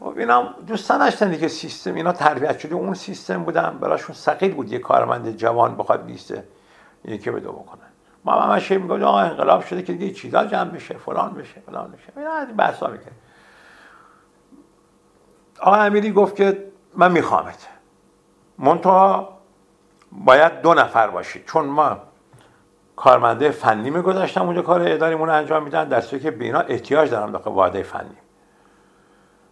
خب 0.00 0.18
اینا 0.18 0.54
دوستان 0.66 0.98
داشتن 0.98 1.30
دیگه 1.30 1.48
سیستم. 1.48 1.94
اینا 1.94 2.12
تربیت 2.12 2.58
شده. 2.58 2.74
اون 2.74 2.94
سیستم 2.94 3.42
بودن. 3.42 3.78
براشون 3.80 4.16
ثقیل 4.16 4.54
بود. 4.54 4.72
یه 4.72 4.78
کارمند 4.78 5.36
جوان 5.36 5.76
بخواد 5.76 6.06
لیست 6.06 6.34
یکی 7.04 7.30
به 7.30 7.40
دو 7.40 7.52
بکنه. 7.52 7.85
ما 8.26 8.32
همش 8.32 8.70
میگم 8.70 9.02
آقا 9.02 9.20
انقلاب 9.20 9.64
شده 9.64 9.82
که 9.82 9.92
دیگه 9.92 10.14
چیزا 10.14 10.44
جمع 10.44 10.70
بشه 10.70 10.98
فلان 10.98 11.32
بشه 11.34 11.60
فلان 11.60 11.90
بشه 11.90 12.12
اینا 12.16 12.32
از 12.32 12.56
بحثا 12.56 12.86
می‌کنه. 12.86 13.12
آقا 15.60 15.76
امیری 15.76 16.12
گفت 16.12 16.36
که 16.36 16.72
من 16.94 17.12
میخوامت. 17.12 17.68
منتها 18.58 19.38
باید 20.12 20.60
دو 20.60 20.74
نفر 20.74 21.10
باشید. 21.10 21.44
چون 21.44 21.64
ما 21.64 21.98
کارمنده 22.96 23.50
فنی 23.50 23.90
میگذاشتم 23.90 24.42
اونجا 24.46 24.62
کار 24.62 24.82
اداریمون 24.82 25.30
انجام 25.30 25.62
میدن 25.62 25.88
در 25.88 26.00
که 26.00 26.30
به 26.30 26.44
اینا 26.44 26.60
احتیاج 26.60 27.10
دارم 27.10 27.32
داخل 27.32 27.50
واحده 27.50 27.82
فنی. 27.82 28.16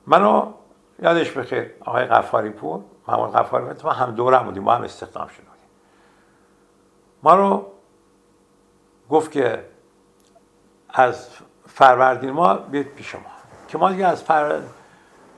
منو 0.06 0.52
یادش 1.02 1.30
بخیر 1.30 1.70
آقای 1.80 2.04
غفاری 2.04 2.50
پور 2.50 2.80
محمود 3.08 3.32
غفاری 3.32 3.74
پور 3.74 3.92
هم 3.92 4.10
دورم 4.10 4.44
بودیم 4.44 4.62
ما 4.62 4.74
هم 4.74 4.82
استخدام 4.82 5.28
شده 5.28 5.46
بودیم. 5.46 5.68
ما 7.22 7.34
رو 7.34 7.73
گفت 9.10 9.30
که 9.30 9.64
از 10.88 11.28
فروردین 11.66 12.30
ما 12.30 12.54
بیاد 12.54 12.84
پیش 12.84 13.14
ما. 13.14 13.20
که 13.68 13.78
ما 13.78 13.90
دیگه 13.90 14.06
از 14.06 14.22
فر... 14.22 14.60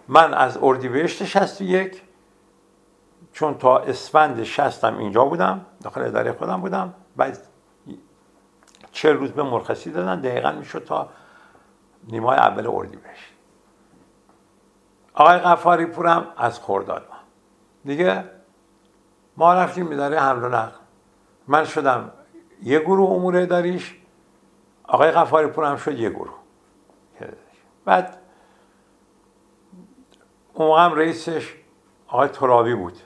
من 0.09 0.35
از 0.35 0.59
اردیبهشت 0.63 1.25
61 1.25 2.03
چون 3.33 3.59
تا 3.59 3.79
اسفند 3.79 4.43
شستم 4.43 4.99
اینجا 4.99 5.25
بودم 5.25 5.67
داخل 5.83 6.03
اداره 6.03 6.33
خودم 6.33 6.61
بودم 6.61 6.95
بعد 7.17 7.39
چه 8.93 9.13
روز 9.13 9.31
به 9.31 9.43
مرخصی 9.43 9.91
دادن 9.91 10.21
دقیقا 10.21 10.53
می‌شد 10.53 10.85
تا 10.85 11.09
نیمای 12.09 12.39
اول 12.39 12.67
اردی 12.67 12.97
بهش 12.97 13.33
آقای 15.15 15.39
قفاری 15.39 15.87
پورم 15.87 16.27
از 16.37 16.59
خورداد 16.59 17.07
ما. 17.11 17.17
دیگه 17.85 18.25
ما 19.37 19.55
رفتیم 19.55 19.93
اداره 19.93 20.21
حمل 20.21 20.45
و 20.45 20.49
نقل. 20.49 20.79
من 21.49 21.65
شدم 21.65 22.11
یه 22.63 22.79
گروه 22.79 23.11
امور 23.11 23.37
اداریش 23.37 23.97
آقای 24.85 25.11
قفاری 25.11 25.47
پورم 25.47 25.77
شد 25.77 25.99
یه 25.99 26.11
گروه. 26.11 26.35
بعد 27.85 28.17
اون 30.55 30.81
هم 30.81 30.95
رئیسش 30.95 31.55
آقای 32.09 32.29
ترابی 32.29 32.75
بود. 32.75 32.99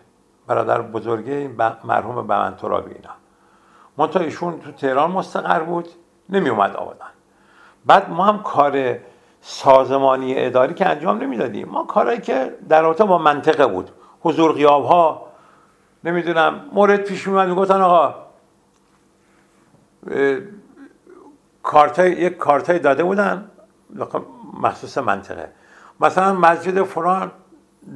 برادر 0.46 0.82
بزرگه 0.82 1.50
مرحوم 1.84 2.26
بمن 2.26 2.56
ترابی 2.56 2.94
اینا. 2.94 3.10
منتها 3.96 4.22
ایشون 4.22 4.60
تو 4.60 4.72
تهران 4.72 5.10
مستقر 5.10 5.60
بود 5.60 5.88
نمی 6.28 6.48
اومد 6.48 6.76
آبادان. 6.76 7.08
بعد 7.86 8.10
ما 8.10 8.24
هم 8.24 8.42
کار 8.42 8.98
سازمانی 9.40 10.34
اداری 10.38 10.74
که 10.74 10.88
انجام 10.88 11.18
نمی‌دادیم. 11.18 11.68
ما 11.68 11.84
کارهایی 11.84 12.20
که 12.20 12.58
در 12.68 12.82
رابطه 12.82 13.04
با 13.04 13.18
منطقه 13.18 13.66
بود. 13.66 13.90
حضور 14.20 14.52
غیاب 14.52 14.84
ها 14.84 15.26
نمی‌دونم 16.04 16.64
مورد 16.72 17.00
پیش 17.00 17.28
میومد 17.28 17.48
می‌گفتن 17.48 17.80
آقا 17.80 18.14
کارتای 21.62 22.12
یک 22.12 22.36
کارتای 22.36 22.78
داده 22.78 23.04
بودن. 23.04 23.50
مخصوص 24.62 24.98
منطقه. 24.98 25.48
مثلا 26.00 26.34
مسجد 26.34 26.82
فلان 26.82 27.32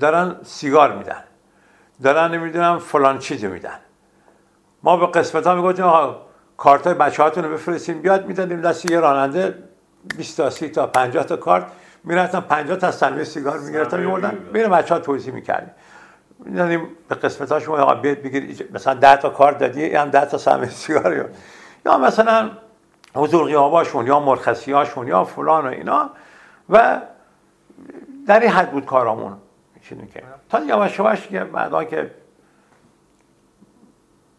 دارن 0.00 0.36
سیگار 0.42 0.96
میدن. 0.96 1.24
دارن 2.02 2.34
نمی‌دونم 2.34 2.78
فلان 2.78 3.18
چیزی 3.18 3.46
میدن. 3.46 3.78
ما 4.82 4.96
به 4.96 5.06
قسمت 5.06 5.46
ها 5.46 5.54
می‌گفتیم 5.54 5.84
آقا 5.84 6.20
کارت 6.56 6.86
های 6.86 6.94
بچه 6.94 7.22
هاتون 7.22 7.44
رو 7.44 7.50
بفرستیم 7.50 8.02
بیاد 8.02 8.26
می‌دادیم 8.26 8.60
دست 8.60 8.90
یه 8.90 9.00
راننده 9.00 9.58
20 10.16 10.36
تا 10.36 10.50
30 10.50 10.68
تا 10.68 10.86
50 10.86 11.24
تا 11.24 11.36
کارت. 11.36 11.66
می‌رفتن 12.04 12.40
50 12.40 12.76
تا 12.76 12.90
سنوی 12.90 13.24
سیگار 13.24 13.58
می‌گرفتن 13.58 14.00
میوردن 14.00 14.38
بین 14.52 14.68
بچه 14.68 14.94
ها 14.94 15.00
توضیح 15.00 15.34
می‌کردیم. 15.34 15.74
می‌دادیم 16.38 16.88
به 17.08 17.14
قسمت 17.14 17.52
ها 17.52 17.60
شما 17.60 17.78
آقا 17.78 17.94
بیاد 17.94 18.22
بگیر 18.22 18.68
مثلا 18.72 18.94
10 18.94 19.16
تا 19.16 19.30
کارت 19.30 19.58
دادی 19.58 19.94
هم 19.94 20.10
10 20.10 20.24
تا 20.24 20.38
سنوی 20.38 20.68
سیگار 20.68 21.30
یا 21.86 21.98
مثلا 21.98 22.50
حضور 23.14 23.44
غیاباشون 23.44 24.06
یا 24.06 24.20
مرخصی 24.20 24.72
هاشون 24.72 25.08
یا 25.08 25.24
فلان 25.24 25.66
و 25.66 25.68
اینا 25.68 26.10
و 26.68 27.00
در 28.26 28.40
این 28.40 28.50
حد 28.50 28.70
بود 28.70 28.86
کارامون. 28.86 29.36
چیزی 29.88 30.06
که 30.06 30.22
تا 30.48 30.60
یواش 30.60 30.98
یواش 30.98 31.28
که 31.28 31.44
بعدا 31.44 31.84
که 31.84 32.10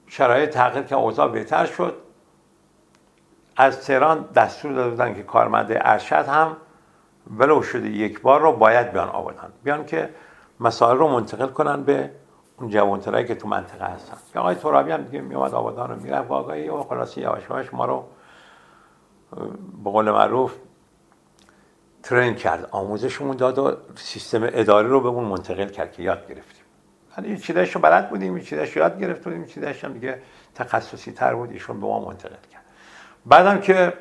شرایط 0.08 0.50
تغییر 0.50 0.84
که 0.84 0.96
اوضاع 0.96 1.28
بهتر 1.28 1.66
شد 1.66 1.98
از 3.58 3.86
تهران 3.86 4.30
دستور 4.36 4.74
داده 4.74 4.90
بودن 4.90 5.14
که 5.14 5.24
کارمند 5.24 5.68
ارشد 5.72 6.28
هم 6.28 6.58
ولو 7.38 7.62
شده 7.62 7.90
یک 7.90 8.22
بار 8.22 8.42
رو 8.42 8.52
باید 8.52 8.92
بیان 8.92 9.10
آبادان. 9.10 9.54
بیان 9.64 9.86
که 9.86 10.10
مسائل 10.60 10.98
رو 10.98 11.08
منتقل 11.08 11.48
کنن 11.48 11.84
به 11.84 12.12
اون 12.60 12.70
جوانترهایی 12.70 13.26
که 13.26 13.36
تو 13.36 13.48
منطقه 13.48 13.86
هستن. 13.86 14.18
که 14.34 14.40
آقای 14.40 14.56
ترابی 14.56 14.92
هم 14.92 15.02
دیگه 15.02 15.22
میومد 15.22 15.54
آبادان 15.54 15.90
رو 15.90 15.96
می‌رفت. 15.96 16.32
آقای 16.32 16.70
و 16.70 16.84
خلاصی 16.84 17.22
یواش 17.22 17.74
ما 17.74 17.86
رو 17.86 18.06
به 19.84 19.90
قول 19.92 20.12
معروف 20.12 20.54
ترین 22.04 22.36
کرد. 22.36 22.68
آموزشمون 22.72 23.38
داد 23.38 23.60
و 23.60 23.78
سیستم 23.96 24.44
اداری 24.44 24.88
رو 24.88 25.02
بهمون 25.02 25.24
منتقل 25.24 25.68
کرد 25.68 25.92
که 25.92 26.04
یاد 26.04 26.28
گرفتیم. 26.28 26.64
یعنی 27.18 27.30
این 27.30 27.38
چیزایش 27.38 27.76
رو 27.76 27.82
بلد 27.82 28.10
بودیم 28.10 28.36
این 28.36 28.44
چیزایش 28.44 28.76
یاد 28.76 29.00
گرفت 29.00 29.24
بودیم 29.24 29.40
این 29.40 29.48
چیزایش 29.48 29.84
هم 29.84 29.94
دیگه 29.94 30.22
تخصصی 30.56 31.12
تر 31.12 31.36
بود 31.36 31.52
ایشون 31.52 31.80
به 31.80 31.88
ما 31.88 32.06
منتقل 32.06 32.36
کرد. 32.52 32.64
بعدم 33.26 33.60
که 33.60 33.94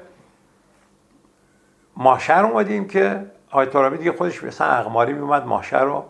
ماهشهر 1.96 2.44
اومدیم 2.44 2.88
که 2.88 3.30
آقای 3.50 3.66
ترابی 3.66 3.98
دیگه 3.98 4.12
خودش 4.12 4.44
مثلا 4.44 4.66
اقماری 4.66 5.12
میومد 5.12 5.46
ماهشهر 5.46 5.84
رو 5.84 6.04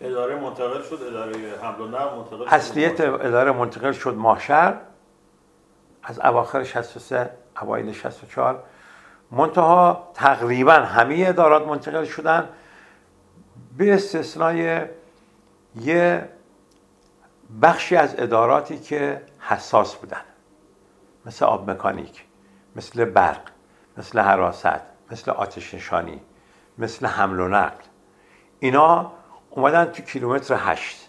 اداره 0.00 0.36
منتقل 0.36 0.82
شد 0.82 0.98
اداره 1.02 1.58
حمل 1.62 1.80
و 1.80 1.88
نقل 1.88 2.16
منتقل 2.16 2.44
شد. 2.44 2.54
اصلیت 2.54 3.00
اداره 3.00 3.52
منتقل 3.52 3.92
شد 3.92 4.14
ماهشهر 4.14 4.74
از 6.02 6.20
اواخر 6.20 6.64
63 6.64 7.30
اوایل 7.62 7.92
64 7.92 8.62
منتها 9.30 10.10
تقریبا 10.14 10.72
همه 10.72 11.24
ادارات 11.28 11.66
منتقل 11.66 12.04
شدن. 12.04 12.48
به 13.78 13.94
استثنای 13.94 14.82
یه 15.80 16.28
بخشی 17.62 17.96
از 17.96 18.14
اداراتی 18.18 18.78
که 18.78 19.22
حساس 19.40 19.94
بودن. 19.94 20.20
مثل 21.26 21.44
آب 21.44 21.70
مکانیک 21.70 22.24
مثل 22.76 23.04
برق 23.04 23.40
مثل 23.96 24.18
حراست 24.20 24.80
مثل 25.10 25.30
آتش 25.30 25.74
نشانی 25.74 26.20
مثل 26.78 27.06
حمل 27.06 27.40
و 27.40 27.48
نقل. 27.48 27.84
اینا 28.60 29.12
اومدن 29.58 29.84
تو 29.84 30.02
کیلومتر 30.02 30.56
هشت. 30.58 31.08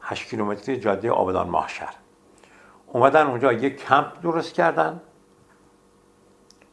هشت 0.00 0.28
کیلومتری 0.28 0.80
جاده 0.80 1.10
آبادان 1.10 1.48
ماهشر 1.48 1.88
اومدن 2.86 3.26
اونجا 3.26 3.52
یک 3.52 3.84
کمپ 3.84 4.20
درست 4.22 4.54
کردن 4.54 5.00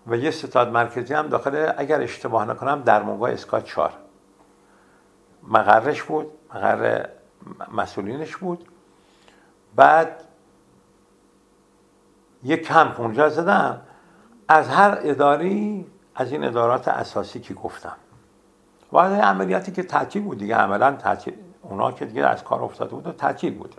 و 0.08 0.16
یه 0.16 0.32
ستاد 0.32 0.70
مرکزی 0.70 1.14
هم 1.14 1.28
داخل 1.28 1.74
اگر 1.78 2.02
اشتباه 2.02 2.46
نکنم 2.46 2.82
در 2.82 3.04
موقع 3.04 3.32
اسکا 3.32 3.62
4 3.62 3.94
مقرش 5.44 6.04
بود 6.04 6.32
مقر 6.54 7.10
مسئولینش 7.72 8.38
بود. 8.38 8.70
بعد 9.76 10.24
یک 12.44 12.68
کمپ 12.68 13.00
اونجا 13.00 13.30
زدم 13.30 13.82
از 14.48 14.70
هر 14.70 15.00
اداری 15.02 15.86
از 16.16 16.32
این 16.32 16.44
ادارات 16.44 16.88
اساسی 16.88 17.40
که 17.40 17.54
گفتم. 17.54 17.96
و 18.94 19.00
عملیاتی 19.00 19.72
که 19.72 19.84
تعطیل 19.84 20.22
بود 20.22 20.38
دیگه 20.38 20.56
عملا 20.56 20.92
تعطیل 20.92 21.34
اونا 21.62 21.92
که 21.92 22.06
دیگه 22.06 22.26
از 22.26 22.44
کار 22.44 22.64
افتاده 22.64 22.92
بود 22.92 23.08
و 23.08 23.12
تعطیل 23.12 23.54
بود. 23.54 23.76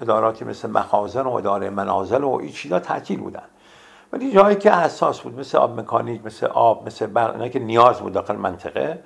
اداراتی 0.00 0.44
مثل 0.44 0.70
مخازن 0.70 1.22
و 1.22 1.32
اداره 1.32 1.70
منازل 1.70 2.24
و 2.24 2.28
این 2.28 2.52
چیزا 2.52 2.80
تعطیل 2.80 3.20
بودن. 3.20 3.42
ولی 4.12 4.32
جایی 4.32 4.56
که 4.56 4.72
اساس 4.72 5.20
بود 5.20 5.38
مثل 5.38 5.58
آب 5.58 5.80
مکانیک 5.80 6.26
مثل 6.26 6.46
آب 6.46 6.86
مثل 6.86 7.06
برق 7.06 7.32
اینا 7.32 7.48
که 7.48 7.58
نیاز 7.58 8.00
بود 8.00 8.12
داخل 8.12 8.36
منطقه 8.36 9.02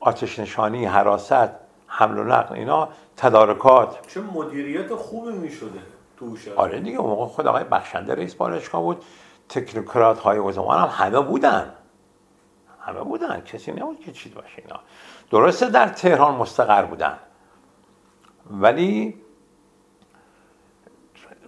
آتش 0.00 0.38
نشانی 0.38 0.84
حراست 0.84 1.48
حمل 1.86 2.18
و 2.18 2.24
نقل 2.24 2.54
اینا 2.54 2.88
تدارکات. 3.16 4.08
چه 4.08 4.20
مدیریت 4.20 4.94
خوبی 4.94 5.32
می 5.32 5.50
شده 5.50 5.78
توش 6.16 6.48
آره 6.48 6.80
دیگه 6.80 6.98
اون 6.98 7.10
موقع 7.10 7.26
خود 7.26 7.46
آقای 7.46 7.64
بخشنده 7.64 8.14
رئیس 8.14 8.34
بالشگاه 8.34 8.82
بود 8.82 9.04
تکنوکرات 9.48 10.18
های 10.18 10.38
او 10.38 10.52
زمان 10.52 10.78
هم 10.78 10.88
همه 10.92 11.20
بودن. 11.20 11.72
همه 12.80 13.00
بودن 13.00 13.40
کسی 13.40 13.72
نبود 13.72 14.00
که 14.00 14.12
چیز 14.12 14.34
باشه 14.34 14.62
اینا. 14.62 14.80
درسته 15.30 15.70
در 15.70 15.88
تهران 15.88 16.34
مستقر 16.34 16.84
بودن. 16.84 17.18
ولی 18.50 19.20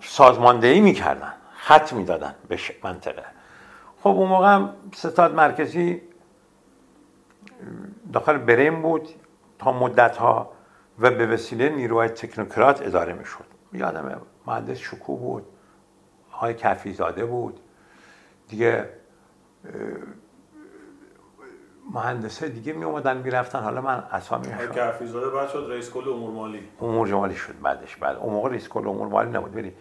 سازماندهی 0.01 0.81
می‌کردن 0.81 1.33
خط 1.55 1.93
می‌دادن 1.93 2.35
به 2.49 2.59
منطقه. 2.85 3.25
خب 4.01 4.09
اون 4.09 4.29
موقع 4.29 4.55
هم 4.55 4.75
ستاد 4.95 5.35
مرکزی 5.35 6.03
داخل 8.13 8.39
بریم 8.39 8.83
بود 8.83 9.09
تا 9.59 9.73
مدت 9.73 10.17
ها 10.17 10.53
و 10.99 11.11
به 11.11 11.27
وسیله 11.27 11.69
نیروهای 11.69 12.09
تکنوکرات 12.09 12.83
اداره 12.83 13.13
می‌شد. 13.13 13.45
یادم 13.73 14.21
مهندس 14.47 14.79
شکو 14.79 15.17
بود 15.17 15.47
آقای 16.33 16.55
کفی 16.55 16.93
زاده 16.93 17.25
بود. 17.25 17.61
دیگه 18.49 18.89
مهندسه 21.91 22.49
دیگه 22.49 22.73
می 22.73 22.85
اومدن 22.85 23.17
می‌رفتن. 23.17 23.61
حالا 23.61 23.81
من 23.81 24.03
اسامی 24.13 24.45
شد 24.45 24.75
کفی 24.75 25.07
زاده 25.07 25.31
بعد 25.31 25.49
شد 25.49 25.67
رئیس 25.71 25.91
کل 25.91 26.09
امور 26.09 26.31
مالی. 26.31 26.69
امور 26.81 27.09
مالی 27.09 27.35
شد 27.35 27.55
بعدش. 27.63 27.97
بعد 27.97 28.17
اون 28.17 28.33
موقع 28.33 28.51
رئیس 28.51 28.69
کل 28.69 28.89
امور 28.89 29.09
مالی 29.09 29.31
نبود. 29.31 29.53
بری 29.53 29.73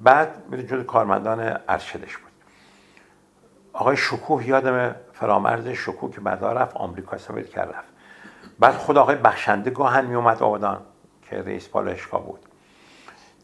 بعد 0.00 0.42
میره 0.50 0.62
جز 0.62 0.86
کارمندان 0.86 1.56
ارشدش 1.68 2.16
بود. 2.16 2.30
آقای 3.72 3.96
شکوه 3.96 4.46
یادم 4.48 4.94
فرامرز 5.12 5.68
شکوه 5.68 6.10
که 6.12 6.20
بعدا 6.20 6.52
رفت 6.52 6.76
آمریکا 6.76 7.18
سفر 7.18 7.42
کرد 7.42 7.68
رفت. 7.68 7.88
بعد 8.58 8.74
خود 8.74 8.98
آقای 8.98 9.16
بخشنده 9.16 9.70
گاهن 9.70 10.06
می 10.06 10.14
اومد 10.14 10.42
آبادان 10.42 10.80
که 11.30 11.42
رئیس 11.42 11.68
پالایشگاه 11.68 12.26
بود. 12.26 12.40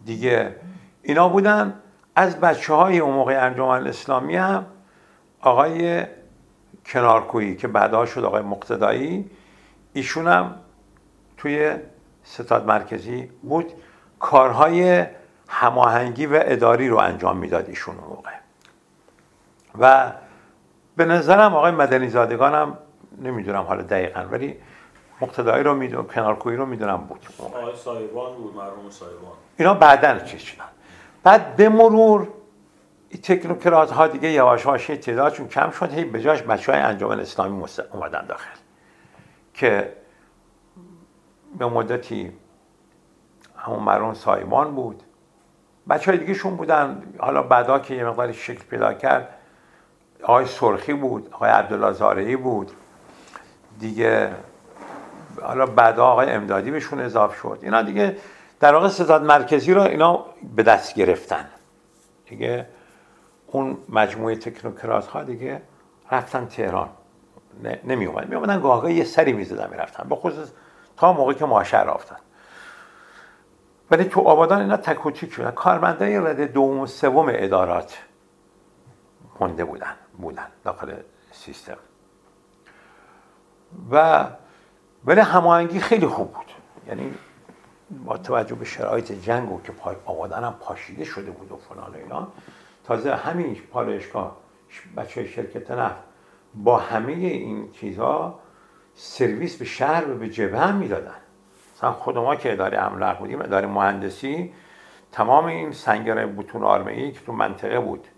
دیگه 0.04 0.56
اینا 1.02 1.28
بودن. 1.28 1.74
از 2.16 2.40
بچه 2.40 2.74
های 2.74 2.98
اون 2.98 3.14
موقع 3.14 3.44
انجمن 3.46 3.86
اسلامی 3.86 4.36
هم 4.36 4.66
آقای 5.40 6.06
کنارکویی 6.86 7.56
که 7.56 7.68
بعدها 7.68 8.06
شد 8.06 8.24
آقای 8.24 8.42
مقتدایی 8.42 9.30
ایشون 9.92 10.28
هم 10.28 10.54
توی 11.36 11.74
ستاد 12.24 12.66
مرکزی 12.66 13.30
بود. 13.42 13.72
کارهای 14.18 15.06
هماهنگی 15.48 16.26
و 16.26 16.40
اداری 16.44 16.88
رو 16.88 16.96
انجام 16.96 17.36
می‌داد 17.36 17.68
ایشون 17.68 17.94
اون 17.98 18.08
موقع. 18.08 18.30
و 19.78 20.12
به 20.96 21.04
نظرم 21.04 21.54
آقای 21.54 21.72
مدنی 21.72 22.08
زادگانم 22.08 22.78
نمی‌دونم 23.22 23.62
حالا 23.62 23.82
دقیقا 23.82 24.20
ولی 24.30 24.56
مقتدایی 25.20 25.64
رو 25.64 25.74
می‌دونم 25.74 26.06
کنارکویی 26.06 26.56
رو 26.56 26.66
می‌دونم 26.66 26.96
بود. 26.96 27.26
آقای 27.38 27.76
سایبان 27.76 28.34
بود 28.34 28.56
مرحوم 28.56 28.90
سایبان 28.90 29.32
اینا 29.56 29.74
بعدا 29.74 30.18
چیز 30.18 30.40
شدن. 30.40 30.64
بعد 31.22 31.56
به 31.56 31.68
مرور 31.68 32.28
تکنوکرات 33.10 33.90
ها 33.90 34.06
دیگه 34.06 34.30
یواش 34.30 34.64
یواش 34.64 34.86
تعدادشون 34.86 35.48
کم 35.48 35.70
شد 35.70 35.92
هی 35.92 36.04
به 36.04 36.20
جاش 36.22 36.42
بچه 36.42 36.72
های 36.72 36.80
انجمن 36.80 37.20
اسلامی 37.20 37.64
اومدن 37.92 38.26
داخل. 38.26 38.56
که 39.54 39.92
به 41.58 41.66
مدتی 41.66 42.32
همون 43.56 43.82
مرون 43.82 44.14
سایمان 44.14 44.74
بود. 44.74 45.02
بچه 45.88 46.10
های 46.10 46.20
دیگه 46.20 46.34
شون 46.34 46.56
بودن. 46.56 47.02
حالا 47.18 47.42
بعدا 47.42 47.78
که 47.78 47.94
یه 47.94 48.04
مقداری 48.04 48.34
شکل 48.34 48.64
پیدا 48.64 48.94
کرد 48.94 49.28
آقای 50.22 50.46
سرخی 50.46 50.92
بود 50.92 51.28
آقای 51.32 51.50
عبدالله 51.50 51.92
زارعی 51.92 52.36
بود. 52.36 52.70
دیگه 53.78 54.32
حالا 55.42 55.66
بعدا 55.66 56.04
آقای 56.06 56.30
امدادی 56.30 56.70
بهشون 56.70 57.00
اضاف 57.00 57.36
شد. 57.36 57.58
اینا 57.62 57.82
دیگه 57.82 58.16
در 58.60 58.74
واقع 58.74 58.88
ستاد 58.88 59.24
مرکزی 59.24 59.74
رو 59.74 59.82
اینا 59.82 60.24
به 60.56 60.62
دست 60.62 60.94
گرفتن. 60.94 61.48
دیگه 62.28 62.66
اون 63.46 63.78
مجموعه 63.88 64.36
تکنوکرات 64.36 65.06
ها 65.06 65.22
دیگه 65.22 65.62
رفتن 66.10 66.46
تهران. 66.46 66.88
نمی 67.84 68.06
اومد 68.06 68.28
می 68.28 68.34
اومدن 68.34 68.60
گاه 68.60 68.92
یه 68.92 69.04
سری 69.04 69.32
می‌زدن 69.32 69.70
می‌رفتن. 69.70 70.08
به 70.08 70.16
خصوص 70.16 70.48
تا 70.96 71.12
موقعی 71.12 71.34
که 71.34 71.44
ماشر 71.44 71.84
رفتن 71.84 72.16
ولی 73.90 74.04
تو 74.04 74.20
آبادان 74.20 74.60
اینا 74.60 74.76
تک 74.76 75.06
و 75.06 75.10
تیک 75.10 75.32
شدن 75.32 75.50
کارمندای 75.50 76.18
رده 76.18 76.46
دوم 76.46 76.78
و 76.78 76.86
سوم 76.86 77.26
ادارات 77.28 77.98
مونده 79.40 79.64
بودن 79.64 79.94
بودن 80.18 80.46
داخل 80.64 80.94
سیستم. 81.32 81.76
و 83.90 84.26
ولی 85.04 85.20
هماهنگی 85.20 85.80
خیلی 85.80 86.06
خوب 86.06 86.32
بود. 86.32 86.52
یعنی 86.88 87.14
با 88.04 88.18
توجه 88.18 88.54
به 88.54 88.64
شرایط 88.64 89.12
جنگ 89.12 89.52
و 89.52 89.60
که 89.60 89.72
پای 89.72 89.96
آبادان 90.04 90.44
هم 90.44 90.54
پاشیده 90.60 91.04
شده 91.04 91.30
بود 91.30 91.52
و 91.52 91.56
فلان 91.56 91.94
اینا 91.94 92.28
تازه 92.86 93.14
همین 93.14 93.56
پالایشگاه 93.72 94.36
بچه 94.96 95.26
شرکت 95.26 95.70
نفت 95.70 96.02
با 96.54 96.78
همه 96.78 97.12
این 97.12 97.72
چیزها 97.72 98.38
سرویس 98.94 99.56
به 99.56 99.64
شهر 99.64 100.10
و 100.10 100.14
به 100.14 100.28
جبه 100.28 100.58
هم 100.58 100.74
می‌دادن. 100.74 101.16
مثلا 101.76 101.92
خود 101.92 102.18
ما 102.18 102.36
که 102.36 102.52
اداره 102.52 102.78
املاک 102.78 103.18
بودیم 103.18 103.42
اداره 103.42 103.66
مهندسی 103.66 104.54
تمام 105.12 105.44
این 105.44 105.72
سنگر 105.72 106.26
بوتون 106.26 106.64
آرمه 106.64 107.10
که 107.10 107.20
تو 107.20 107.32
منطقه 107.32 107.80
بود 107.80 108.08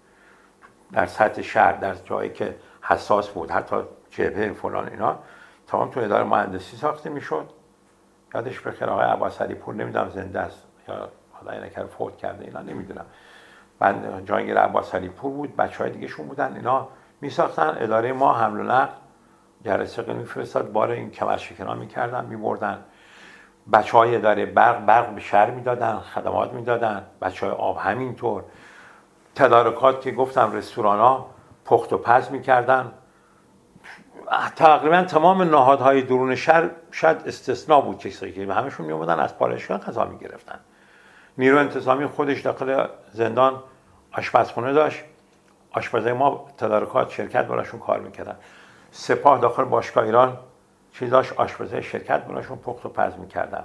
در 0.93 1.07
سطح 1.07 1.43
شهر 1.43 1.73
در 1.73 1.95
جایی 1.95 2.31
که 2.31 2.57
حساس 2.83 3.29
بود 3.29 3.51
حتی 3.51 3.77
جبهه 4.11 4.53
فلان 4.53 4.89
اینا 4.89 5.19
تمام 5.67 5.91
تو 5.91 6.01
اداره 6.01 6.25
مهندسی 6.25 6.77
ساخته 6.77 7.11
می‌شد. 7.11 7.51
یادش 8.35 8.61
بخیر 8.61 8.89
آقای 8.89 9.07
عباس 9.07 9.43
علی 9.43 9.55
پور 9.55 9.75
نمی‌دونم 9.75 10.09
زنده 10.09 10.41
است 10.41 10.67
یا 10.89 11.09
حالا 11.33 11.53
این 11.53 11.87
فوت 11.87 12.17
کرده 12.17 12.45
اینا 12.45 12.63
نمی‌دونم. 12.63 13.05
من 13.81 14.25
جانگیر 14.25 14.59
عباس 14.59 14.95
پور 14.95 15.33
بود 15.33 15.57
بچه 15.57 15.85
های 15.85 15.93
دیگه 15.93 16.07
شون 16.07 16.27
بودن 16.27 16.57
اینا 16.57 16.89
می 17.21 17.31
ساختن 17.31 17.77
اداره 17.81 18.13
ما 18.13 18.35
حمل 18.35 18.61
و 18.61 18.63
نقل. 18.63 18.93
جلسه 19.65 20.13
می 20.13 20.25
فرستاد 20.25 20.73
بار 20.73 20.91
این 20.91 21.11
کمر 21.11 21.37
شکنا 21.37 21.75
می‌کردن 21.75 22.25
میبردن. 22.25 22.85
بچه 23.73 23.99
های 23.99 24.17
اداره 24.17 24.47
برق 24.47 24.87
برق 24.87 25.15
به 25.15 25.21
شهر 25.21 25.51
می‌دادن 25.51 25.99
خدمات 25.99 26.53
می‌دادن 26.53 27.07
بچه 27.23 27.47
های 27.47 27.55
آب 27.55 27.79
همینطور. 27.79 28.45
تدارکات 29.35 30.01
که 30.01 30.11
گفتم 30.11 30.53
رستوران 30.53 30.99
ها 30.99 31.31
پخت 31.65 31.93
و 31.93 31.99
پز 31.99 32.31
می‌کردن. 32.31 32.93
تقریبا 34.57 35.03
تمام 35.03 35.43
نهادهای 35.43 36.03
درون 36.03 36.35
شهر 36.35 36.71
شاید 36.91 37.23
استثناء 37.27 37.81
بود 37.81 37.99
کسی 37.99 38.33
که 38.33 38.53
همشون 38.53 38.87
میومدن 38.87 39.21
از 39.21 39.39
پالایشگاه 39.39 39.79
غذا 39.79 40.05
می‌گرفتن. 40.05 40.61
نیرو 41.39 41.59
انتظامی 41.59 42.07
خودش 42.07 42.41
داخل 42.41 42.87
زندان 43.13 43.63
آشپزخونه 44.13 44.73
داشت. 44.73 45.05
آشپزای 45.73 46.13
ما 46.13 46.47
تدارکات 46.59 47.11
شرکت 47.11 47.45
براشون 47.47 47.81
کار 47.81 48.01
می‌کردن. 48.01 48.37
سپاه 48.91 49.41
داخل 49.41 49.65
باشگاه 49.65 50.05
ایران 50.05 50.39
چیز 50.93 51.11
داشت 51.11 51.33
آشپزای 51.33 51.83
شرکت 51.83 52.25
براشون 52.25 52.59
پخت 52.59 52.87
و 52.87 52.89
پز 52.89 53.19
می‌کردن. 53.19 53.65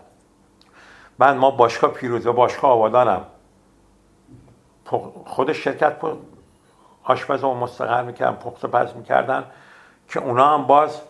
بعد 1.17 1.35
ما 1.35 1.51
باشگاه 1.51 1.91
پیروز 1.91 2.27
و 2.27 2.33
باشگاه 2.33 2.71
آبادانم 2.71 3.25
خودش 5.25 5.63
شرکت 5.63 5.95
آشپز 7.03 7.43
و 7.43 7.53
مستقر 7.53 8.03
می‌کردن 8.03 8.35
پخت 8.35 8.65
و 8.65 8.67
پز 8.67 8.95
می‌کردن 8.95 9.43
که 10.09 10.19
اونا 10.19 10.53
هم 10.53 10.67
باز 10.67 11.01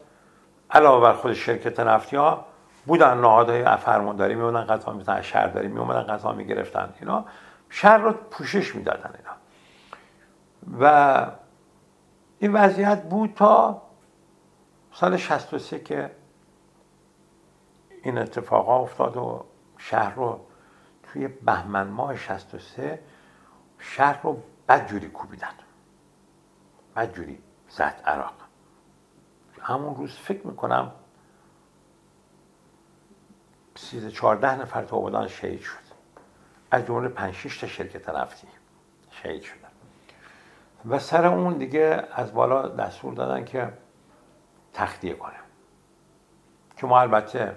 علاوه 0.72 1.04
بر 1.04 1.14
خود 1.14 1.34
شرکت 1.34 1.80
نفتی 1.80 2.16
ها 2.16 2.46
بودن 2.86 3.18
نهادهای 3.18 3.78
فرمانداری 3.78 4.36
میومدن 4.36 4.76
غذا 4.76 4.92
می‌دادن 4.94 5.22
شهرداری 5.22 5.68
میومدن 5.68 6.04
غذا 6.04 6.32
می‌گرفتن 6.32 6.94
اینا 7.00 7.26
شهر 7.70 7.98
رو 7.98 8.12
پوشش 8.12 8.76
می‌دادن 8.76 9.14
اینا. 9.18 9.36
و 10.80 11.28
این 12.40 12.54
وضعیت 12.54 13.04
بود 13.04 13.34
تا 13.34 13.82
سال 14.92 15.18
63 15.18 15.80
که 15.80 16.12
این 18.04 18.18
اتفاقا 18.18 18.80
افتاد 18.80 19.18
و 19.18 19.46
شهر 19.78 20.16
رو 20.16 20.40
توی 21.04 21.28
بهمن 21.28 21.88
ماه 21.88 22.16
63 22.16 23.00
شهر 23.80 24.22
رو 24.24 24.44
بدجوری 24.70 25.08
کوبیدن. 25.08 25.48
بدجوری 26.96 27.40
زد 27.70 28.02
عراق. 28.06 28.34
همون 29.62 29.96
روز 29.96 30.18
فکر 30.18 30.48
می‌کنم 30.48 30.92
سیزده 33.76 34.12
چهارده 34.12 34.62
نفر 34.62 34.84
تو 34.84 34.96
آبادان 34.96 35.28
شهید 35.28 35.62
شد. 35.62 35.84
از 36.72 36.86
جمله 36.86 37.10
پنج 37.10 37.58
تا 37.62 37.68
شرکت 37.68 38.10
نفتی 38.10 38.48
شهید 39.12 39.42
شدن. 39.42 39.70
و 40.90 41.00
سر 41.00 41.26
اون 41.26 41.54
دیگه 41.54 42.04
از 42.16 42.34
بالا 42.34 42.68
دستور 42.68 43.14
دادن 43.14 43.46
که 43.46 43.74
تخلیه 44.74 45.14
کنه. 45.14 45.34
که 46.78 46.88
ما 46.88 47.00
البته 47.00 47.56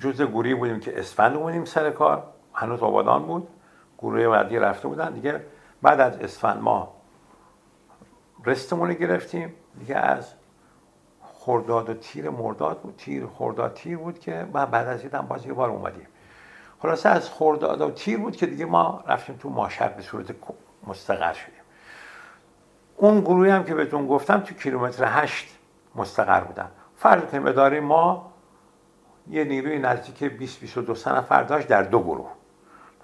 جز 0.00 0.22
گروهی 0.22 0.54
بودیم 0.54 0.80
که 0.80 0.98
اسفند 0.98 1.36
اومدیم 1.36 1.64
سر 1.64 1.90
کار 1.90 2.32
هنوز 2.54 2.82
آبادان 2.82 3.26
بود. 3.26 3.48
گروه 3.98 4.28
بعدی 4.28 4.58
رفته 4.58 4.88
بودن. 4.88 5.12
دیگه 5.12 5.46
بعد 5.82 6.00
از 6.00 6.16
اسفند 6.16 6.62
ما 6.62 6.96
رستمون 8.44 8.92
گرفتیم. 8.92 9.54
دیگه 9.78 9.96
از 9.96 10.34
خرداد 11.44 11.90
و 11.90 11.94
تیر 11.94 12.30
مرداد 12.30 12.80
بود 12.80 12.94
تیر 12.96 13.26
خرداد 13.26 13.74
تیر 13.74 13.98
بود 13.98 14.18
که 14.18 14.46
من 14.52 14.64
بعد 14.64 14.88
از 14.88 15.02
دیدم 15.02 15.26
باز 15.26 15.46
یه 15.46 15.52
بار 15.52 15.70
اومدیم. 15.70 16.06
خلاصه 16.78 17.08
از 17.08 17.30
خرداد 17.30 17.80
و 17.80 17.90
تیر 17.90 18.18
بود 18.18 18.36
که 18.36 18.46
دیگه 18.46 18.64
ما 18.64 19.04
رفتیم 19.06 19.36
تو 19.36 19.48
ماشر 19.48 19.88
به 19.88 20.02
صورت 20.02 20.34
مستقر 20.86 21.32
شدیم. 21.32 21.60
اون 22.96 23.20
گروهی 23.20 23.50
هم 23.50 23.64
که 23.64 23.74
بهتون 23.74 24.06
گفتم 24.06 24.40
تو 24.40 24.54
کیلومتر 24.54 25.04
هشت 25.08 25.48
مستقر 25.94 26.40
بودن. 26.40 26.70
فرض 26.96 27.22
کنیم 27.22 27.46
اداره 27.46 27.80
ما 27.80 28.32
یه 29.30 29.44
نیروی 29.44 29.78
نزدیک 29.78 30.24
20 30.24 30.60
22 30.60 30.92
نفر 31.06 31.42
داشت 31.42 31.68
در 31.68 31.82
دو 31.82 32.02
گروه. 32.02 32.30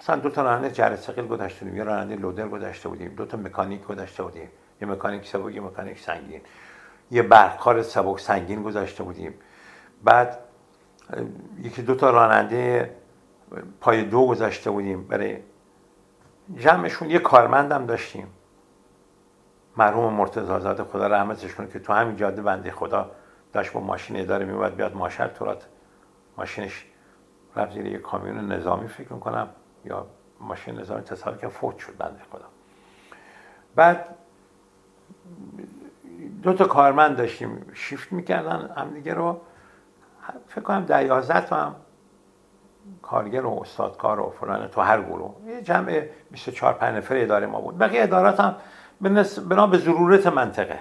مثلا 0.00 0.16
دو 0.16 0.30
تا 0.30 0.42
راننده 0.42 0.70
جره 0.70 0.96
ثقیل 0.96 1.26
گذاشته 1.26 1.64
بودیم 1.64 1.84
راننده 1.84 2.16
لودر 2.16 2.48
گذاشته 2.48 2.88
بودیم 2.88 3.14
دو 3.14 3.26
تا 3.26 3.36
مکانیک 3.36 3.86
گذاشته 3.86 4.22
بودیم. 4.22 4.48
یه 4.80 4.88
مکانیک 4.88 5.26
سبک 5.26 5.58
مکانیک 5.58 5.98
سنگین. 5.98 6.40
یه 7.10 7.22
برقکار 7.22 7.82
سبک 7.82 8.20
سنگین 8.20 8.62
گذاشته 8.62 9.02
بودیم. 9.02 9.34
بعد 10.04 10.38
یکی 11.62 11.82
دو 11.82 11.94
تا 11.94 12.10
راننده 12.10 12.96
پای 13.80 14.04
دو 14.04 14.26
گذاشته 14.26 14.70
بودیم 14.70 15.06
برای 15.06 15.38
جمعشون. 16.56 17.10
یه 17.10 17.18
کارمندم 17.18 17.86
داشتیم. 17.86 18.26
مرحوم 19.76 20.14
مرتضی 20.14 20.46
زاده 20.46 20.84
خدا 20.84 21.06
رحمتش 21.06 21.54
کنه 21.54 21.66
که 21.66 21.78
تو 21.78 21.92
همین 21.92 22.16
جاده 22.16 22.42
بنده 22.42 22.70
خدا 22.70 23.10
داشت 23.52 23.72
با 23.72 23.80
ماشین 23.80 24.20
اداره 24.20 24.44
میومد 24.44 24.76
بیاد 24.76 24.96
ماشر 24.96 25.28
تورات 25.28 25.66
ماشینش 26.38 26.86
رفت 27.56 27.76
یه 27.76 27.98
کامیون 27.98 28.52
نظامی 28.52 28.88
فکر 28.88 29.12
می‌کنم 29.12 29.48
یا 29.84 30.06
ماشین 30.40 30.78
نظامی 30.78 31.02
تصادف 31.02 31.40
که 31.40 31.48
فوت 31.48 31.78
شد 31.78 31.96
بنده 31.98 32.20
خدا. 32.32 32.44
بعد 33.74 34.06
دو 36.42 36.52
تا 36.52 36.64
کارمند 36.64 37.16
داشتیم 37.16 37.66
شیفت 37.74 38.12
می‌کردن 38.12 38.70
هم 38.76 38.90
دیگه 38.90 39.14
رو 39.14 39.40
فکر 40.48 40.60
کنم 40.60 40.84
ده 40.84 41.04
یازده 41.04 41.40
تا 41.40 41.56
هم 41.56 41.76
کارگر 43.02 43.46
و 43.46 43.60
استادکار 43.60 44.20
و 44.20 44.30
فلان 44.40 44.68
تو 44.68 44.80
هر 44.80 45.02
گروه. 45.02 45.34
یه 45.46 45.62
جمع 45.62 46.06
24 46.30 46.72
5 46.72 46.96
نفر 46.96 47.16
اداره 47.16 47.46
ما 47.46 47.60
بود. 47.60 47.78
بقیه 47.78 48.02
ادارات 48.02 48.40
هم 48.40 48.56
بنا 49.48 49.66
به 49.66 49.78
ضرورت 49.78 50.26
منطقه. 50.26 50.78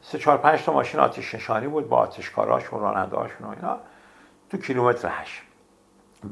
سه 0.00 0.18
چهار 0.18 0.38
پنج 0.38 0.64
تا 0.64 0.72
ماشین 0.72 1.00
آتش 1.00 1.34
نشانی 1.34 1.68
بود 1.68 1.88
با 1.88 1.96
آتشکاراشون 1.96 2.78
و 2.78 2.82
رانندهاشون 2.82 3.46
و 3.46 3.50
اینا. 3.50 3.78
تو 4.50 4.56
کیلومتر 4.56 5.08
هشت. 5.12 5.42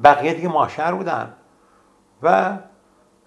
بقیه 0.04 0.34
دیگه 0.34 0.48
ماشر 0.48 0.92
بودن 0.92 1.34
و 2.22 2.56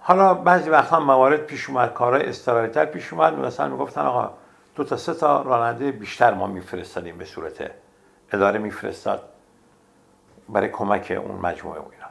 حالا 0.06 0.34
بعضی 0.34 0.70
وقتا 0.70 1.00
موارد 1.00 1.40
پیش 1.40 1.70
اومد 1.70 1.94
کارهای 1.94 2.30
استرالیتر 2.30 2.86
پیش 2.86 3.14
اومد. 3.14 3.40
مثلا 3.40 3.68
می‌گفتن 3.68 4.02
آقا 4.02 4.34
دو 4.76 4.84
تا 4.84 4.98
سه 4.98 5.14
تا 5.14 5.42
راننده 5.42 5.92
بیشتر 5.92 6.34
ما 6.34 6.48
میفرستادیم 6.48 7.18
به 7.18 7.26
صورت 7.26 7.72
اداره 8.32 8.60
میفرستاد 8.60 9.30
برای 10.50 10.70
کمک 10.70 11.22
اون 11.26 11.36
مجموعه 11.42 11.80
و 11.80 11.84
اینا. 11.92 12.06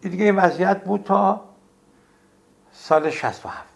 دیگه 0.00 0.24
این 0.24 0.36
وضعیت 0.36 0.84
بود 0.84 1.02
تا 1.02 1.40
سال 2.72 3.10
67 3.10 3.75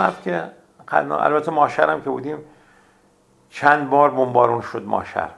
هفت 0.00 0.22
که 0.22 0.50
البته 0.88 1.50
ماشر 1.50 2.00
که 2.00 2.10
بودیم 2.10 2.38
چند 3.48 3.90
بار 3.90 4.10
بمبارون 4.10 4.60
شد 4.60 4.82
ماشر 4.82 5.30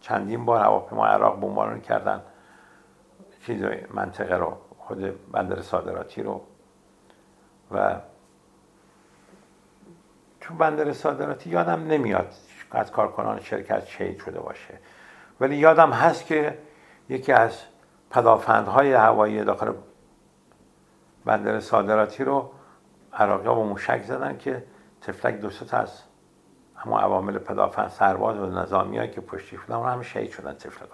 چندین 0.00 0.44
بار 0.44 0.60
هواپیما 0.60 1.06
عراق 1.06 1.40
بمبارون 1.40 1.80
کردن. 1.80 2.22
چیز 3.46 3.64
منطقه 3.90 4.36
رو 4.36 4.56
خود 4.78 5.30
بندر 5.32 5.62
صادراتی 5.62 6.22
رو. 6.22 6.40
و 7.72 7.96
تو 10.40 10.54
بندر 10.54 10.92
صادراتی 10.92 11.50
یادم 11.50 11.86
نمیاد 11.86 12.34
از 12.70 12.92
کارکنان 12.92 13.40
شرکت 13.40 13.86
شهید 13.86 14.18
شده 14.18 14.40
باشه. 14.40 14.78
ولی 15.40 15.56
یادم 15.56 15.90
هست 15.90 16.26
که 16.26 16.58
یکی 17.08 17.32
از 17.32 17.58
پدافندهای 18.10 18.92
هوایی 18.92 19.44
داخل 19.44 19.72
بندر 21.24 21.60
صادراتی 21.60 22.24
رو 22.24 22.50
عراقی 23.16 23.46
ها 23.46 23.54
با 23.54 23.64
موشک 23.64 24.02
زدن 24.02 24.38
که 24.38 24.64
تفلک 25.00 25.34
دو 25.34 25.50
تا 25.50 25.76
از 25.78 26.02
همون 26.76 27.00
عوامل 27.00 27.38
پدافند 27.38 27.88
سرباز 27.88 28.36
و 28.36 28.46
نظامی 28.46 29.10
که 29.10 29.20
پشتی 29.20 29.56
بودن 29.56 29.74
اون 29.74 29.88
همه 29.88 30.02
شهید 30.02 30.30
شدن 30.30 30.54
تفلک 30.54 30.88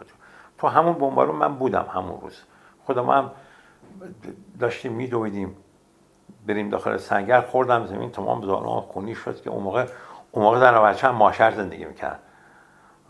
تو 0.59 0.69
همون 0.69 0.93
بمبارون 0.93 1.37
من 1.37 1.55
بودم 1.55 1.87
همون 1.95 2.21
روز. 2.21 2.43
خودم 2.85 3.11
هم 3.11 3.31
داشتیم 4.61 4.93
میدویدیم. 4.93 5.57
بریم 6.47 6.69
داخل 6.69 6.97
سنگر 6.97 7.41
خوردم 7.41 7.87
زمین 7.87 8.11
تمام 8.11 8.43
زانوام 8.43 8.81
خونی 8.81 9.15
شد 9.15 9.43
که 9.43 9.51
اون 9.51 9.63
موقع 9.63 9.87
اون 10.31 10.45
موقع 10.45 10.61
در 10.61 10.83
بچه 10.83 11.09
هم 11.09 11.15
ماشر 11.15 11.51
زندگی 11.51 11.85
می‌کرد 11.85 12.21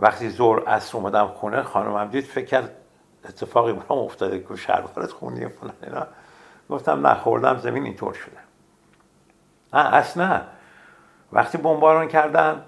وقتی 0.01 0.29
زور 0.29 0.65
اصر 0.67 0.99
اومدم 0.99 1.27
خونه 1.27 1.63
خانمم 1.63 2.09
دید 2.09 2.25
فکر 2.25 2.45
کرد 2.45 2.77
اتفاقی 3.25 3.73
برام 3.73 3.99
افتاده 3.99 4.45
که 4.45 4.57
شربارت 4.57 5.13
خونی 5.13 5.49
فلان 5.49 5.75
اینا. 5.83 6.07
گفتم 6.71 7.07
نخوردم 7.07 7.57
زمین 7.59 7.85
اینطور 7.85 8.15
شده. 8.15 8.50
اصلا 9.73 10.41
وقتی 11.33 11.59
بمباران 11.59 12.09
کردن 12.09 12.65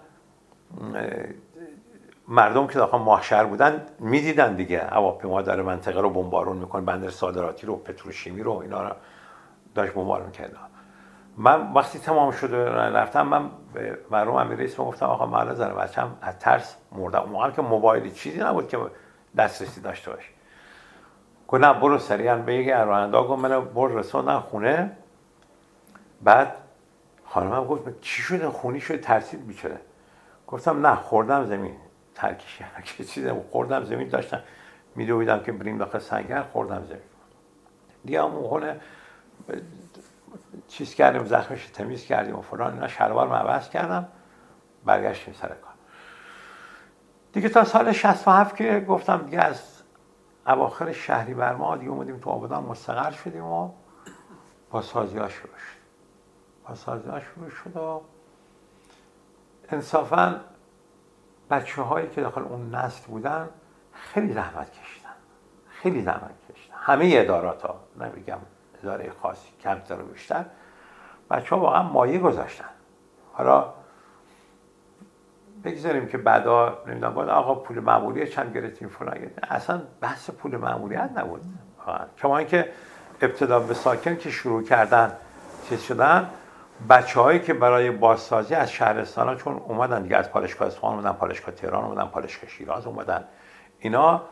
مردم 2.29 2.67
که 2.67 2.75
داخل 2.75 2.99
ماهشر 2.99 3.45
بودن 3.45 3.87
می‌دیدن 3.99 4.55
دیگه. 4.55 4.81
هواپیما 4.81 5.43
داره 5.43 5.63
منطقه 5.63 6.01
رو 6.01 6.11
بمبارون 6.11 6.57
می‌کنه 6.57 6.83
بندر 6.83 7.11
صادراتی 7.11 7.67
رو 7.67 7.77
پتروشیمی 7.77 8.43
رو 8.43 8.53
اینا 8.53 8.83
رو 8.83 8.95
داشت 9.75 9.93
بمبارون 9.93 10.31
کردن 10.31 10.59
من 11.37 11.73
وقتی 11.73 11.99
تمام 11.99 12.31
شده 12.31 12.65
رفتم 12.71 13.27
من 13.27 13.51
به 13.75 13.99
مرحوم 14.11 14.37
امیر 14.37 14.75
گفتم 14.77 15.07
آقا 15.07 15.27
من 15.27 15.55
زن 15.55 15.75
بچم 15.75 16.17
از 16.23 16.39
ترس 16.39 16.77
مردم 16.93 17.37
اون 17.37 17.53
که 17.53 17.63
موبایلی 17.63 18.11
چیزی 18.11 18.41
نبود 18.41 18.69
که 18.69 18.79
دسترسی 19.37 19.81
داشته 19.81 20.11
باشه. 20.11 20.29
گفت 21.49 21.81
برو 21.81 21.99
سریعا. 21.99 22.37
به 22.37 22.55
یک 22.55 22.69
راننده 22.69 23.19
گفت 23.19 23.43
من 23.43 23.65
برو 23.65 23.99
رسوندن 23.99 24.39
خونه. 24.39 24.97
بعد 26.23 26.55
خانمم 27.33 27.65
گفت 27.65 28.01
چی 28.01 28.23
شده؟ 28.23 28.49
خونی 28.49 28.81
شده؟ 28.81 28.99
ترسید 28.99 29.47
بیچاره. 29.47 29.81
گفتم 30.47 30.87
نه 30.87 30.95
خوردم 30.95 31.47
زمین. 31.47 31.77
ترکیش 32.15 32.63
که 32.97 33.05
چیزم 33.05 33.41
خوردم 33.51 33.85
زمین 33.85 34.09
داشتم 34.09 34.43
میدویدم 34.97 35.41
که 35.41 35.53
بریم 35.53 35.79
داخل 35.79 35.99
سنگر 35.99 36.43
خوردم 36.43 36.85
زمین. 36.85 37.01
دیگه 38.05 38.23
خونه 38.23 38.81
چیز 40.69 40.95
کردیم 40.95 41.25
زخمش 41.25 41.67
تمیز 41.67 42.05
کردیم 42.05 42.39
و 42.39 42.41
فلان. 42.41 42.75
اینا 42.75 42.89
شلوار 42.89 43.29
عوض 43.29 43.71
کردم 43.71 44.09
برگشتیم 44.85 45.35
سر 45.35 45.49
کار. 45.49 45.75
دیگه 47.33 47.49
تا 47.49 47.65
سال 47.65 47.93
67 47.93 48.57
که 48.57 48.85
گفتم 48.89 49.19
دیگه 49.19 49.41
از 49.41 49.83
اواخر 50.47 50.93
شهری 50.93 51.35
بر 51.35 51.55
ما 51.55 51.77
دیگه 51.77 51.91
اومدیم 51.91 52.19
تو 52.19 52.31
آبادان 52.31 52.65
مستقر 52.65 53.11
شدیم 53.11 53.45
و 53.45 53.71
با 54.71 54.83
سازی 54.83 55.19
ها 55.19 55.29
شد. 55.29 55.49
سازی 56.75 57.05
شروع 57.05 57.51
شد 57.51 57.77
و 57.77 58.01
انصافا 59.69 60.41
بچه 61.51 61.83
هایی 61.83 62.09
که 62.09 62.21
داخل 62.21 62.43
اون 62.43 62.75
نسل 62.75 63.07
بودن 63.07 63.49
خیلی 63.93 64.33
زحمت 64.33 64.71
کشیدن. 64.73 65.11
خیلی 65.69 66.03
زحمت 66.03 66.31
کشیدن. 66.53 66.77
همه 66.77 67.11
ادارات 67.13 67.63
ها 67.63 67.81
نمیگم 68.01 68.39
اداره 68.83 69.13
خاصی 69.23 69.49
کمتر 69.61 70.01
و 70.01 70.05
بیشتر 70.05 70.45
بچه 71.31 71.57
ها 71.57 71.63
واقعا 71.63 71.83
مایه 71.83 72.19
گذاشتن. 72.19 72.69
حالا 73.33 73.73
بگذاریم 75.65 76.07
که 76.09 76.19
بعدا 76.19 76.79
نمی‌دونم 76.87 77.15
باید 77.15 77.29
آقا 77.29 77.55
پول 77.55 77.81
معمولی 77.81 78.27
چند 78.27 78.55
گرفتیم 78.55 78.89
فلان 78.89 79.31
اصلا 79.43 79.83
بحث 80.01 80.31
پول 80.31 80.57
معمولیت 80.57 81.11
نبود. 81.17 81.43
شما 82.17 82.39
اینکه 82.39 82.73
ابتدا 83.21 83.61
به 83.61 83.75
ساکن 83.75 84.17
که 84.17 84.31
شروع 84.31 84.63
کردن 84.63 85.17
چیز 85.69 85.83
شدن 85.83 86.31
بچه 86.89 87.21
هایی 87.21 87.41
که 87.41 87.55
برای 87.55 87.91
بازسازی 87.91 88.55
از 88.55 88.73
شهرستان 88.73 89.29
ها 89.29 89.35
چون 89.35 89.57
اومدن 89.57 90.03
دیگه 90.03 90.17
از 90.17 90.31
پالشگاه 90.31 90.69
اصفهان 90.69 90.95
اومدن 90.95 91.13
پالشگاه 91.13 91.55
تهران 91.55 91.85
اومدن 91.85 92.05
پالشگاه 92.05 92.51
شیراز 92.51 92.87
اومدن. 92.87 93.25
اینا 93.79 94.23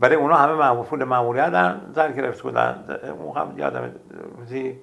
برای 0.00 0.16
اونا 0.16 0.36
همه 0.36 0.54
معمول 0.54 0.86
پول 0.86 1.50
در 1.50 1.76
نظر 1.90 2.12
گرفته 2.12 2.42
بودن. 2.42 3.00
هم 3.36 3.58
یادم 3.58 3.94
روزی 4.38 4.80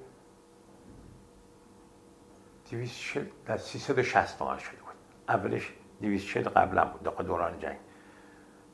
240 2.72 3.26
در 3.46 3.58
360 3.58 4.40
تومن 4.40 4.58
شده 4.58 4.78
بود. 4.78 4.94
اولش 5.30 5.74
240 6.02 6.50
قبلا 6.50 6.86
بود 6.86 7.26
دوران 7.28 7.60
جنگ. 7.60 7.78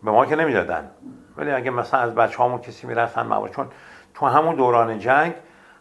به 0.03 0.11
ما 0.11 0.25
که 0.25 0.35
نمی‌دادن. 0.35 0.91
ولی 1.37 1.51
اگه 1.51 1.71
مثلا 1.71 1.99
از 1.99 2.15
بچه 2.15 2.37
هامون 2.37 2.59
کسی 2.59 2.87
می‌رفتن 2.87 3.25
معمول 3.25 3.49
چون 3.49 3.67
تو 4.13 4.25
همون 4.25 4.55
دوران 4.55 4.99
جنگ 4.99 5.33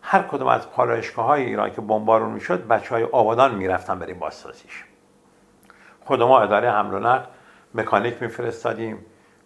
هر 0.02 0.22
کدوم 0.22 0.46
از 0.46 0.70
پالایشگاه 0.70 1.26
های 1.26 1.44
ایران 1.44 1.70
که 1.70 1.80
بمبارون 1.80 2.30
می‌شد 2.30 2.66
بچه 2.66 2.94
های 2.94 3.04
آبادان 3.04 3.54
می‌رفتن 3.54 3.98
بریم 3.98 4.18
بازسازیش. 4.18 4.84
خود 6.04 6.22
ما 6.22 6.40
اداره 6.40 6.70
حمل 6.70 6.94
و 6.94 6.98
نقل 6.98 7.24
مکانیک 7.74 8.22
میفرستادیم 8.22 8.98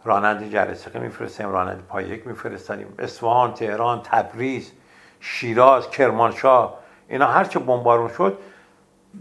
راننده 0.04 0.50
جرثقه 0.50 0.98
میفرستیم 0.98 1.50
راننده 1.50 1.82
پایک 1.82 2.26
میفرستادیم 2.26 2.94
اصفهان 2.98 3.54
تهران 3.54 4.00
تبریز 4.02 4.72
شیراز 5.20 5.90
کرمانشاه 5.90 6.78
اینا 7.08 7.26
هرچه 7.26 7.58
بمبارون 7.58 8.08
شد 8.08 8.38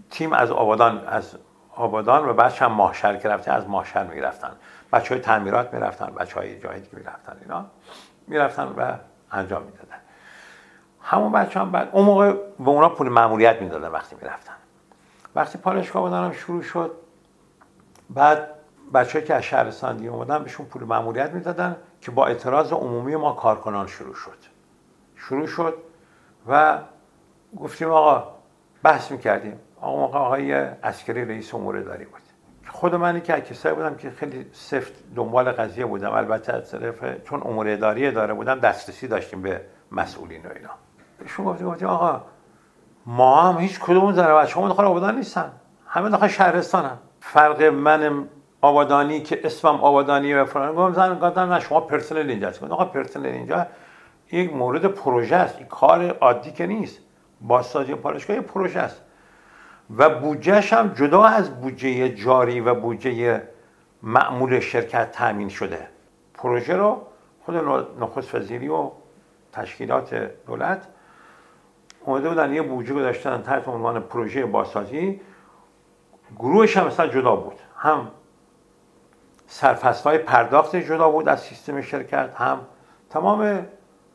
تیم 0.09 0.33
از 0.33 0.51
آبادان 0.51 1.07
از 1.07 1.37
آبادان 1.75 2.29
و 2.29 2.33
بعدش 2.33 2.61
هم 2.61 2.71
ماهشر 2.71 3.17
که 3.17 3.29
رفته 3.29 3.51
از 3.51 3.67
ماهشر 3.67 4.03
می‌رفتن. 4.03 4.51
بچه 4.93 5.09
های 5.09 5.23
تعمیرات 5.23 5.73
می‌رفتن 5.73 6.05
بچه 6.05 6.39
های 6.39 6.59
جایی 6.59 6.81
که 6.81 6.89
می‌رفتن 6.91 7.37
اینا 7.41 7.65
می‌رفتن 8.27 8.63
و 8.77 8.93
انجام 9.31 9.63
می‌دادن. 9.63 9.84
همون 11.07 11.31
بچه 11.31 11.59
هم 11.59 11.71
بعد 11.71 11.89
اون 11.91 12.05
موقع 12.05 12.31
به 12.33 12.69
اونا 12.69 12.89
پول 12.89 13.09
معمولیت 13.09 13.61
می‌دادن 13.61 13.87
وقتی 13.87 14.15
می‌رفتن. 14.21 14.53
وقتی 15.35 15.57
پالشگاه 15.57 16.01
آبادان 16.01 16.33
شروع 16.33 16.61
شد 16.61 16.91
بعد 18.09 18.49
بچه 18.93 19.21
که 19.21 19.33
از 19.33 19.43
شهرستان 19.43 19.97
دیگه 19.97 20.09
اومدن 20.09 20.43
بهشون 20.43 20.65
پول 20.65 20.83
معمولیت 20.83 21.31
می‌دادن 21.31 21.75
که 22.01 22.11
با 22.11 22.27
اعتراض 22.27 22.73
عمومی 22.73 23.15
ما 23.15 23.33
کارکنان 23.33 23.87
شروع 23.87 24.15
شد. 24.15 24.37
شروع 25.15 25.47
شد 25.47 25.73
و 26.47 26.79
گفتیم 27.57 27.91
آقا 27.91 28.35
بحث 28.83 29.11
می‌کردیم. 29.11 29.59
آقا 29.81 30.19
آقای 30.19 30.53
عسکری 30.53 31.25
رئیس 31.25 31.53
امور 31.53 31.81
داری 31.81 32.05
بود. 32.05 32.21
خود 32.67 32.95
منی 32.95 33.21
که 33.21 33.41
کسایی 33.41 33.75
بودم 33.75 33.95
که 33.95 34.09
خیلی 34.09 34.49
سفت 34.53 34.93
دنبال 35.15 35.51
قضیه 35.51 35.85
بودم. 35.85 36.11
البته 36.11 36.53
از 36.53 36.71
طرف 36.71 37.23
چون 37.23 37.41
امور 37.45 37.69
اداری 37.69 38.11
داره 38.11 38.33
بودم 38.33 38.59
دسترسی 38.59 39.07
داشتیم 39.07 39.41
به 39.41 39.61
مسئولین 39.91 40.45
و 40.45 40.49
اینا. 40.55 40.69
بهشون 41.19 41.45
گفتیم 41.45 41.67
گفتیم 41.67 41.87
آقا 41.87 42.21
ما 43.05 43.41
هم 43.41 43.57
هیچ 43.57 43.79
کدوم 43.79 44.11
در 44.11 44.35
بچه 44.35 44.61
هم 44.61 44.67
داخل 44.67 44.85
آبادان 44.85 45.15
نیستن. 45.15 45.51
همه 45.87 46.09
داخل 46.09 46.27
شهرستانن. 46.27 46.97
فرق 47.19 47.63
من 47.63 48.27
آبادانی 48.61 49.21
که 49.21 49.39
اسمم 49.43 49.75
آبادانی 49.75 50.33
و 50.33 50.45
فلان 50.45 50.75
گفتم 50.75 51.19
گفتم 51.19 51.53
نه 51.53 51.59
شما 51.59 51.79
پرسنل 51.79 52.29
اینجا 52.29 52.47
هست 52.47 52.63
آقا 52.63 52.85
پرسنل 52.85 53.25
اینجا 53.25 53.67
یک 54.31 54.53
مورد 54.53 54.85
پروژه 54.85 55.35
است. 55.35 55.57
این 55.57 55.67
کار 55.67 56.09
عادی 56.09 56.51
که 56.51 56.67
نیست. 56.67 56.99
بازسازی 57.41 57.95
پالشگاه 57.95 58.39
پروژه 58.39 58.79
است. 58.79 59.01
و 59.97 60.09
بودجهش 60.09 60.73
هم 60.73 60.93
جدا 60.93 61.23
از 61.23 61.61
بودجه 61.61 62.09
جاری 62.09 62.59
و 62.59 62.75
بودجه 62.75 63.41
معمول 64.03 64.59
شرکت 64.59 65.11
تامین 65.11 65.49
شده. 65.49 65.87
پروژه 66.33 66.75
رو 66.75 67.01
خود 67.45 67.55
نخست 67.99 68.35
وزیری 68.35 68.67
و 68.67 68.91
تشکیلات 69.53 70.31
دولت 70.47 70.87
اومده 72.05 72.29
بودن 72.29 72.53
یه 72.53 72.61
بودجه 72.61 72.93
گذاشتن 72.93 73.41
تحت 73.41 73.67
عنوان 73.67 73.99
پروژه 73.99 74.45
بازسازی. 74.45 75.21
گروهش 76.39 76.77
هم 76.77 76.87
مثلا 76.87 77.07
جدا 77.07 77.35
بود. 77.35 77.55
هم 77.77 78.07
های 80.05 80.17
پرداخت 80.17 80.75
جدا 80.75 81.09
بود 81.09 81.29
از 81.29 81.39
سیستم 81.39 81.81
شرکت 81.81 82.29
هم 82.35 82.59
تمام 83.09 83.67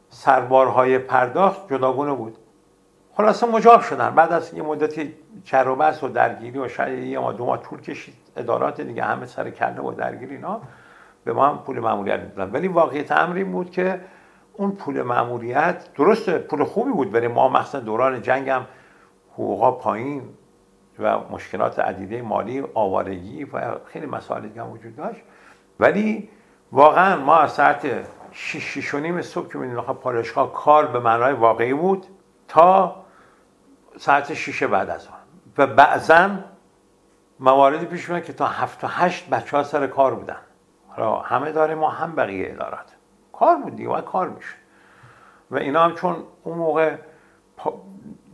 سربارهای 0.08 0.98
پرداخت 0.98 1.72
جداگونه 1.72 2.12
بود. 2.12 2.36
خلاصه 3.12 3.46
مجاب 3.46 3.80
شدن. 3.80 4.10
بعد 4.10 4.32
از 4.32 4.54
یه 4.54 4.62
مدتی 4.62 5.14
چر 5.44 5.68
و 5.68 5.92
و 6.02 6.08
درگیری 6.08 6.58
و 6.58 6.68
شاید 6.68 6.98
یه 6.98 7.18
ما 7.18 7.32
دو 7.32 7.46
ماه 7.46 7.62
طول 7.62 7.80
کشید. 7.80 8.14
ادارات 8.36 8.80
دیگه 8.80 9.02
همه 9.02 9.26
سر 9.26 9.50
کرده 9.50 9.82
و 9.82 9.92
درگیری 9.92 10.34
اینا. 10.34 10.60
به 11.24 11.32
ما 11.32 11.48
هم 11.48 11.58
پول 11.58 11.80
معمولیت 11.80 12.20
می‌دادن 12.20 12.52
ولی 12.52 12.68
واقعیت 12.68 13.12
امر 13.12 13.44
بود 13.44 13.70
که 13.70 14.00
اون 14.60 14.72
پول 14.72 15.02
معمولیت 15.02 15.94
درست 15.94 16.38
پول 16.38 16.64
خوبی 16.64 16.90
بود 16.90 17.12
برای 17.12 17.28
ما 17.28 17.48
مثلا 17.48 17.80
دوران 17.80 18.22
جنگ 18.22 18.48
هم 18.48 18.66
حقوقا 19.32 19.70
پایین 19.70 20.22
و 20.98 21.18
مشکلات 21.18 21.78
عدیده 21.78 22.22
مالی 22.22 22.64
آوارگی 22.74 23.44
و 23.44 23.74
خیلی 23.84 24.06
مسائل 24.06 24.42
دیگه 24.42 24.62
هم 24.62 24.72
وجود 24.72 24.96
داشت. 24.96 25.20
ولی 25.80 26.28
واقعا 26.72 27.16
ما 27.16 27.38
از 27.38 27.52
ساعت 27.52 27.86
6 28.32 28.78
6 28.78 28.94
و 28.94 28.98
نیم 28.98 29.22
صبح 29.22 29.52
که 29.52 29.58
می‌دونیم 29.58 29.82
پالشگاه 29.82 30.52
کار 30.52 30.86
به 30.86 31.00
معنای 31.00 31.32
واقعی 31.32 31.74
بود 31.74 32.06
تا 32.48 32.96
ساعت 33.96 34.34
6 34.34 34.62
بعد 34.62 34.90
از 34.90 35.06
آن. 35.06 35.14
و 35.58 35.66
بعضا 35.66 36.30
مواردی 37.40 37.86
پیش 37.86 38.08
میاد 38.08 38.24
که 38.24 38.32
تا 38.32 38.46
هفت 38.46 38.84
و 38.84 38.86
هشت 38.86 39.30
بچه 39.30 39.56
ها 39.56 39.62
سر 39.62 39.86
کار 39.86 40.14
بودن. 40.14 40.40
حالا 40.88 41.16
همه 41.16 41.52
داره 41.52 41.74
ما 41.74 41.90
هم 41.90 42.14
بقیه 42.14 42.52
ادارات. 42.52 42.99
کار 43.40 43.56
بود 43.56 43.76
دیگه 43.76 43.88
باید 43.88 44.04
کار 44.04 44.28
میشه 44.28 44.54
و 45.50 45.56
اینا 45.56 45.84
هم 45.84 45.94
چون 45.94 46.16
اون 46.42 46.58
موقع 46.58 46.96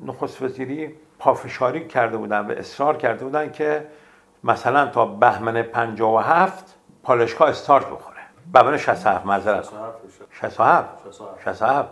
نخست 0.07 0.43
وزیری 0.43 0.95
پافشاری 1.19 1.89
کرده 1.89 2.17
بودن 2.17 2.47
و 2.47 2.51
اصرار 2.51 2.97
کرده 2.97 3.25
بودن 3.25 3.53
که 3.53 3.87
مثلا 4.45 4.87
تا 4.87 5.07
بهمن 5.07 5.63
57 5.63 6.79
پالشگاه 7.03 7.49
استارت 7.49 7.87
بخوره. 7.87 8.17
بهمن 8.53 8.77
67 8.77 9.27
معذرت 9.27 9.69
67 10.31 10.89
67 11.45 11.89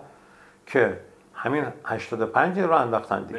که 0.66 1.00
همین 1.34 1.64
85 1.84 2.60
رو 2.60 2.72
انداختن 2.72 3.22
دیگه. 3.22 3.38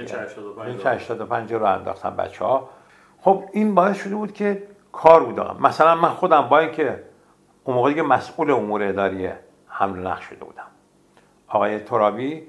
این 0.66 0.88
85 0.88 1.54
رو؟ 1.54 1.66
انداختن 1.66 2.16
بچه 2.16 2.46
ها 2.46 2.70
خب 3.22 3.44
این 3.52 3.76
باعث 3.76 4.04
شده 4.04 4.16
بود 4.16 4.34
که 4.34 4.64
کار 4.92 5.24
بود 5.24 5.40
مثلا 5.62 5.96
من 5.96 6.10
خودم 6.10 6.42
با 6.42 6.60
اینکه 6.60 7.04
اون 7.64 7.76
موقع 7.76 7.90
دیگه 7.90 8.02
مسئول 8.02 8.52
امور 8.52 8.84
اداری 8.84 9.30
حمل 9.78 10.08
نقش 10.08 10.24
شده 10.24 10.46
بودم. 10.46 10.68
آقای 11.48 11.80
ترابی 11.80 12.48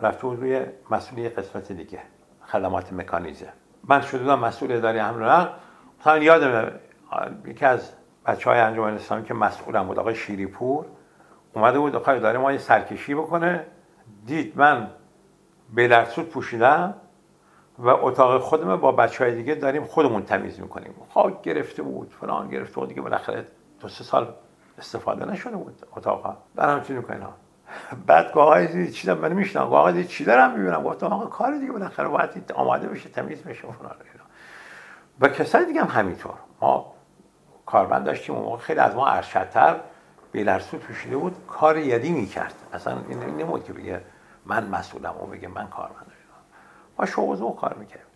رفته 0.00 0.22
بود 0.22 0.40
روی 0.40 0.66
مسئولی 0.90 1.28
قسمت 1.28 1.72
دیگه 1.72 2.00
خدمات 2.46 2.92
مکانیزه. 2.92 3.48
من 3.84 4.00
شده 4.00 4.22
بودم 4.22 4.38
مسئول 4.38 4.72
اداری 4.72 4.98
حمل 4.98 5.22
نقل 5.22 5.50
مثلا 6.00 6.18
یادم 6.18 6.72
یکی 7.46 7.64
از 7.64 7.92
بچه 8.26 8.50
های 8.50 8.58
انجمن 8.58 8.94
اسلامی 8.94 9.24
که 9.24 9.34
مسئولم 9.34 9.86
بود 9.86 9.98
آقای 9.98 10.14
شیریپور 10.14 10.86
اومده 11.54 11.78
بود 11.78 11.96
آقای 11.96 12.16
اداره 12.16 12.38
ما 12.38 12.52
یه 12.52 12.58
سرکشی 12.58 13.14
بکنه. 13.14 13.66
دید 14.26 14.58
من 14.58 14.90
بلرسود 15.74 16.28
پوشیدم 16.28 16.94
و 17.78 17.88
اتاق 17.88 18.40
خودم 18.40 18.76
با 18.76 18.92
بچه 18.92 19.24
های 19.24 19.34
دیگه 19.34 19.54
داریم 19.54 19.84
خودمون 19.84 20.22
تمیز 20.22 20.60
می‌کنیم. 20.60 20.94
خاک 21.14 21.42
گرفته 21.42 21.82
بود 21.82 22.14
فلان 22.20 22.48
گرفته 22.48 22.74
بود 22.74 22.88
دیگه 22.88 23.00
بالاخره 23.00 23.46
دو 23.80 23.88
سه 23.88 24.04
سال 24.04 24.34
استفاده 24.80 25.24
نشده 25.24 25.56
بود 25.56 25.86
اتاق. 25.96 26.36
در 26.56 26.70
همچین 26.70 26.96
می‌کنین 26.96 27.26
بعد 28.06 28.32
گاهی 28.32 28.90
چی 28.90 29.06
دارم 29.06 29.20
من 29.20 29.32
میشنم 29.32 29.70
گاهی 29.70 30.04
چی 30.04 30.24
دارم 30.24 30.58
می‌بینم؟ 30.58 30.82
گفتم 30.82 31.06
آقا 31.06 31.26
کار 31.26 31.56
دیگه 31.56 31.72
بالاخره 31.72 32.08
باید 32.08 32.52
آماده 32.52 32.88
بشه 32.88 33.08
تمیز 33.08 33.42
بشه 33.42 33.60
فلان 33.60 33.94
و 35.20 35.28
کسای 35.28 35.66
دیگه 35.66 35.80
هم 35.80 36.00
همینطور. 36.00 36.34
ما 36.60 36.92
کارمند 37.66 38.04
داشتیم 38.04 38.34
اون 38.34 38.44
موقع 38.44 38.58
خیلی 38.58 38.80
از 38.80 38.94
ما 38.94 39.06
ارشدتر 39.06 39.76
بیلرسو 40.32 40.78
پوشیده 40.78 41.16
بود 41.16 41.36
کار 41.48 41.78
یدی 41.78 42.10
می‌کرد. 42.10 42.54
اصلا 42.72 42.98
این 43.08 43.18
نمود 43.18 43.64
که 43.64 43.72
بگه 43.72 44.00
من 44.46 44.68
مسئولم 44.68 45.14
اون 45.18 45.30
بگه 45.30 45.48
من 45.48 45.66
کارمند 45.66 46.06
ما 46.98 47.06
شوق 47.06 47.60
کار 47.60 47.74
می‌کرد 47.74 48.09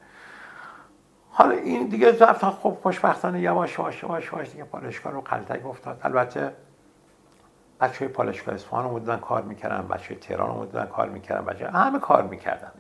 حالا 1.37 1.51
این 1.51 1.87
دیگه 1.87 2.18
رفتن 2.18 2.51
خب 2.51 2.78
خوشبختانه 2.82 3.41
یواش 3.41 3.78
یواش 3.78 4.03
یواش 4.03 4.32
یواش 4.32 4.51
دیگه 4.51 4.64
پالشگاه 4.64 5.12
رو 5.12 5.20
قلتک 5.20 5.66
افتاد. 5.66 6.01
البته 6.03 6.53
بچه 7.80 7.99
های 7.99 8.09
پالشگاه 8.09 8.55
اصفهان 8.55 8.85
اومدن 8.85 9.16
کار 9.16 9.43
می‌کردن 9.43 9.89
بچه 9.89 10.14
تهران 10.14 10.51
اومدن 10.51 10.87
کار 10.87 11.09
می‌کردن 11.09 11.45
بچه 11.45 11.68
همه 11.68 11.99
کار 11.99 12.22
می‌کردن. 12.22 12.72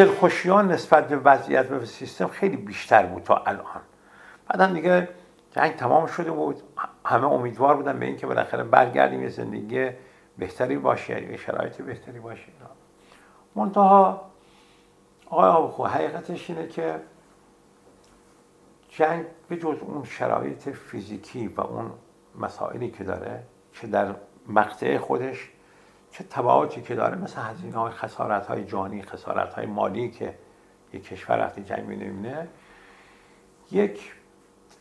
دلخوشیان 0.00 0.72
نسبت 0.72 1.08
به 1.08 1.16
وضعیت 1.16 1.72
و 1.72 1.84
سیستم 1.84 2.28
خیلی 2.28 2.56
بیشتر 2.56 3.06
بود 3.06 3.22
تا 3.22 3.36
الان. 3.36 3.80
بعدم 4.48 4.74
دیگه 4.74 5.08
جنگ 5.50 5.76
تمام 5.76 6.06
شده 6.06 6.30
بود. 6.30 6.62
همه 7.04 7.26
امیدوار 7.26 7.76
بودن 7.76 7.98
به 7.98 8.06
اینکه 8.06 8.26
بالاخره 8.26 8.64
برگردیم 8.64 9.22
یه 9.22 9.28
زندگی 9.28 9.90
بهتری 10.38 10.76
باشه 10.76 11.30
یه 11.30 11.36
شرایط 11.36 11.82
بهتری 11.82 12.20
باشه. 12.20 12.48
منتها 13.54 14.30
آقای 15.26 15.48
آبخو 15.48 15.84
حقیقتش 15.86 16.50
اینه 16.50 16.68
که 16.68 17.00
جنگ 18.88 19.24
به 19.48 19.56
جز 19.56 19.76
اون 19.80 20.04
شرایط 20.04 20.68
فیزیکی 20.68 21.48
و 21.48 21.60
اون 21.60 21.90
مسائلی 22.38 22.90
که 22.90 23.04
داره 23.04 23.42
که 23.72 23.86
در 23.86 24.14
مقطع 24.48 24.98
خودش 24.98 25.50
چه 26.10 26.24
تبعاتی 26.24 26.82
که 26.82 26.94
داره 26.94 27.18
مثل 27.18 27.40
هزینه 27.40 27.78
های 27.78 27.92
خسارت 27.92 28.46
های 28.46 28.64
جانی 28.64 29.02
خسارت 29.02 29.54
های 29.54 29.66
مالی 29.66 30.10
که 30.10 30.34
یک 30.92 31.04
کشور 31.04 31.38
وقتی 31.38 31.62
جنگ 31.62 31.84
می‌بینه 31.86 32.48
یک 33.70 34.12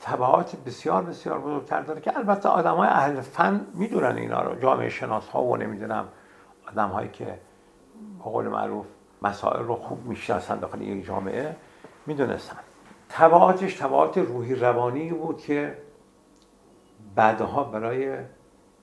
تبعات 0.01 0.55
بسیار 0.55 1.03
بسیار 1.03 1.39
بزرگتر 1.39 1.82
داره 1.82 2.01
که 2.01 2.17
البته 2.17 2.49
آدم 2.49 2.75
های 2.75 2.88
اهل 2.88 3.21
فن 3.21 3.67
می‌دونن 3.73 4.17
اینا 4.17 4.41
رو. 4.41 4.59
جامعه 4.59 4.89
شناس 4.89 5.27
ها 5.27 5.43
و 5.43 5.57
نمی‌دونم 5.57 6.07
آدم 6.67 6.89
هایی 6.89 7.09
که 7.09 7.25
به 7.25 8.23
قول 8.23 8.47
معروف 8.47 8.86
مسائل 9.21 9.63
رو 9.63 9.75
خوب 9.75 10.05
می‌شناسن 10.05 10.59
داخل 10.59 10.82
یک 10.82 11.05
جامعه 11.05 11.55
می‌دونستن. 12.05 12.57
تبعاتش 13.09 13.73
تبعات 13.73 14.17
روحی 14.17 14.55
روانی 14.55 15.11
بود 15.11 15.38
که 15.38 15.77
بعدها 17.15 17.63
برای 17.63 18.17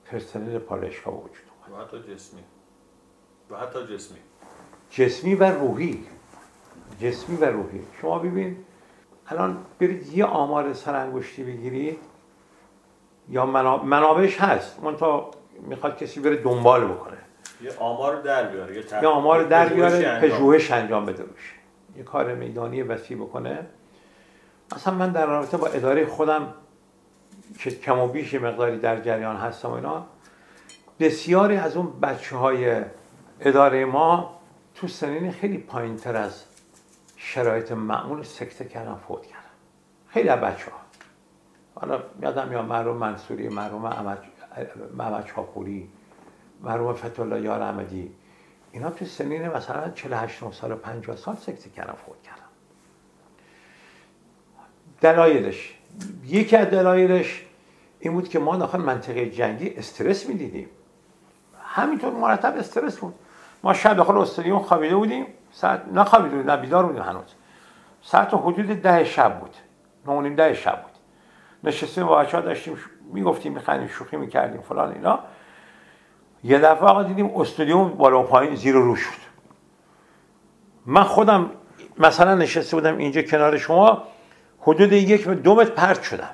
پرسنل 0.05 0.59
پالشگاه 0.59 1.15
وجود 1.15 1.56
و 1.73 1.83
حتی 1.83 2.15
جسمی. 2.15 2.41
و 3.51 3.57
حتی 3.57 3.97
جسمی. 3.97 4.19
جسمی 4.91 5.35
و 5.35 5.45
روحی. 5.45 6.05
جسمی 7.01 7.37
و 7.37 7.45
روحی. 7.45 7.81
شما 8.01 8.19
ببین 8.19 8.57
الان 9.27 9.59
برید 9.81 10.13
یه 10.13 10.25
آمار 10.25 10.73
سرانگشتی 10.73 11.45
بگیرید. 11.45 11.99
یا 13.29 13.47
منابش 13.77 14.41
هست. 14.41 14.83
من 14.83 14.97
تا 14.97 15.31
می‌خواد 15.61 15.99
کسی 15.99 16.21
بره 16.21 16.37
دنبال 16.37 16.85
بکنه. 16.85 17.17
یه 17.61 17.73
آمار 17.79 18.21
در 18.23 18.49
بیاره 18.49 18.77
یه, 19.03 19.09
آمار 19.09 19.45
در 19.45 19.69
بیاره 19.69 20.21
پژوهش 20.21 20.71
انجام 20.71 21.07
بده 21.07 21.23
روش. 21.23 21.55
یه 21.97 22.03
کار 22.03 22.35
میدانی 22.35 22.83
وسیع 22.83 23.17
بکنه. 23.17 23.67
اصلا 24.73 24.95
من 24.95 25.13
در 25.13 25.27
رابطه 25.27 25.57
با 25.57 25.67
اداره 25.67 26.07
خودم 26.07 26.55
که 27.59 27.71
کم 27.71 27.99
و 27.99 28.09
بیش 28.09 28.35
مقداری 28.35 28.79
در 28.79 29.01
جریان 29.01 29.37
هستم 29.37 29.69
و 29.69 29.73
اینا 29.73 30.07
بسیاری 31.01 31.57
از 31.57 31.77
اون 31.77 32.01
بچه 32.01 32.37
های 32.37 32.83
اداره 33.41 33.85
ما 33.85 34.41
تو 34.75 34.89
سنین 34.89 35.33
خیلی 35.33 35.59
پایین 35.59 35.97
تر 35.97 36.17
از 36.17 36.45
شرایط 37.17 37.73
معمول 37.73 38.23
سکته 38.23 38.65
کردن 38.65 38.95
فوت 38.95 39.27
کردن. 39.27 39.43
خیلی 40.09 40.29
از 40.29 40.41
بچه 40.41 40.71
ها 40.71 40.79
حالا 41.75 42.03
یادم 42.23 42.53
یا 42.53 42.63
مرحوم 42.63 42.97
منصوری 42.97 43.49
مرحوم 43.49 43.83
محمد 43.83 45.27
چاپوری 45.27 45.89
مرحوم 46.63 46.95
فتولا 46.95 47.39
یار 47.39 47.63
احمدی. 47.63 48.13
اینا 48.73 48.91
تو 48.91 49.05
سنین 49.05 49.49
مثلا 49.49 49.91
48 49.91 50.53
سال 50.53 50.73
و 50.73 50.77
50 50.77 51.17
سال 51.17 51.37
سکته 51.37 51.71
کردن 51.71 51.93
فوت 51.93 52.23
کردن. 52.23 52.43
دلایلش. 55.01 55.79
یکی 56.25 56.57
از 56.57 56.67
دلایلش 56.67 57.47
این 58.01 58.13
بود 58.13 58.29
که 58.29 58.39
ما 58.39 58.57
داخل 58.57 58.79
منطقه 58.79 59.31
جنگی 59.31 59.71
استرس 59.71 60.29
می‌دیدیم. 60.29 60.69
همینطور 61.77 62.13
مرتب 62.13 62.55
استرس 62.57 62.99
بود. 62.99 63.15
ما 63.63 63.75
شب 63.75 63.97
داخل 63.97 64.19
استادیوم 64.19 64.59
خوابیده 64.59 64.97
بودیم. 64.97 65.27
ساعت 65.53 65.83
نه 65.93 66.05
خوابیده 66.05 66.37
بودیم 66.37 66.51
نه 66.51 66.57
بیدار 66.57 66.87
بودیم 66.87 67.03
هنوز. 67.03 67.35
ساعت 68.03 68.35
حدود 68.35 68.67
ده 68.83 69.05
شب 69.05 69.41
بود. 69.41 69.57
نه 70.07 70.31
ده 70.31 70.55
شب 70.55 70.83
بود. 70.83 70.93
نشستیم 71.65 72.07
با 72.07 72.17
بچه 72.17 72.37
ها 72.37 72.43
داشتیم 72.43 72.79
می‌گفتیم 73.13 73.53
میخندیم 73.53 73.89
شوخی 73.89 74.17
می‌کردیم 74.17 74.61
فلان 74.61 74.93
اینا. 74.93 75.19
یه 76.45 76.59
دفعه 76.59 76.89
آقا 76.89 77.03
دیدیم 77.03 77.37
استادیوم 77.37 77.89
بالا 77.89 78.21
و 78.21 78.23
پایین 78.23 78.55
زیر 78.55 78.77
و 78.77 78.83
رو 78.83 78.97
شد. 78.97 79.27
من 80.87 81.03
خودم 81.03 81.51
مثلا 81.99 82.35
نشسته 82.35 82.77
بودم 82.77 82.97
اینجا 82.97 83.23
کنار 83.23 83.59
شما 83.59 84.03
حدود 84.61 84.93
یک 84.93 85.29
دو 85.29 85.55
متر 85.55 85.71
پرت 85.71 86.03
شدم. 86.03 86.31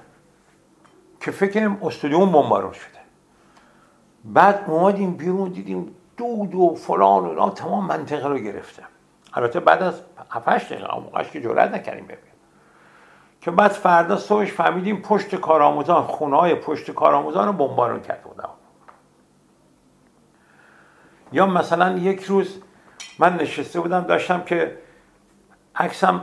که 1.20 1.30
فکرم 1.30 1.78
استادیوم 1.82 2.32
بمبارون 2.32 2.72
شده. 2.72 3.01
بعد 4.25 4.64
اومدیم 4.66 5.16
بیرون 5.16 5.49
دیدیم 5.49 5.95
دود 6.16 6.55
و 6.55 6.75
فلان 6.75 7.25
و 7.25 7.51
تمام 7.51 7.87
منطقه 7.87 8.29
رو 8.29 8.39
گرفته 8.39 8.83
البته 9.35 9.61
بعد 9.61 9.83
از 9.83 10.03
7 10.31 10.49
دقیقه 10.49 10.95
موقعش 10.95 11.31
که 11.31 11.41
جرأت 11.41 11.70
نکردیم 11.70 12.05
ببینیم 12.05 12.33
که 13.41 13.51
بعد 13.51 13.70
فردا 13.70 14.16
صبحش 14.16 14.53
فهمیدیم 14.53 15.03
پشت 15.03 15.35
کارآموزان 15.35 16.03
خونه 16.03 16.37
های 16.37 16.55
پشت 16.55 16.91
کارآموزان 16.91 17.47
رو 17.47 17.53
بمبارون 17.53 18.01
کرده 18.01 18.29
بودن. 18.29 18.49
یا 21.33 21.47
مثلا 21.47 21.99
یک 21.99 22.25
روز 22.25 22.59
من 23.18 23.37
نشسته 23.37 23.81
بودم 23.81 24.01
داشتم 24.01 24.43
که 24.43 24.79
عکسم 25.77 26.20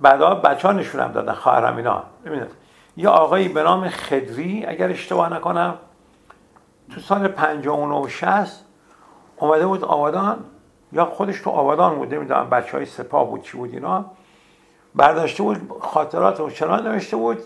بعدا 0.00 0.34
بچه 0.34 0.68
ها 0.68 0.74
نشونم 0.74 1.12
دادن 1.12 1.32
خواهرم 1.32 1.76
اینا. 1.76 2.02
ببینید 2.24 2.50
یه 2.96 3.08
آقایی 3.08 3.48
به 3.48 3.62
نام 3.62 3.88
خدری 3.88 4.66
اگر 4.66 4.88
اشتباه 4.88 5.32
نکنم 5.32 5.78
تو 6.94 7.00
سال 7.00 7.28
59 7.28 7.94
و 7.94 8.08
60 8.08 8.64
اومده 9.36 9.66
بود 9.66 9.84
آبادان 9.84 10.44
یا 10.92 11.04
خودش 11.04 11.40
تو 11.40 11.50
آبادان 11.50 11.94
بود 11.96 12.14
نمی‌دونم 12.14 12.50
بچه 12.50 12.76
های 12.76 12.86
سپاه 12.86 13.30
بود 13.30 13.42
چی 13.42 13.56
بود 13.56 13.74
اینا. 13.74 14.04
برداشته 14.94 15.42
بود 15.42 15.68
خاطرات 15.80 16.40
و 16.40 16.50
چنان 16.50 16.86
نوشته 16.86 17.16
بود. 17.16 17.38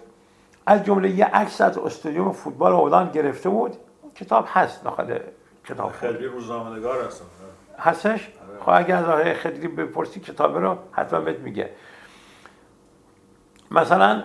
از 0.67 0.85
جمله 0.85 1.11
یه 1.11 1.25
عکس 1.25 1.61
از 1.61 1.79
استادیوم 1.79 2.33
فوتبال 2.33 2.73
آبادان 2.73 3.11
گرفته 3.11 3.49
بود. 3.49 3.77
کتاب 4.15 4.45
هست 4.49 4.85
داخل 4.85 5.19
کتاب 5.65 5.93
خیلی 5.93 6.27
روزنامه‌نگار 6.27 7.05
هستم 7.05 7.25
هستش؟ 7.79 8.09
آره. 8.11 8.61
خب 8.61 8.85
اگر 8.85 8.97
از 8.97 9.05
آقای 9.05 9.35
خدری 9.35 9.69
بپرسی 9.69 10.21
کتاب 10.21 10.59
رو 10.59 10.79
حتما 10.93 11.21
بهت 11.21 11.39
میگه. 11.39 11.71
مثلا 13.71 14.23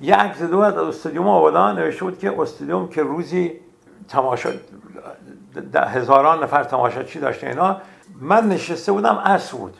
یه 0.00 0.16
عکس 0.16 0.42
دو 0.42 0.58
از 0.58 0.76
استادیوم 0.76 1.28
آبادان 1.28 1.78
نوشته 1.78 2.04
بود 2.04 2.18
که 2.18 2.40
استادیوم 2.40 2.88
که 2.88 3.02
روزی 3.02 3.52
تماشا 4.08 4.50
هزاران 5.74 6.42
نفر 6.42 6.64
تماشاچی 6.64 7.20
داشته 7.20 7.46
اینا. 7.46 7.76
من 8.20 8.48
نشسته 8.48 8.92
بودم 8.92 9.16
اصر 9.16 9.56
بود. 9.56 9.76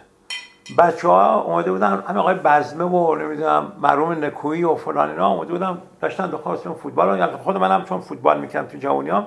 بچه 0.79 1.09
ها 1.09 1.41
اومده 1.41 1.73
بودن 1.73 2.03
همه 2.09 2.19
آقای 2.19 2.35
بزمه 2.35 2.85
و 2.85 3.15
نمی‌دونم 3.15 3.73
مرحوم 3.81 4.25
نکویی 4.25 4.65
و 4.65 4.75
فلان 4.75 5.11
اینا 5.11 5.29
اومده 5.29 5.53
بودم 5.53 5.79
داشتن 6.01 6.31
دو 6.31 6.39
فوتبال 6.83 7.19
یعنی 7.19 7.33
خود 7.33 7.57
منم 7.57 7.85
چون 7.85 8.01
فوتبال 8.01 8.41
می‌کردم 8.41 8.69
تو 8.69 8.79
جوانیام 8.79 9.27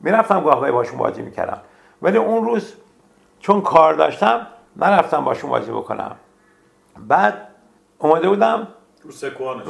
می‌رفتم 0.00 0.40
گاهی 0.40 0.72
باشون 0.72 0.98
بازی 0.98 1.22
می‌کردم. 1.22 1.60
ولی 2.02 2.18
اون 2.18 2.44
روز 2.44 2.74
چون 3.40 3.60
کار 3.60 3.94
داشتم 3.94 4.46
نرفتم 4.76 5.24
باشون 5.24 5.50
بازی 5.50 5.70
بکنم. 5.70 6.16
بعد 6.98 7.34
اومده 7.98 8.28
بودم 8.28 8.68
رو 9.04 9.10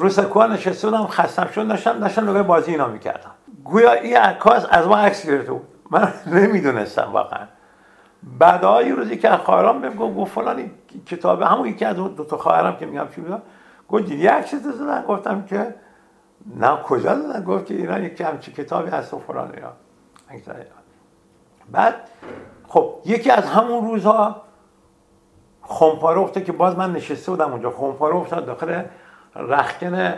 سکوان 0.09 0.51
رو 0.51 0.53
نشسته 0.53 0.91
بودم 0.91 1.07
خستم 1.07 1.47
شد. 1.47 1.69
داشتم 1.69 1.99
داشتم 1.99 2.31
نگاه 2.31 2.43
بازی 2.43 2.71
اینا 2.71 2.89
می‌کردم. 2.89 3.31
گویا 3.65 3.93
این 3.93 4.17
عکاس 4.17 4.67
از 4.71 4.87
ما 4.87 4.97
عکس 4.97 5.27
گرفته 5.27 5.53
بود. 5.53 5.67
من 5.91 6.13
نمی‌دونستم 6.41 7.09
واقعا. 7.13 7.47
بعد 8.23 8.87
یه 8.87 8.95
روزی 8.95 9.17
که 9.17 9.29
از 9.29 9.41
خواهرام 9.41 9.81
بهم 9.81 9.95
گفت 9.95 10.17
گفت 10.17 10.33
فلانی 10.33 10.71
کتابه 11.07 11.47
همون 11.47 11.69
یکی 11.69 11.85
از 11.85 11.97
دو 11.97 12.25
تا 12.25 12.37
خواهرام 12.37 12.77
که 12.77 12.87
میگم 12.87 13.07
چی 13.15 13.21
بودم 13.21 13.43
گفت 13.89 14.05
دیدی 14.05 14.27
عکس 14.27 14.55
زدن؟ 14.55 15.03
گفتم 15.03 15.43
که 15.43 15.75
نه 16.57 16.77
کجا 16.77 17.15
دادن 17.15 17.45
گفت 17.45 17.67
که 17.67 17.75
اینا 17.75 17.99
یکی 17.99 18.25
همچی 18.25 18.53
کتابی 18.53 18.91
هست 18.91 19.15
و 19.15 19.19
فلان 19.19 19.53
بعد 21.73 21.95
خب 22.69 22.95
یکی 23.05 23.31
از 23.31 23.45
همون 23.45 23.91
روزها 23.91 24.43
خمپاره 25.63 26.31
که 26.31 26.53
باز 26.53 26.79
من 26.79 26.93
نشسته 26.93 27.31
بودم 27.31 27.53
اونجا. 27.53 27.71
خمپاره 27.71 28.17
افتاد 28.17 28.47
داخل 28.47 28.83
رخکن 29.39 30.15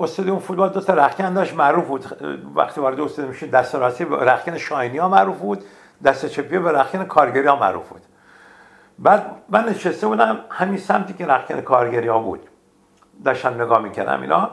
استادیوم 0.00 0.38
فوتبال 0.38 0.68
دو 0.68 0.80
تا 0.80 0.94
رخکن 0.94 1.34
داشت 1.34 1.54
معروف 1.54 1.86
بود. 1.86 2.04
وقتی 2.54 2.80
وارد 2.80 3.00
استادیوم 3.00 3.30
میشه 3.30 3.46
دست 3.46 3.74
راستی 3.74 4.04
به 4.04 4.58
شاینی 4.58 4.98
ها 4.98 5.08
معروف 5.08 5.38
بود 5.38 5.64
دست 6.04 6.26
چپی 6.26 6.58
به 6.58 6.72
رخکن 6.72 7.04
کارگری 7.04 7.46
ها 7.46 7.56
معروف 7.56 7.88
بود. 7.88 8.02
بعد 8.98 9.30
من 9.48 9.68
نشسته 9.68 10.06
بودم 10.06 10.38
همین 10.50 10.78
سمتی 10.78 11.14
که 11.14 11.26
رخکن 11.26 11.60
کارگری 11.60 12.08
ها 12.08 12.18
بود. 12.18 12.40
داشتم 13.24 13.62
نگاه 13.62 13.82
می‌کردم 13.82 14.20
اینا. 14.20 14.50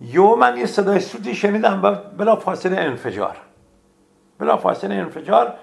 یو 0.00 0.36
من 0.36 0.56
یه 0.56 0.66
صدای 0.66 1.00
سوتی 1.00 1.34
شنیدم 1.34 1.82
و 1.82 1.94
بلا 1.94 2.36
فاصله 2.36 2.80
انفجار. 2.80 3.36
بلا 4.38 4.56
فاصله 4.56 4.94
انفجار 4.94 5.54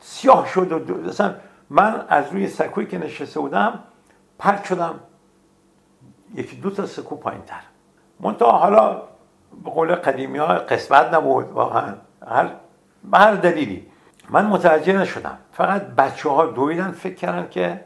سیاه 0.00 0.48
شد 0.48 0.72
و 0.72 0.94
مثلا 0.94 1.34
من 1.70 2.04
از 2.08 2.32
روی 2.32 2.46
سکوی 2.46 2.86
که 2.86 2.98
نشسته 2.98 3.40
بودم 3.40 3.78
پرت 4.38 4.64
شدم. 4.64 5.00
یکی 6.34 6.56
دو 6.56 6.70
تا 6.70 6.86
سکو 6.86 7.16
پایین 7.16 7.42
تر 7.42 7.60
منتها 8.20 8.52
حالا 8.52 9.02
به 9.64 9.70
قول 9.70 9.94
قدیمی 9.94 10.38
ها 10.38 10.46
قسمت 10.46 11.14
نبود 11.14 11.50
واقعا. 11.50 11.94
هر 12.28 12.50
به 13.04 13.18
هر 13.18 13.34
دلیلی. 13.34 13.86
من 14.30 14.46
متوجه 14.46 14.98
نشدم. 14.98 15.38
فقط 15.52 15.82
بچه 15.82 16.28
ها 16.28 16.46
دویدن 16.46 16.90
فکر 16.90 17.14
کردن 17.14 17.48
که 17.48 17.84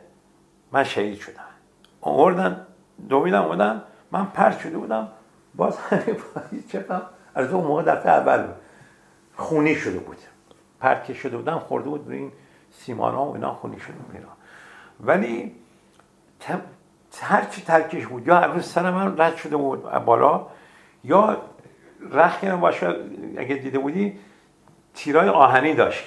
من 0.73 0.85
شهید 0.85 1.19
شدم. 1.19 1.41
آوردن 2.01 2.67
دویدم 3.09 3.43
بودن 3.43 3.83
من 4.11 4.27
پرد 4.27 4.59
شده 4.59 4.79
بودم. 4.79 5.09
باز 5.55 5.79
چپم 6.73 7.03
از 7.35 7.53
اون 7.53 7.65
موقع 7.65 7.83
دفعه 7.83 8.13
اول 8.13 8.45
خونی 9.37 9.75
شده 9.75 9.99
بود. 9.99 10.17
پرد 10.81 11.13
شده 11.13 11.37
بودم 11.37 11.59
خورده 11.59 11.89
بود 11.89 12.05
به 12.07 12.15
این 12.15 12.33
سیمان 12.71 13.15
ها 13.15 13.25
و 13.25 13.35
اینا 13.35 13.55
خونی 13.55 13.81
شده 13.81 13.93
بود. 13.93 14.27
ولی 15.01 15.57
هرچی 17.23 17.63
ترکش 17.63 18.07
بود 18.07 18.27
یا 18.27 18.47
روز 18.47 18.67
سر 18.67 18.91
من 18.91 19.19
رد 19.19 19.37
شده 19.37 19.57
بود 19.57 19.83
بالا 19.83 20.47
یا 21.05 21.37
رخی 22.11 22.51
باشه 22.51 22.97
اگه 23.39 23.55
دیده 23.55 23.79
بودی 23.79 24.19
تیرای 24.95 25.29
آهنی 25.29 25.75
داشت. 25.75 26.05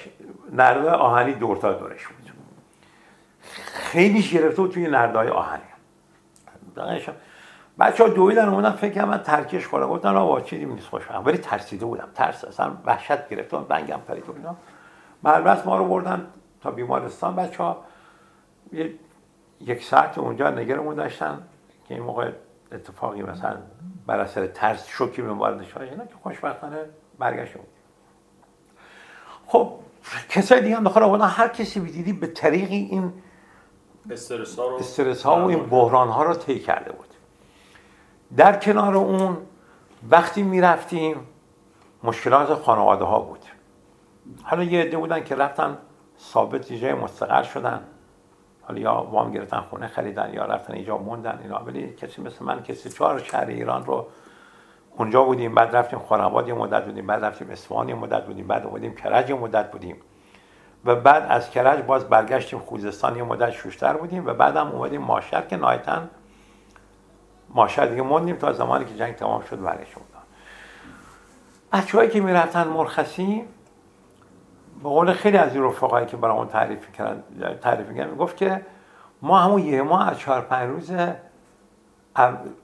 نرده 0.52 0.90
آهنی 0.90 1.32
دورتا 1.32 1.72
دورش 1.72 2.06
بود. 2.06 2.30
خیلی 3.74 4.22
گرفته 4.22 4.62
بود 4.62 4.70
توی 4.70 4.86
نردای 4.86 5.28
آهنی. 5.28 5.62
بچه 7.78 8.04
ها 8.04 8.10
دویدن 8.10 8.48
اومدن 8.48 8.70
فکر 8.70 9.04
من 9.04 9.18
ترکش 9.18 9.66
خورم. 9.66 9.88
گفتن 9.88 10.16
آقا 10.16 10.40
چیزی 10.40 10.64
نیست 10.64 10.86
خوشم 10.86 11.22
ولی 11.26 11.38
ترسیده 11.38 11.86
بودم. 11.86 12.08
ترس 12.14 12.44
اصلا 12.44 12.72
وحشت 12.84 13.28
گرفته 13.28 13.56
بنگم 13.56 14.00
پرید 14.08 14.24
اینا. 14.36 14.56
مربس 15.22 15.66
ما 15.66 15.76
رو 15.76 15.84
بردن 15.84 16.26
تا 16.60 16.70
بیمارستان. 16.70 17.36
بچه 17.36 17.62
ها 17.62 17.84
یک 19.66 19.84
ساعت 19.84 20.18
اونجا 20.18 20.50
نگرمون 20.50 20.94
داشتن 20.94 21.42
که 21.88 21.94
این 21.94 22.02
موقع 22.02 22.30
اتفاقی 22.72 23.22
مثلا 23.22 23.56
بر 24.06 24.20
اثر 24.20 24.46
ترس 24.46 24.86
شوکی 24.86 25.22
به 25.22 25.32
وارد 25.32 25.62
شده 25.62 25.84
اینا 25.84 26.06
که 26.06 26.14
خوشبختانه 26.22 26.78
برگشت 27.18 27.54
خب 29.46 29.72
کسای 30.28 30.60
دیگه 30.60 30.76
هم 30.76 30.84
داخل 30.84 31.20
هر 31.20 31.48
کسی 31.48 31.80
دیدی 31.80 32.12
به 32.12 32.26
طریقی 32.26 32.76
این 32.76 33.12
استرس 34.10 34.58
ها, 34.58 34.68
رو 34.68 34.76
استرس 34.76 35.22
ها 35.22 35.44
و 35.44 35.48
این 35.48 35.66
بحران 35.66 36.08
ها 36.08 36.22
رو 36.22 36.34
طی 36.34 36.58
کرده 36.58 36.92
بود. 36.92 37.08
در 38.36 38.56
کنار 38.56 38.96
اون 38.96 39.36
وقتی 40.10 40.42
می‌رفتیم 40.42 41.16
مشکلات 42.04 42.54
خانواده 42.54 43.04
ها 43.04 43.20
بود. 43.20 43.44
حالا 44.42 44.62
یه 44.62 44.82
عده 44.82 44.96
بودن 44.96 45.24
که 45.24 45.34
رفتن 45.34 45.78
ثابت 46.20 46.72
جای 46.72 46.94
مستقر 46.94 47.42
شدن. 47.42 47.84
حالا 48.68 48.80
یا 48.80 48.94
وام 48.94 49.30
گرفتن 49.30 49.60
خونه 49.60 49.86
خریدن 49.86 50.30
یا 50.34 50.44
رفتن 50.44 50.74
اینجا 50.74 50.98
موندن 50.98 51.38
اینا. 51.42 51.58
ولی 51.58 51.92
کسی 51.92 52.22
مثل 52.22 52.44
من 52.44 52.62
کسی 52.62 52.90
چهار 52.90 53.18
شهر 53.18 53.46
ایران 53.46 53.84
رو 53.84 54.06
اونجا 54.96 55.24
بودیم 55.24 55.54
بعد 55.54 55.76
رفتیم 55.76 55.98
خانواد 55.98 56.48
یه 56.48 56.54
مدت 56.54 56.84
بودیم 56.84 57.06
بعد 57.06 57.24
رفتیم 57.24 57.50
اصفهان 57.50 57.88
یه 57.88 57.94
مدت 57.94 58.26
بودیم 58.26 58.46
بعد 58.46 58.66
اومدیم 58.66 58.94
کرج 58.94 59.30
یه 59.30 59.36
مدت 59.36 59.70
بودیم. 59.70 59.96
و 60.84 60.96
بعد 60.96 61.26
از 61.28 61.50
کرج 61.50 61.80
باز 61.84 62.08
برگشتیم 62.08 62.58
خوزستان 62.58 63.16
یه 63.16 63.22
مدت 63.22 63.50
شوشتر 63.50 63.92
بودیم 63.92 64.26
و 64.26 64.34
بعدم 64.34 64.68
اومدیم 64.68 65.00
ماشر 65.00 65.42
که 65.42 65.56
نایتن 65.56 66.10
ماشر 67.50 67.86
دیگه 67.86 68.02
موندیم 68.02 68.36
تا 68.36 68.52
زمانی 68.52 68.84
که 68.84 68.94
جنگ 68.94 69.14
تمام 69.14 69.42
شد 69.42 69.62
برگشتیم 69.62 70.02
بچه‌هایی 71.72 72.10
که 72.10 72.20
می‌رفتن 72.20 72.68
مرخصی 72.68 73.44
به 74.82 74.88
قول 74.88 75.12
خیلی 75.12 75.36
از 75.36 75.54
این 75.54 75.64
رفقایی 75.64 76.06
که 76.06 76.16
برای 76.16 76.36
اون 76.36 76.48
تعریف 76.48 76.92
کردن 76.92 77.22
تعریف 77.62 77.96
کردن 77.96 78.16
گفت 78.16 78.36
که 78.36 78.66
ما 79.22 79.38
همون 79.38 79.62
یه 79.62 79.82
ماه 79.82 80.08
از 80.08 80.18
چهار 80.18 80.40
پنج 80.40 80.70
روز 80.70 80.92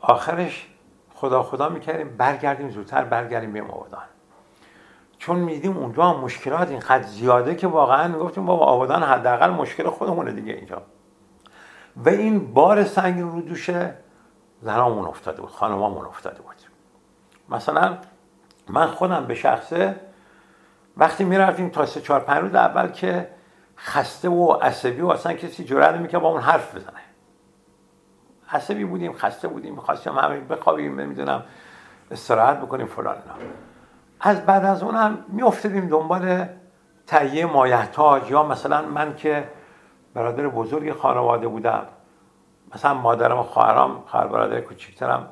آخرش 0.00 0.68
خدا 1.14 1.42
خدا 1.42 1.68
می‌کردیم 1.68 2.16
برگردیم 2.16 2.70
زودتر 2.70 3.04
برگردیم 3.04 3.52
به 3.52 3.62
آبادان. 3.62 4.02
چون 5.18 5.38
میدیم 5.38 5.76
اونجا 5.76 6.04
هم 6.04 6.20
مشکلات 6.20 6.70
اینقدر 6.70 7.02
زیاده 7.02 7.54
که 7.54 7.66
واقعا 7.66 8.08
می‌گفتیم 8.08 8.46
بابا 8.46 8.64
آبادان 8.66 9.02
حداقل 9.02 9.50
مشکل 9.50 9.90
خودمونه 9.90 10.32
دیگه 10.32 10.52
اینجا. 10.52 10.82
و 11.96 12.08
این 12.08 12.52
بار 12.52 12.84
سنگین 12.84 13.30
رو 13.30 13.40
دوشه 13.40 13.94
زنامون 14.62 15.04
افتاده 15.04 15.40
بود 15.40 15.50
خانمامون 15.50 16.06
افتاده 16.06 16.42
بود. 16.42 16.56
مثلا 17.48 17.98
من 18.68 18.86
خودم 18.86 19.26
به 19.26 19.34
شخصه 19.34 20.00
وقتی 21.00 21.24
می‌رفتیم 21.24 21.68
تا 21.68 21.86
سه 21.86 22.00
چهار 22.00 22.20
پنج 22.20 22.38
روز 22.38 22.54
اول 22.54 22.88
که 22.88 23.30
خسته 23.76 24.28
و 24.28 24.52
عصبی 24.52 25.00
و 25.00 25.08
اصلا 25.08 25.32
کسی 25.32 25.64
جرأت 25.64 25.94
نمی‌کنه 25.94 26.20
با 26.20 26.28
اون 26.28 26.40
حرف 26.40 26.74
بزنه. 26.74 27.00
عصبی 28.52 28.84
بودیم 28.84 29.12
خسته 29.12 29.48
بودیم 29.48 29.74
می‌خواستیم 29.74 30.18
همه 30.18 30.40
بخوابیم 30.40 31.00
نمی‌دونم 31.00 31.42
استراحت 32.10 32.56
بکنیم 32.56 32.86
فلان 32.86 33.14
اینا. 33.14 33.50
از 34.20 34.46
بعد 34.46 34.64
از 34.64 34.82
اونم 34.82 35.24
میافتادیم 35.28 35.88
دنبال 35.88 36.46
تهیه 37.06 37.46
مایحتاج 37.46 38.30
یا 38.30 38.42
مثلا 38.42 38.82
من 38.82 39.14
که 39.14 39.48
برادر 40.14 40.48
بزرگ 40.48 40.92
خانواده 40.92 41.48
بودم. 41.48 41.86
مثلا 42.74 42.94
مادرم 42.94 43.38
و 43.38 43.42
خواهرام 43.42 44.02
خواهر 44.06 44.26
برادر 44.26 44.60
کوچیکترم 44.60 45.28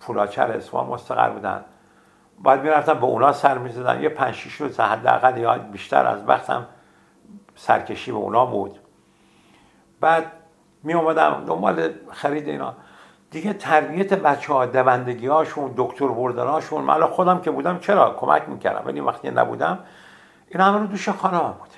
پولاچر 0.00 0.50
اسوان 0.52 0.86
مستقر 0.86 1.30
بودن. 1.30 1.64
باید 2.40 2.60
می‌رفتم 2.60 2.94
به 2.94 3.04
اونا 3.04 3.32
سر 3.32 3.58
می‌زدن 3.58 4.02
یه 4.02 4.08
پنج 4.08 4.34
شیش 4.34 4.54
روز 4.54 4.80
حداقل 4.80 5.38
یا 5.38 5.58
بیشتر 5.58 6.06
از 6.06 6.28
وقتم 6.28 6.66
سرکشی 7.54 8.12
به 8.12 8.18
اونا 8.18 8.46
بود. 8.46 8.78
بعد 10.00 10.32
می 10.82 10.94
اومدم 10.94 11.44
دنبال 11.46 11.90
خرید 12.10 12.48
اینا. 12.48 12.74
دیگه 13.30 13.52
تربیت 13.52 14.14
بچه 14.14 14.52
ها 14.52 14.66
دوندگی 14.66 15.26
هاشون 15.26 15.74
دکتر 15.76 16.08
بردن 16.08 16.46
هاشون 16.46 16.82
من 16.82 17.06
خودم 17.06 17.40
که 17.40 17.50
بودم 17.50 17.78
چرا 17.78 18.14
کمک 18.14 18.48
می‌کردم 18.48 18.86
ولی 18.86 19.00
وقتی 19.00 19.30
نبودم 19.30 19.78
این 20.48 20.60
همه 20.60 20.78
رو 20.78 20.86
دوش 20.86 21.08
خانه 21.08 21.38
بود. 21.38 21.68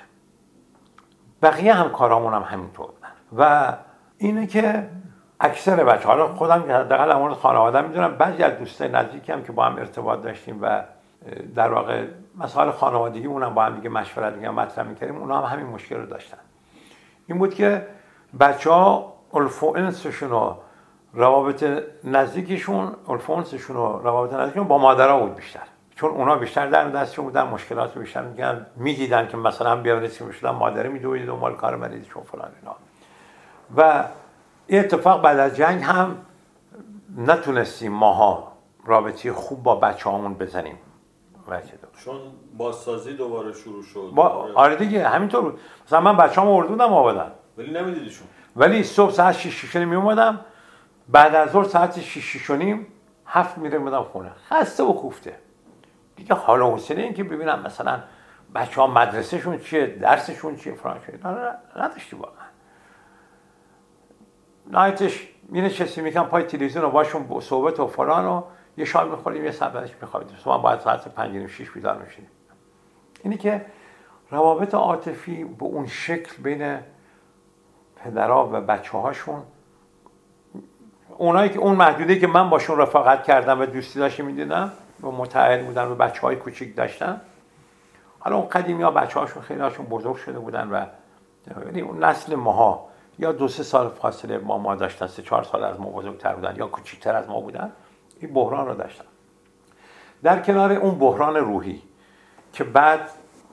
بقیه 1.41 1.73
هم 1.73 1.89
کارامون 1.89 2.33
هم 2.33 2.41
همینطور. 2.41 2.87
بودن 2.87 3.09
و 3.37 3.73
اینه 4.17 4.47
که 4.47 4.89
اکثر 5.43 5.83
بچه 5.83 6.07
حالا 6.07 6.27
خودم 6.27 6.63
که 6.63 6.73
حداقل 6.73 7.13
مورد 7.13 7.33
خانواده 7.33 7.81
می‌دونم. 7.81 8.15
بعضی 8.15 8.43
از 8.43 8.59
دوستای 8.59 8.89
نزدیکم 8.89 9.41
که 9.41 9.51
با 9.51 9.65
هم 9.65 9.75
ارتباط 9.75 10.21
داشتیم 10.21 10.59
و 10.61 10.83
در 11.55 11.71
واقع 11.71 12.05
مسائل 12.37 12.71
خانوادگی 12.71 13.27
اونم 13.27 13.53
با 13.53 13.63
هم 13.63 13.75
دیگه 13.75 13.89
مشورت 13.89 14.33
میگم 14.33 14.53
مطرح 14.53 14.87
می‌کردیم 14.87 15.17
اونا 15.17 15.41
هم 15.41 15.57
همین 15.57 15.73
مشکل 15.73 15.95
رو 15.95 16.05
داشتن. 16.05 16.37
این 17.27 17.37
بود 17.37 17.53
که 17.53 17.87
بچه 18.39 18.69
ها 18.71 19.13
الفونسشون 19.33 20.31
و 20.31 20.53
روابط 21.13 21.65
نزدیکشون 22.03 22.95
الفونسشون 23.09 23.75
و 23.75 23.99
روابط 23.99 24.33
نزدیکشون 24.33 24.67
با 24.67 24.77
مادرها 24.77 25.19
بود 25.19 25.35
بیشتر. 25.35 25.59
چون 25.95 26.09
اونا 26.09 26.35
بیشتر 26.35 26.67
در 26.67 26.89
دستشون 26.89 27.25
بودن 27.25 27.43
مشکلات 27.43 27.97
بیشتر 27.97 28.21
میگن 28.21 28.65
می‌دیدن 28.75 29.27
که 29.27 29.37
مثلا 29.37 29.75
بیارنسی 29.75 30.23
می‌شدن 30.23 30.49
مادره 30.49 30.89
میدوید 30.89 31.27
دنبال 31.27 31.55
کار 31.55 31.75
مریضشون 31.75 32.23
فلان 32.23 32.51
اینا. 32.61 32.75
و 33.77 34.03
این 34.67 34.79
اتفاق 34.79 35.21
بعد 35.21 35.39
از 35.39 35.55
جنگ 35.55 35.83
هم 35.83 36.17
نتونستیم 37.17 37.91
ماها 37.91 38.51
رابطه 38.85 39.33
خوب 39.33 39.63
با 39.63 39.75
بچه 39.75 40.09
همون 40.09 40.33
بزنیم 40.33 40.77
چون 42.05 42.19
بازسازی 42.57 43.13
دوباره 43.13 43.53
شروع 43.53 43.83
شد. 43.83 44.11
با... 44.15 44.49
آره 44.55 44.75
دیگه 44.75 45.07
همینطور. 45.07 45.41
بود 45.41 45.59
مثلا 45.87 46.01
من 46.01 46.17
بچه 46.17 46.41
هم 46.41 46.47
اردودم 46.47 46.93
آبادن 46.93 47.31
ولی 47.57 47.71
نمیدیدیشون 47.71 48.27
ولی 48.55 48.83
صبح 48.83 49.11
ساعت 49.11 49.35
6 49.35 49.65
6 49.65 49.75
می 49.75 49.95
اومدم 49.95 50.39
بعد 51.09 51.35
از 51.35 51.51
ظهر 51.51 51.63
ساعت 51.63 51.99
6 51.99 52.37
6 52.37 52.49
نیم 52.51 52.87
هفت 53.25 53.57
میره 53.57 53.77
میدم 53.77 54.03
خونه. 54.03 54.31
خسته 54.49 54.83
و 54.83 54.93
کوفته. 54.93 55.39
دیگه 56.15 56.35
حال 56.35 56.61
و 56.61 56.71
حوصله 56.71 57.01
این 57.01 57.13
که 57.13 57.23
ببینم 57.23 57.61
مثلا 57.65 57.99
بچه 58.55 58.81
ها 58.81 58.87
مدرسهشون 58.87 59.59
چیه 59.59 59.85
درسشون 59.85 60.55
چیه 60.55 60.73
فلان 60.73 60.99
نداشتی 61.75 62.15
واقعا. 62.15 62.42
نایتش 64.67 65.27
می 65.49 65.61
نشستیم 65.61 66.03
می‌کنم 66.03 66.25
پای 66.25 66.43
تلویزیون 66.43 66.85
و 66.85 66.89
باشون 66.89 67.39
صحبت 67.41 67.79
و 67.79 67.87
فلان 67.87 68.25
و 68.25 68.43
یه 68.77 68.85
شام 68.85 69.09
می‌خوریم 69.09 69.45
یه 69.45 69.51
سبتش 69.51 69.91
میخوابیم. 70.01 70.37
ما 70.45 70.57
باید 70.57 70.79
ساعت 70.79 71.07
پنج 71.07 71.47
شیش 71.47 71.71
بیدار 71.71 71.97
میشیم 71.97 72.27
اینی 73.23 73.37
که 73.37 73.65
روابط 74.31 74.75
عاطفی 74.75 75.43
به 75.43 75.65
اون 75.65 75.87
شکل 75.87 76.43
بین 76.43 76.79
پدرها 77.95 78.49
و 78.53 78.61
بچه 78.61 78.97
هاشون 78.97 79.43
اونایی 81.17 81.49
که 81.49 81.59
اون 81.59 81.75
محدوده 81.75 82.19
که 82.19 82.27
من 82.27 82.49
باشون 82.49 82.77
رفاقت 82.77 83.23
کردم 83.23 83.61
و 83.61 83.65
دوستی 83.65 83.99
داشتی 83.99 84.23
می‌دیدم 84.23 84.71
و 85.03 85.11
متعهد 85.11 85.65
بودن 85.65 85.87
و 85.87 85.95
بچه 85.95 86.21
های 86.21 86.35
کوچیک 86.35 86.75
داشتن. 86.75 87.21
حالا 88.19 88.35
اون 88.35 88.49
قدیمی 88.49 88.83
ها 88.83 88.91
بچه 88.91 89.19
هاشون 89.19 89.43
خیلی 89.43 89.61
هاشون 89.61 89.85
بزرگ 89.85 90.15
شده 90.15 90.39
بودن 90.39 90.69
و 90.69 90.85
یعنی 91.65 91.81
اون 91.81 92.03
نسل 92.03 92.35
ماها 92.35 92.92
یا 93.19 93.31
دو 93.31 93.47
سه 93.47 93.63
سال 93.63 93.89
فاصله 93.89 94.37
ما 94.37 94.57
ما 94.57 94.75
داشتن 94.75 95.07
سه 95.07 95.21
چهار 95.21 95.43
سال 95.43 95.63
از 95.63 95.79
ما 95.79 95.89
بزرگتر 95.89 96.35
بودن 96.35 96.55
یا 96.55 96.67
کوچیکتر 96.67 97.15
از 97.15 97.27
ما 97.27 97.39
بودن 97.39 97.71
این 98.19 98.33
بحران 98.33 98.67
رو 98.67 98.73
داشتن. 98.73 99.05
در 100.23 100.39
کنار 100.39 100.71
اون 100.71 100.99
بحران 100.99 101.35
روحی 101.35 101.81
که 102.53 102.63
بعد 102.63 103.09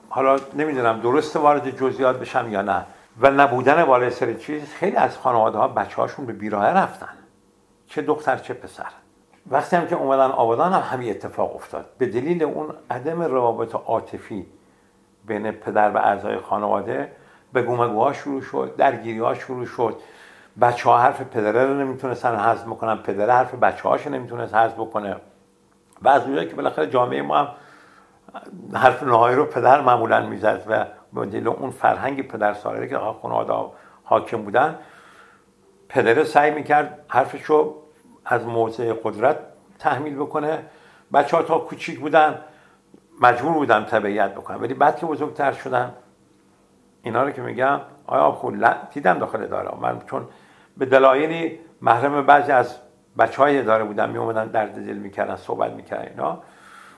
حالا 0.09 0.39
نمی‌دونم 0.53 1.01
درست 1.01 1.35
وارد 1.35 1.77
جزئیات 1.77 2.19
بشم 2.19 2.51
یا 2.51 2.61
نه 2.61 2.85
و 3.19 3.31
نبودن 3.31 3.85
بالای 3.85 4.09
سر 4.09 4.33
چیز 4.33 4.73
خیلی 4.73 4.95
از 4.95 5.17
خانواده 5.17 5.57
ها 5.57 5.67
بچه 5.67 5.95
هاشون 5.95 6.25
به 6.25 6.33
بیراه 6.33 6.65
رفتن 6.65 7.13
چه 7.87 8.01
دختر 8.01 8.37
چه 8.37 8.53
پسر. 8.53 8.85
وقتی 9.51 9.75
هم 9.75 9.87
که 9.87 9.95
اومدن 9.95 10.31
آبادان 10.31 10.73
هم 10.73 10.81
همین 10.81 11.09
اتفاق 11.09 11.55
افتاد. 11.55 11.85
به 11.97 12.05
دلیل 12.05 12.43
اون 12.43 12.73
عدم 12.89 13.21
روابط 13.21 13.75
عاطفی 13.75 14.45
بین 15.25 15.51
پدر 15.51 15.91
و 15.91 15.97
اعضای 15.97 16.37
خانواده 16.37 17.11
به 17.53 17.61
گومگوها 17.61 18.13
شروع 18.13 18.41
شد 18.41 18.75
درگیری 18.77 19.19
ها 19.19 19.33
شروع 19.33 19.65
شد. 19.65 19.97
بچه 20.61 20.89
ها 20.89 20.97
حرف 20.97 21.21
پدره 21.21 21.65
رو 21.65 21.73
نمی‌تونستن 21.73 22.35
حذف 22.35 22.63
بکنن 22.63 22.95
پدره 22.95 23.33
حرف 23.33 23.55
بچه 23.55 23.89
هاش 23.89 24.07
نمی‌تونست 24.07 24.55
حذف 24.55 24.73
بکنه. 24.73 25.15
و 26.01 26.09
از 26.09 26.23
اونجایی 26.23 26.47
که 26.47 26.55
بالاخره 26.55 26.87
جامعه 26.87 27.21
ما 27.21 27.37
هم 27.37 27.47
حرف 28.73 29.03
نهایی 29.03 29.35
رو 29.35 29.45
پدر 29.45 29.81
معمولا 29.81 30.25
می‌زد 30.25 30.87
و 31.15 31.25
دلیل 31.25 31.47
اون 31.47 31.71
فرهنگ 31.71 32.27
پدر 32.27 32.53
سالاری 32.53 32.89
که 32.89 32.97
خانواده 32.97 33.53
حاکم 34.03 34.41
بودن 34.41 34.79
پدر 35.89 36.23
سعی 36.23 36.51
می‌کرد 36.51 37.05
حرفش 37.07 37.43
رو 37.43 37.75
از 38.25 38.45
موضع 38.45 38.93
قدرت 39.03 39.37
تحمیل 39.79 40.15
بکنه. 40.15 40.65
بچه 41.13 41.37
ها 41.37 41.43
تا 41.43 41.57
کوچیک 41.59 41.99
بودن 41.99 42.41
مجبور 43.21 43.53
بودن 43.53 43.85
تبعیت 43.85 44.31
بکنن. 44.31 44.61
ولی 44.61 44.73
بعد 44.73 44.97
که 44.97 45.05
بزرگتر 45.05 45.51
شدن 45.51 45.93
اینا 47.03 47.23
رو 47.23 47.31
که 47.31 47.41
میگم 47.41 47.79
آیا 48.07 48.31
خود 48.31 48.65
دیدم 48.93 49.19
داخل 49.19 49.43
اداره. 49.43 49.69
من 49.81 49.99
چون 50.09 50.27
به 50.77 50.85
دلایلی 50.85 51.59
محرم 51.81 52.25
بعضی 52.25 52.51
از 52.51 52.75
بچه 53.19 53.41
های 53.41 53.59
اداره 53.59 53.83
بودن 53.83 54.09
می 54.09 54.17
اومدن 54.17 54.47
درد 54.47 54.85
دل 54.85 54.97
می‌کردن 54.97 55.35
صحبت 55.35 55.71
می‌کردن 55.71 56.07
اینا. 56.09 56.39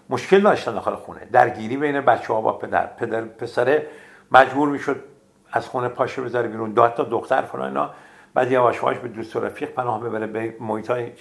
مشکل 0.09 0.41
داشتن 0.41 0.71
داخل 0.71 0.95
خونه. 0.95 1.19
درگیری 1.31 1.77
بین 1.77 2.01
بچه 2.01 2.33
ها 2.33 2.41
با 2.41 2.53
پدر. 2.53 2.85
پدر 2.85 3.21
پسره 3.21 3.87
مجبور 4.31 4.69
می‌شد 4.69 5.03
از 5.51 5.67
خونه 5.67 5.87
پاشه 5.87 6.21
بذاره 6.21 6.47
بیرون. 6.47 6.71
دو 6.71 6.87
تا 6.87 7.03
دختر 7.03 7.41
فلان 7.41 7.67
اینا. 7.67 7.89
بعد 8.33 8.51
یواش 8.51 8.77
یواش 8.77 8.97
به 8.97 9.07
دوست 9.07 9.35
و 9.35 9.39
رفیق 9.39 9.69
پناه 9.69 10.03
ببره 10.03 10.27
به 10.27 10.55
محیط 10.59 10.89
های 10.89 11.11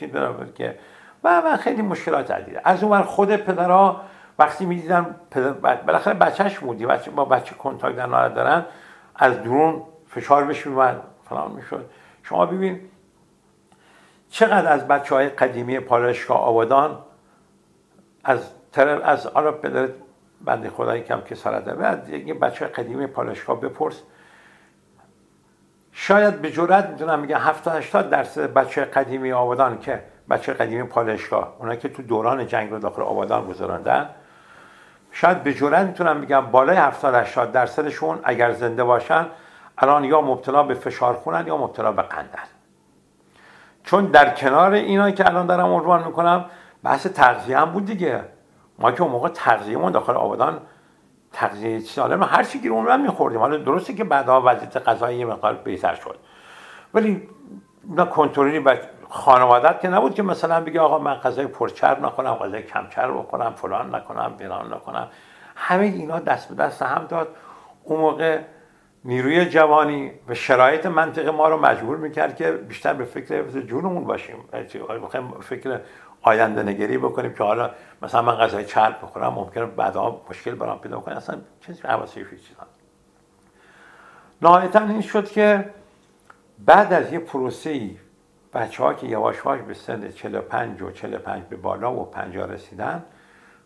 که 0.54 0.78
و 1.24 1.56
خیلی 1.56 1.82
مشکلات 1.82 2.30
عدیده. 2.30 2.60
از 2.64 2.84
اون 2.84 3.02
خود 3.02 3.36
پدرها 3.36 4.00
وقتی 4.43 4.66
می‌دیدن 4.66 5.16
بالاخره 5.86 6.14
بچهش 6.14 6.59
بودی 6.59 6.86
بچه 6.86 7.10
با 7.10 7.24
بچه 7.24 7.55
کنتاکت 7.55 7.97
در 7.97 8.28
دارن 8.28 8.64
از 9.16 9.43
درون 9.43 9.82
فشار 10.06 10.44
بهش 10.44 10.66
میومد 10.66 11.02
فلان 11.28 11.51
می‌شد. 11.51 11.90
شما 12.23 12.47
ببین 12.47 12.81
چقدر 14.31 14.73
از 14.73 14.89
بچه 14.89 15.14
های 15.14 15.28
قدیمی 15.28 15.81
پالایشگاه 15.81 16.39
آبادان 16.39 16.98
از 18.24 18.51
طرف 18.73 19.01
از 19.05 19.27
آرا 19.27 19.52
پدر 19.52 19.89
بنده 20.44 20.70
خدایی 20.70 21.02
کم 21.02 21.20
که 21.20 21.35
سرده 21.35 21.74
بعد 21.74 22.09
یه 22.09 22.35
بچه 22.35 22.66
قدیمی 22.66 23.06
پالایشگاه 23.06 23.60
بپرس. 23.60 24.02
شاید 25.93 26.43
به 26.43 26.51
جرات 26.51 26.89
می‌تونم 26.89 27.19
میگم 27.20 27.39
70 27.39 27.74
80 27.74 28.10
درصد 28.10 28.52
بچه 28.52 28.85
قدیمی 28.85 29.32
آبادان 29.32 29.78
که 29.78 30.02
بچه 30.31 30.52
قدیمی 30.52 30.82
پالایشگاه 30.82 31.56
اونایی 31.59 31.78
که 31.78 31.89
تو 31.89 32.02
دوران 32.02 32.47
جنگ 32.47 32.70
رو 32.70 32.78
داخل 32.78 33.02
آبادان 33.02 33.47
گذراندن 33.47 34.10
شاید 35.12 35.43
به 35.43 35.55
جرات 35.55 35.86
می‌تونم 35.86 36.20
بگم 36.20 36.40
بالای 36.40 36.76
70 36.76 37.14
80 37.14 37.52
درصدشون 37.52 38.18
اگر 38.24 38.52
زنده 38.52 38.84
باشن 38.84 39.26
الان 39.78 40.05
یا 40.05 40.20
مبتلا 40.20 40.62
به 40.62 40.74
فشار 40.74 41.14
خونن 41.14 41.47
یا 41.47 41.56
مبتلا 41.56 41.93
به 41.93 42.02
قندن. 42.02 42.43
چون 43.84 44.06
در 44.06 44.34
کنار 44.34 44.72
اینا 44.72 45.10
که 45.10 45.26
الان 45.26 45.47
دارم 45.47 45.72
عنوان 45.72 46.05
می‌کنم 46.05 46.44
بحث 46.82 47.06
تغذیه 47.06 47.59
هم 47.59 47.70
بود 47.70 47.84
دیگه. 47.84 48.20
ما 48.78 48.93
که 48.93 49.02
اون 49.02 49.12
موقع 49.12 49.28
تغذیه‌مون 49.28 49.93
داخل 49.93 50.12
آبادان 50.12 50.60
تغذیه 51.32 51.80
سالم 51.80 52.22
هر 52.22 52.43
چی 52.43 52.60
گیر 52.60 52.72
اون 52.72 53.01
میخوردیم. 53.01 53.40
حالا 53.40 53.56
درسته 53.56 53.94
که 53.94 54.05
بعدها 54.05 54.43
وضعیت 54.47 54.76
غذایی 54.89 55.18
یه 55.18 55.26
مقدار 55.26 55.55
بهتر 55.55 55.94
شد. 55.94 56.16
ولی 56.94 57.28
نه 57.89 58.05
کنترلی 58.05 58.60
خانوادت 59.12 59.80
که 59.80 59.89
نبود 59.89 60.14
که 60.14 60.22
مثلا 60.22 60.60
بگه 60.60 60.80
آقا 60.80 60.98
من 60.98 61.14
غذای 61.14 61.47
پرچرب 61.47 62.06
نکنم 62.06 62.34
غذای 62.34 62.62
کمچرب 62.62 63.14
بکنم 63.14 63.52
فلان 63.56 63.94
نکنم 63.94 64.34
فلان 64.39 64.74
نکنم. 64.74 65.09
همه 65.56 65.84
اینا 65.84 66.18
دست 66.18 66.48
به 66.48 66.55
دست 66.55 66.82
هم 66.82 67.05
داد. 67.05 67.28
اون 67.84 68.01
موقع 68.01 68.40
نیروی 69.05 69.47
جوانی 69.47 70.12
و 70.28 70.34
شرایط 70.34 70.86
منطقه 70.86 71.30
ما 71.30 71.48
رو 71.48 71.60
مجبور 71.60 71.97
می‌کرد 71.97 72.36
که 72.36 72.52
بیشتر 72.52 72.94
به 72.94 73.05
فکر 73.05 73.60
جونمون 73.60 74.05
باشیم. 74.05 74.36
فکر 75.40 75.80
آینده 76.22 76.62
نگری 76.62 76.98
بکنیم 76.98 77.34
که 77.34 77.44
حالا 77.44 77.70
مثلا 78.02 78.22
من 78.22 78.34
غذای 78.34 78.64
چرب 78.64 78.97
بخورم 79.02 79.32
ممکنه 79.32 79.66
بعدا 79.66 80.20
مشکل 80.30 80.55
برام 80.55 80.78
پیدا 80.78 81.01
کنه. 81.01 81.16
اصلا 81.16 81.39
چیزی 81.66 81.82
حواسش 81.82 82.14
چیزا 82.14 82.66
نهایتا 84.43 84.80
این 84.80 85.01
شد 85.01 85.30
که 85.30 85.70
بعد 86.59 86.93
از 86.93 87.12
یه 87.12 87.18
پروسه 87.18 87.90
بچه 88.54 88.82
ها 88.82 88.94
که 88.94 89.06
یواش 89.06 89.40
به 89.40 89.74
سن 89.74 90.10
45 90.10 90.82
و 90.82 90.90
45 90.90 91.42
به 91.44 91.56
بالا 91.56 91.94
و 91.94 92.04
50 92.04 92.46
رسیدن 92.46 93.04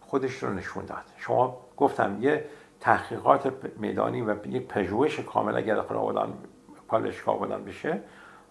خودش 0.01 0.43
رو 0.43 0.55
نشون 0.55 0.85
داد. 0.85 1.05
شما 1.17 1.59
گفتم 1.77 2.17
یه 2.21 2.45
تحقیقات 2.81 3.53
میدانی 3.77 4.23
و 4.23 4.47
یک 4.47 4.69
پژوهش 4.69 5.21
کامل 5.21 5.57
اگر 5.57 5.77
آبادان 5.79 6.35
پالشگاه 6.89 7.35
آبادان 7.35 7.65
بشه 7.65 8.01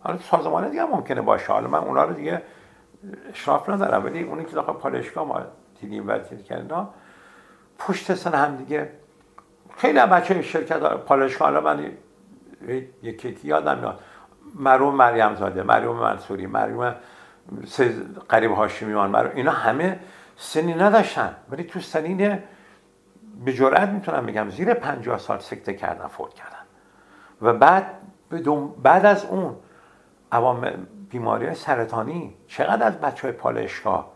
حالا 0.04 0.18
سازمان 0.20 0.70
دیگه 0.70 0.86
ممکنه 0.86 1.22
باشه. 1.22 1.54
حالا 1.54 1.68
من 1.68 1.80
اونا 1.80 2.04
رو 2.04 2.14
دیگه 2.14 2.42
اشراف 3.30 3.70
ندارم 3.70 4.06
ولی 4.06 4.24
اونی 4.24 4.46
که 4.46 4.52
داخل 4.52 4.74
پالشگاه 4.74 5.28
ما 5.28 5.42
دیدیم 5.82 6.08
و 6.08 6.20
کردن 6.20 6.88
پشت 7.80 8.14
سن 8.14 8.34
هم 8.34 8.56
دیگه 8.56 8.92
خیلی 9.78 10.00
بچه 10.00 10.42
شرکت 10.42 10.80
پالشگاه 10.80 11.52
حالا 11.52 11.62
من 11.62 11.92
یکی 13.04 13.38
یادم 13.44 13.78
میاد. 13.78 14.00
مرحوم 14.56 14.96
مریم 14.96 15.36
زاده 15.36 15.64
مرحوم 15.64 15.96
منصوری 15.96 16.46
مرحوم 16.46 16.96
قریب 18.30 18.52
هاشمیان 18.52 19.10
مرحوم 19.10 19.36
اینا 19.36 19.52
همه 19.52 20.00
سنی 20.38 20.74
نداشتن. 20.74 21.36
ولی 21.50 21.64
تو 21.64 21.80
سنین 21.80 22.40
به 23.46 23.54
جرأت 23.54 23.90
می‌تونم 23.90 24.26
بگم 24.26 24.50
زیر 24.50 24.74
50 24.74 25.18
سال 25.18 25.40
سکته 25.40 25.74
کردن 25.74 26.08
فوت 26.08 26.34
کردن. 26.34 26.66
و 27.42 27.54
بعد 27.54 27.86
بعد 28.84 29.06
از 29.06 29.26
اون 29.26 29.56
عوام 30.32 30.88
بیماری 31.10 31.54
سرطانی 31.54 32.36
چقدر 32.48 32.88
از 32.88 33.00
بچه 33.00 33.22
های 33.22 33.32
پالشگاه 33.32 34.12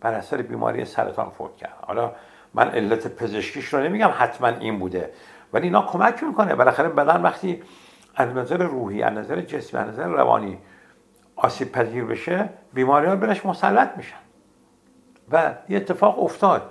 بر 0.00 0.14
اثر 0.14 0.42
بیماری 0.42 0.84
سرطان 0.84 1.30
فوت 1.30 1.56
کرد 1.56 1.74
حالا 1.86 2.12
من 2.54 2.68
علت 2.68 3.16
پزشکیش 3.16 3.74
رو 3.74 3.80
نمیگم 3.80 4.10
حتما 4.18 4.48
این 4.48 4.78
بوده. 4.78 5.12
ولی 5.52 5.64
اینا 5.64 5.82
کمک 5.82 6.22
می‌کنه. 6.24 6.54
بالاخره 6.54 6.88
بدن 6.88 7.22
وقتی 7.22 7.62
از 8.14 8.28
نظر 8.28 8.62
روحی 8.62 9.02
از 9.02 9.12
نظر 9.12 9.40
جسمی 9.40 9.80
از 9.80 9.88
نظر 9.88 10.08
روانی 10.08 10.58
آسیب 11.36 11.72
پذیر 11.72 12.04
بشه 12.04 12.48
بیماری 12.72 13.06
ها 13.06 13.16
برش 13.16 13.46
مسلط 13.46 13.96
میشن. 13.96 14.16
و 15.30 15.54
یه 15.68 15.76
اتفاق 15.76 16.22
افتاد. 16.22 16.70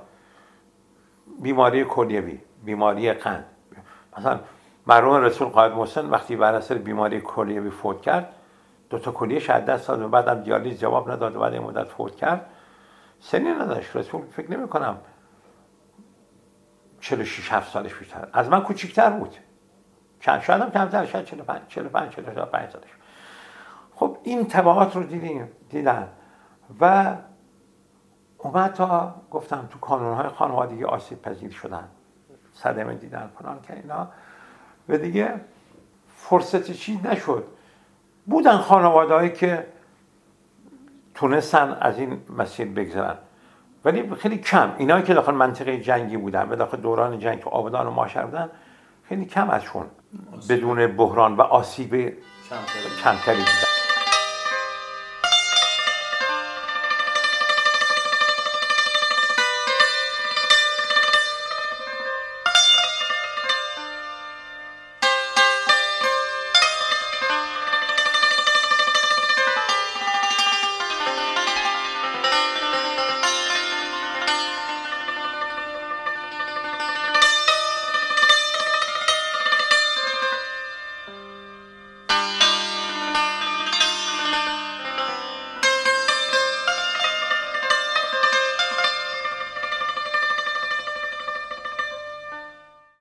بیماری 1.41 1.85
کلیوی 1.85 2.39
بیماری 2.65 3.13
قند. 3.13 3.45
مثلا 4.17 4.39
مرحوم 4.87 5.15
رسول 5.15 5.47
قائد 5.47 5.71
محسن 5.71 6.09
وقتی 6.09 6.35
بر 6.35 6.55
اثر 6.55 6.75
بیماری 6.75 7.21
کلیوی 7.21 7.69
فوت 7.69 8.01
کرد 8.01 8.33
دو 8.89 8.99
تا 8.99 9.11
کلیه 9.11 9.39
شد 9.39 9.65
دست 9.65 9.87
داد 9.87 10.01
و 10.01 10.09
بعدم 10.09 10.43
دیالیز 10.43 10.79
جواب 10.79 11.11
نداد 11.11 11.35
و 11.35 11.39
بعد 11.39 11.53
این 11.53 11.61
مدت 11.61 11.87
فوت 11.87 12.15
کرد. 12.15 12.45
سنی 13.19 13.49
نداشت. 13.49 13.95
رسول 13.95 14.21
فکر 14.31 14.51
نمی 14.51 14.67
کنم 14.67 14.97
46 16.99 17.53
7 17.53 17.71
سالش 17.71 17.93
بیشتر. 17.93 18.27
از 18.33 18.49
من 18.49 18.61
کوچیکتر 18.63 19.09
بود. 19.09 19.35
چند 20.21 20.41
شاید 20.41 20.61
هم 20.61 20.71
کمتر 20.71 21.05
شاید 21.05 21.25
45 21.25 21.61
45 21.67 22.15
45 22.15 22.69
سالش. 22.69 22.85
خب 23.95 24.17
این 24.23 24.47
تبعات 24.47 24.95
رو 24.95 25.03
دیدیم 25.03 25.47
دیدن. 25.69 26.07
و 26.81 27.15
اومد 28.37 28.73
تا 28.73 29.15
گفتم 29.31 29.67
تو 29.71 29.79
کانونهای 29.79 30.27
خانوادگی 30.27 30.83
آسیب 30.83 31.21
پذیر 31.21 31.51
شدن. 31.51 31.87
صدمه 32.53 32.93
دیدن 32.93 33.31
کنان 33.39 33.59
که 33.61 33.73
اینا. 33.73 34.07
و 34.89 34.97
دیگه 34.97 35.33
فرصت 36.15 36.71
چیز 36.71 37.05
نشد. 37.05 37.47
بودن 38.25 38.57
خانواده 38.57 39.29
که 39.29 39.67
تونستن 41.13 41.77
از 41.81 41.99
این 41.99 42.21
مسیر 42.37 42.67
بگذرن. 42.67 43.17
ولی 43.85 44.15
خیلی 44.15 44.37
کم. 44.37 44.75
اینا 44.77 45.01
که 45.01 45.13
داخل 45.13 45.33
منطقه 45.33 45.79
جنگی 45.79 46.17
بودن 46.17 46.49
و 46.49 46.55
داخل 46.55 46.77
دوران 46.77 47.19
جنگ 47.19 47.39
تو 47.39 47.49
آبادان 47.49 47.87
و 47.87 47.91
ماشر 47.91 48.25
بودن 48.25 48.49
خیلی 49.03 49.25
کم 49.25 49.49
ازشون. 49.49 49.85
بدون 50.49 50.87
بحران 50.87 51.35
و 51.35 51.41
آسیب 51.41 52.13
کمتری. 53.03 53.70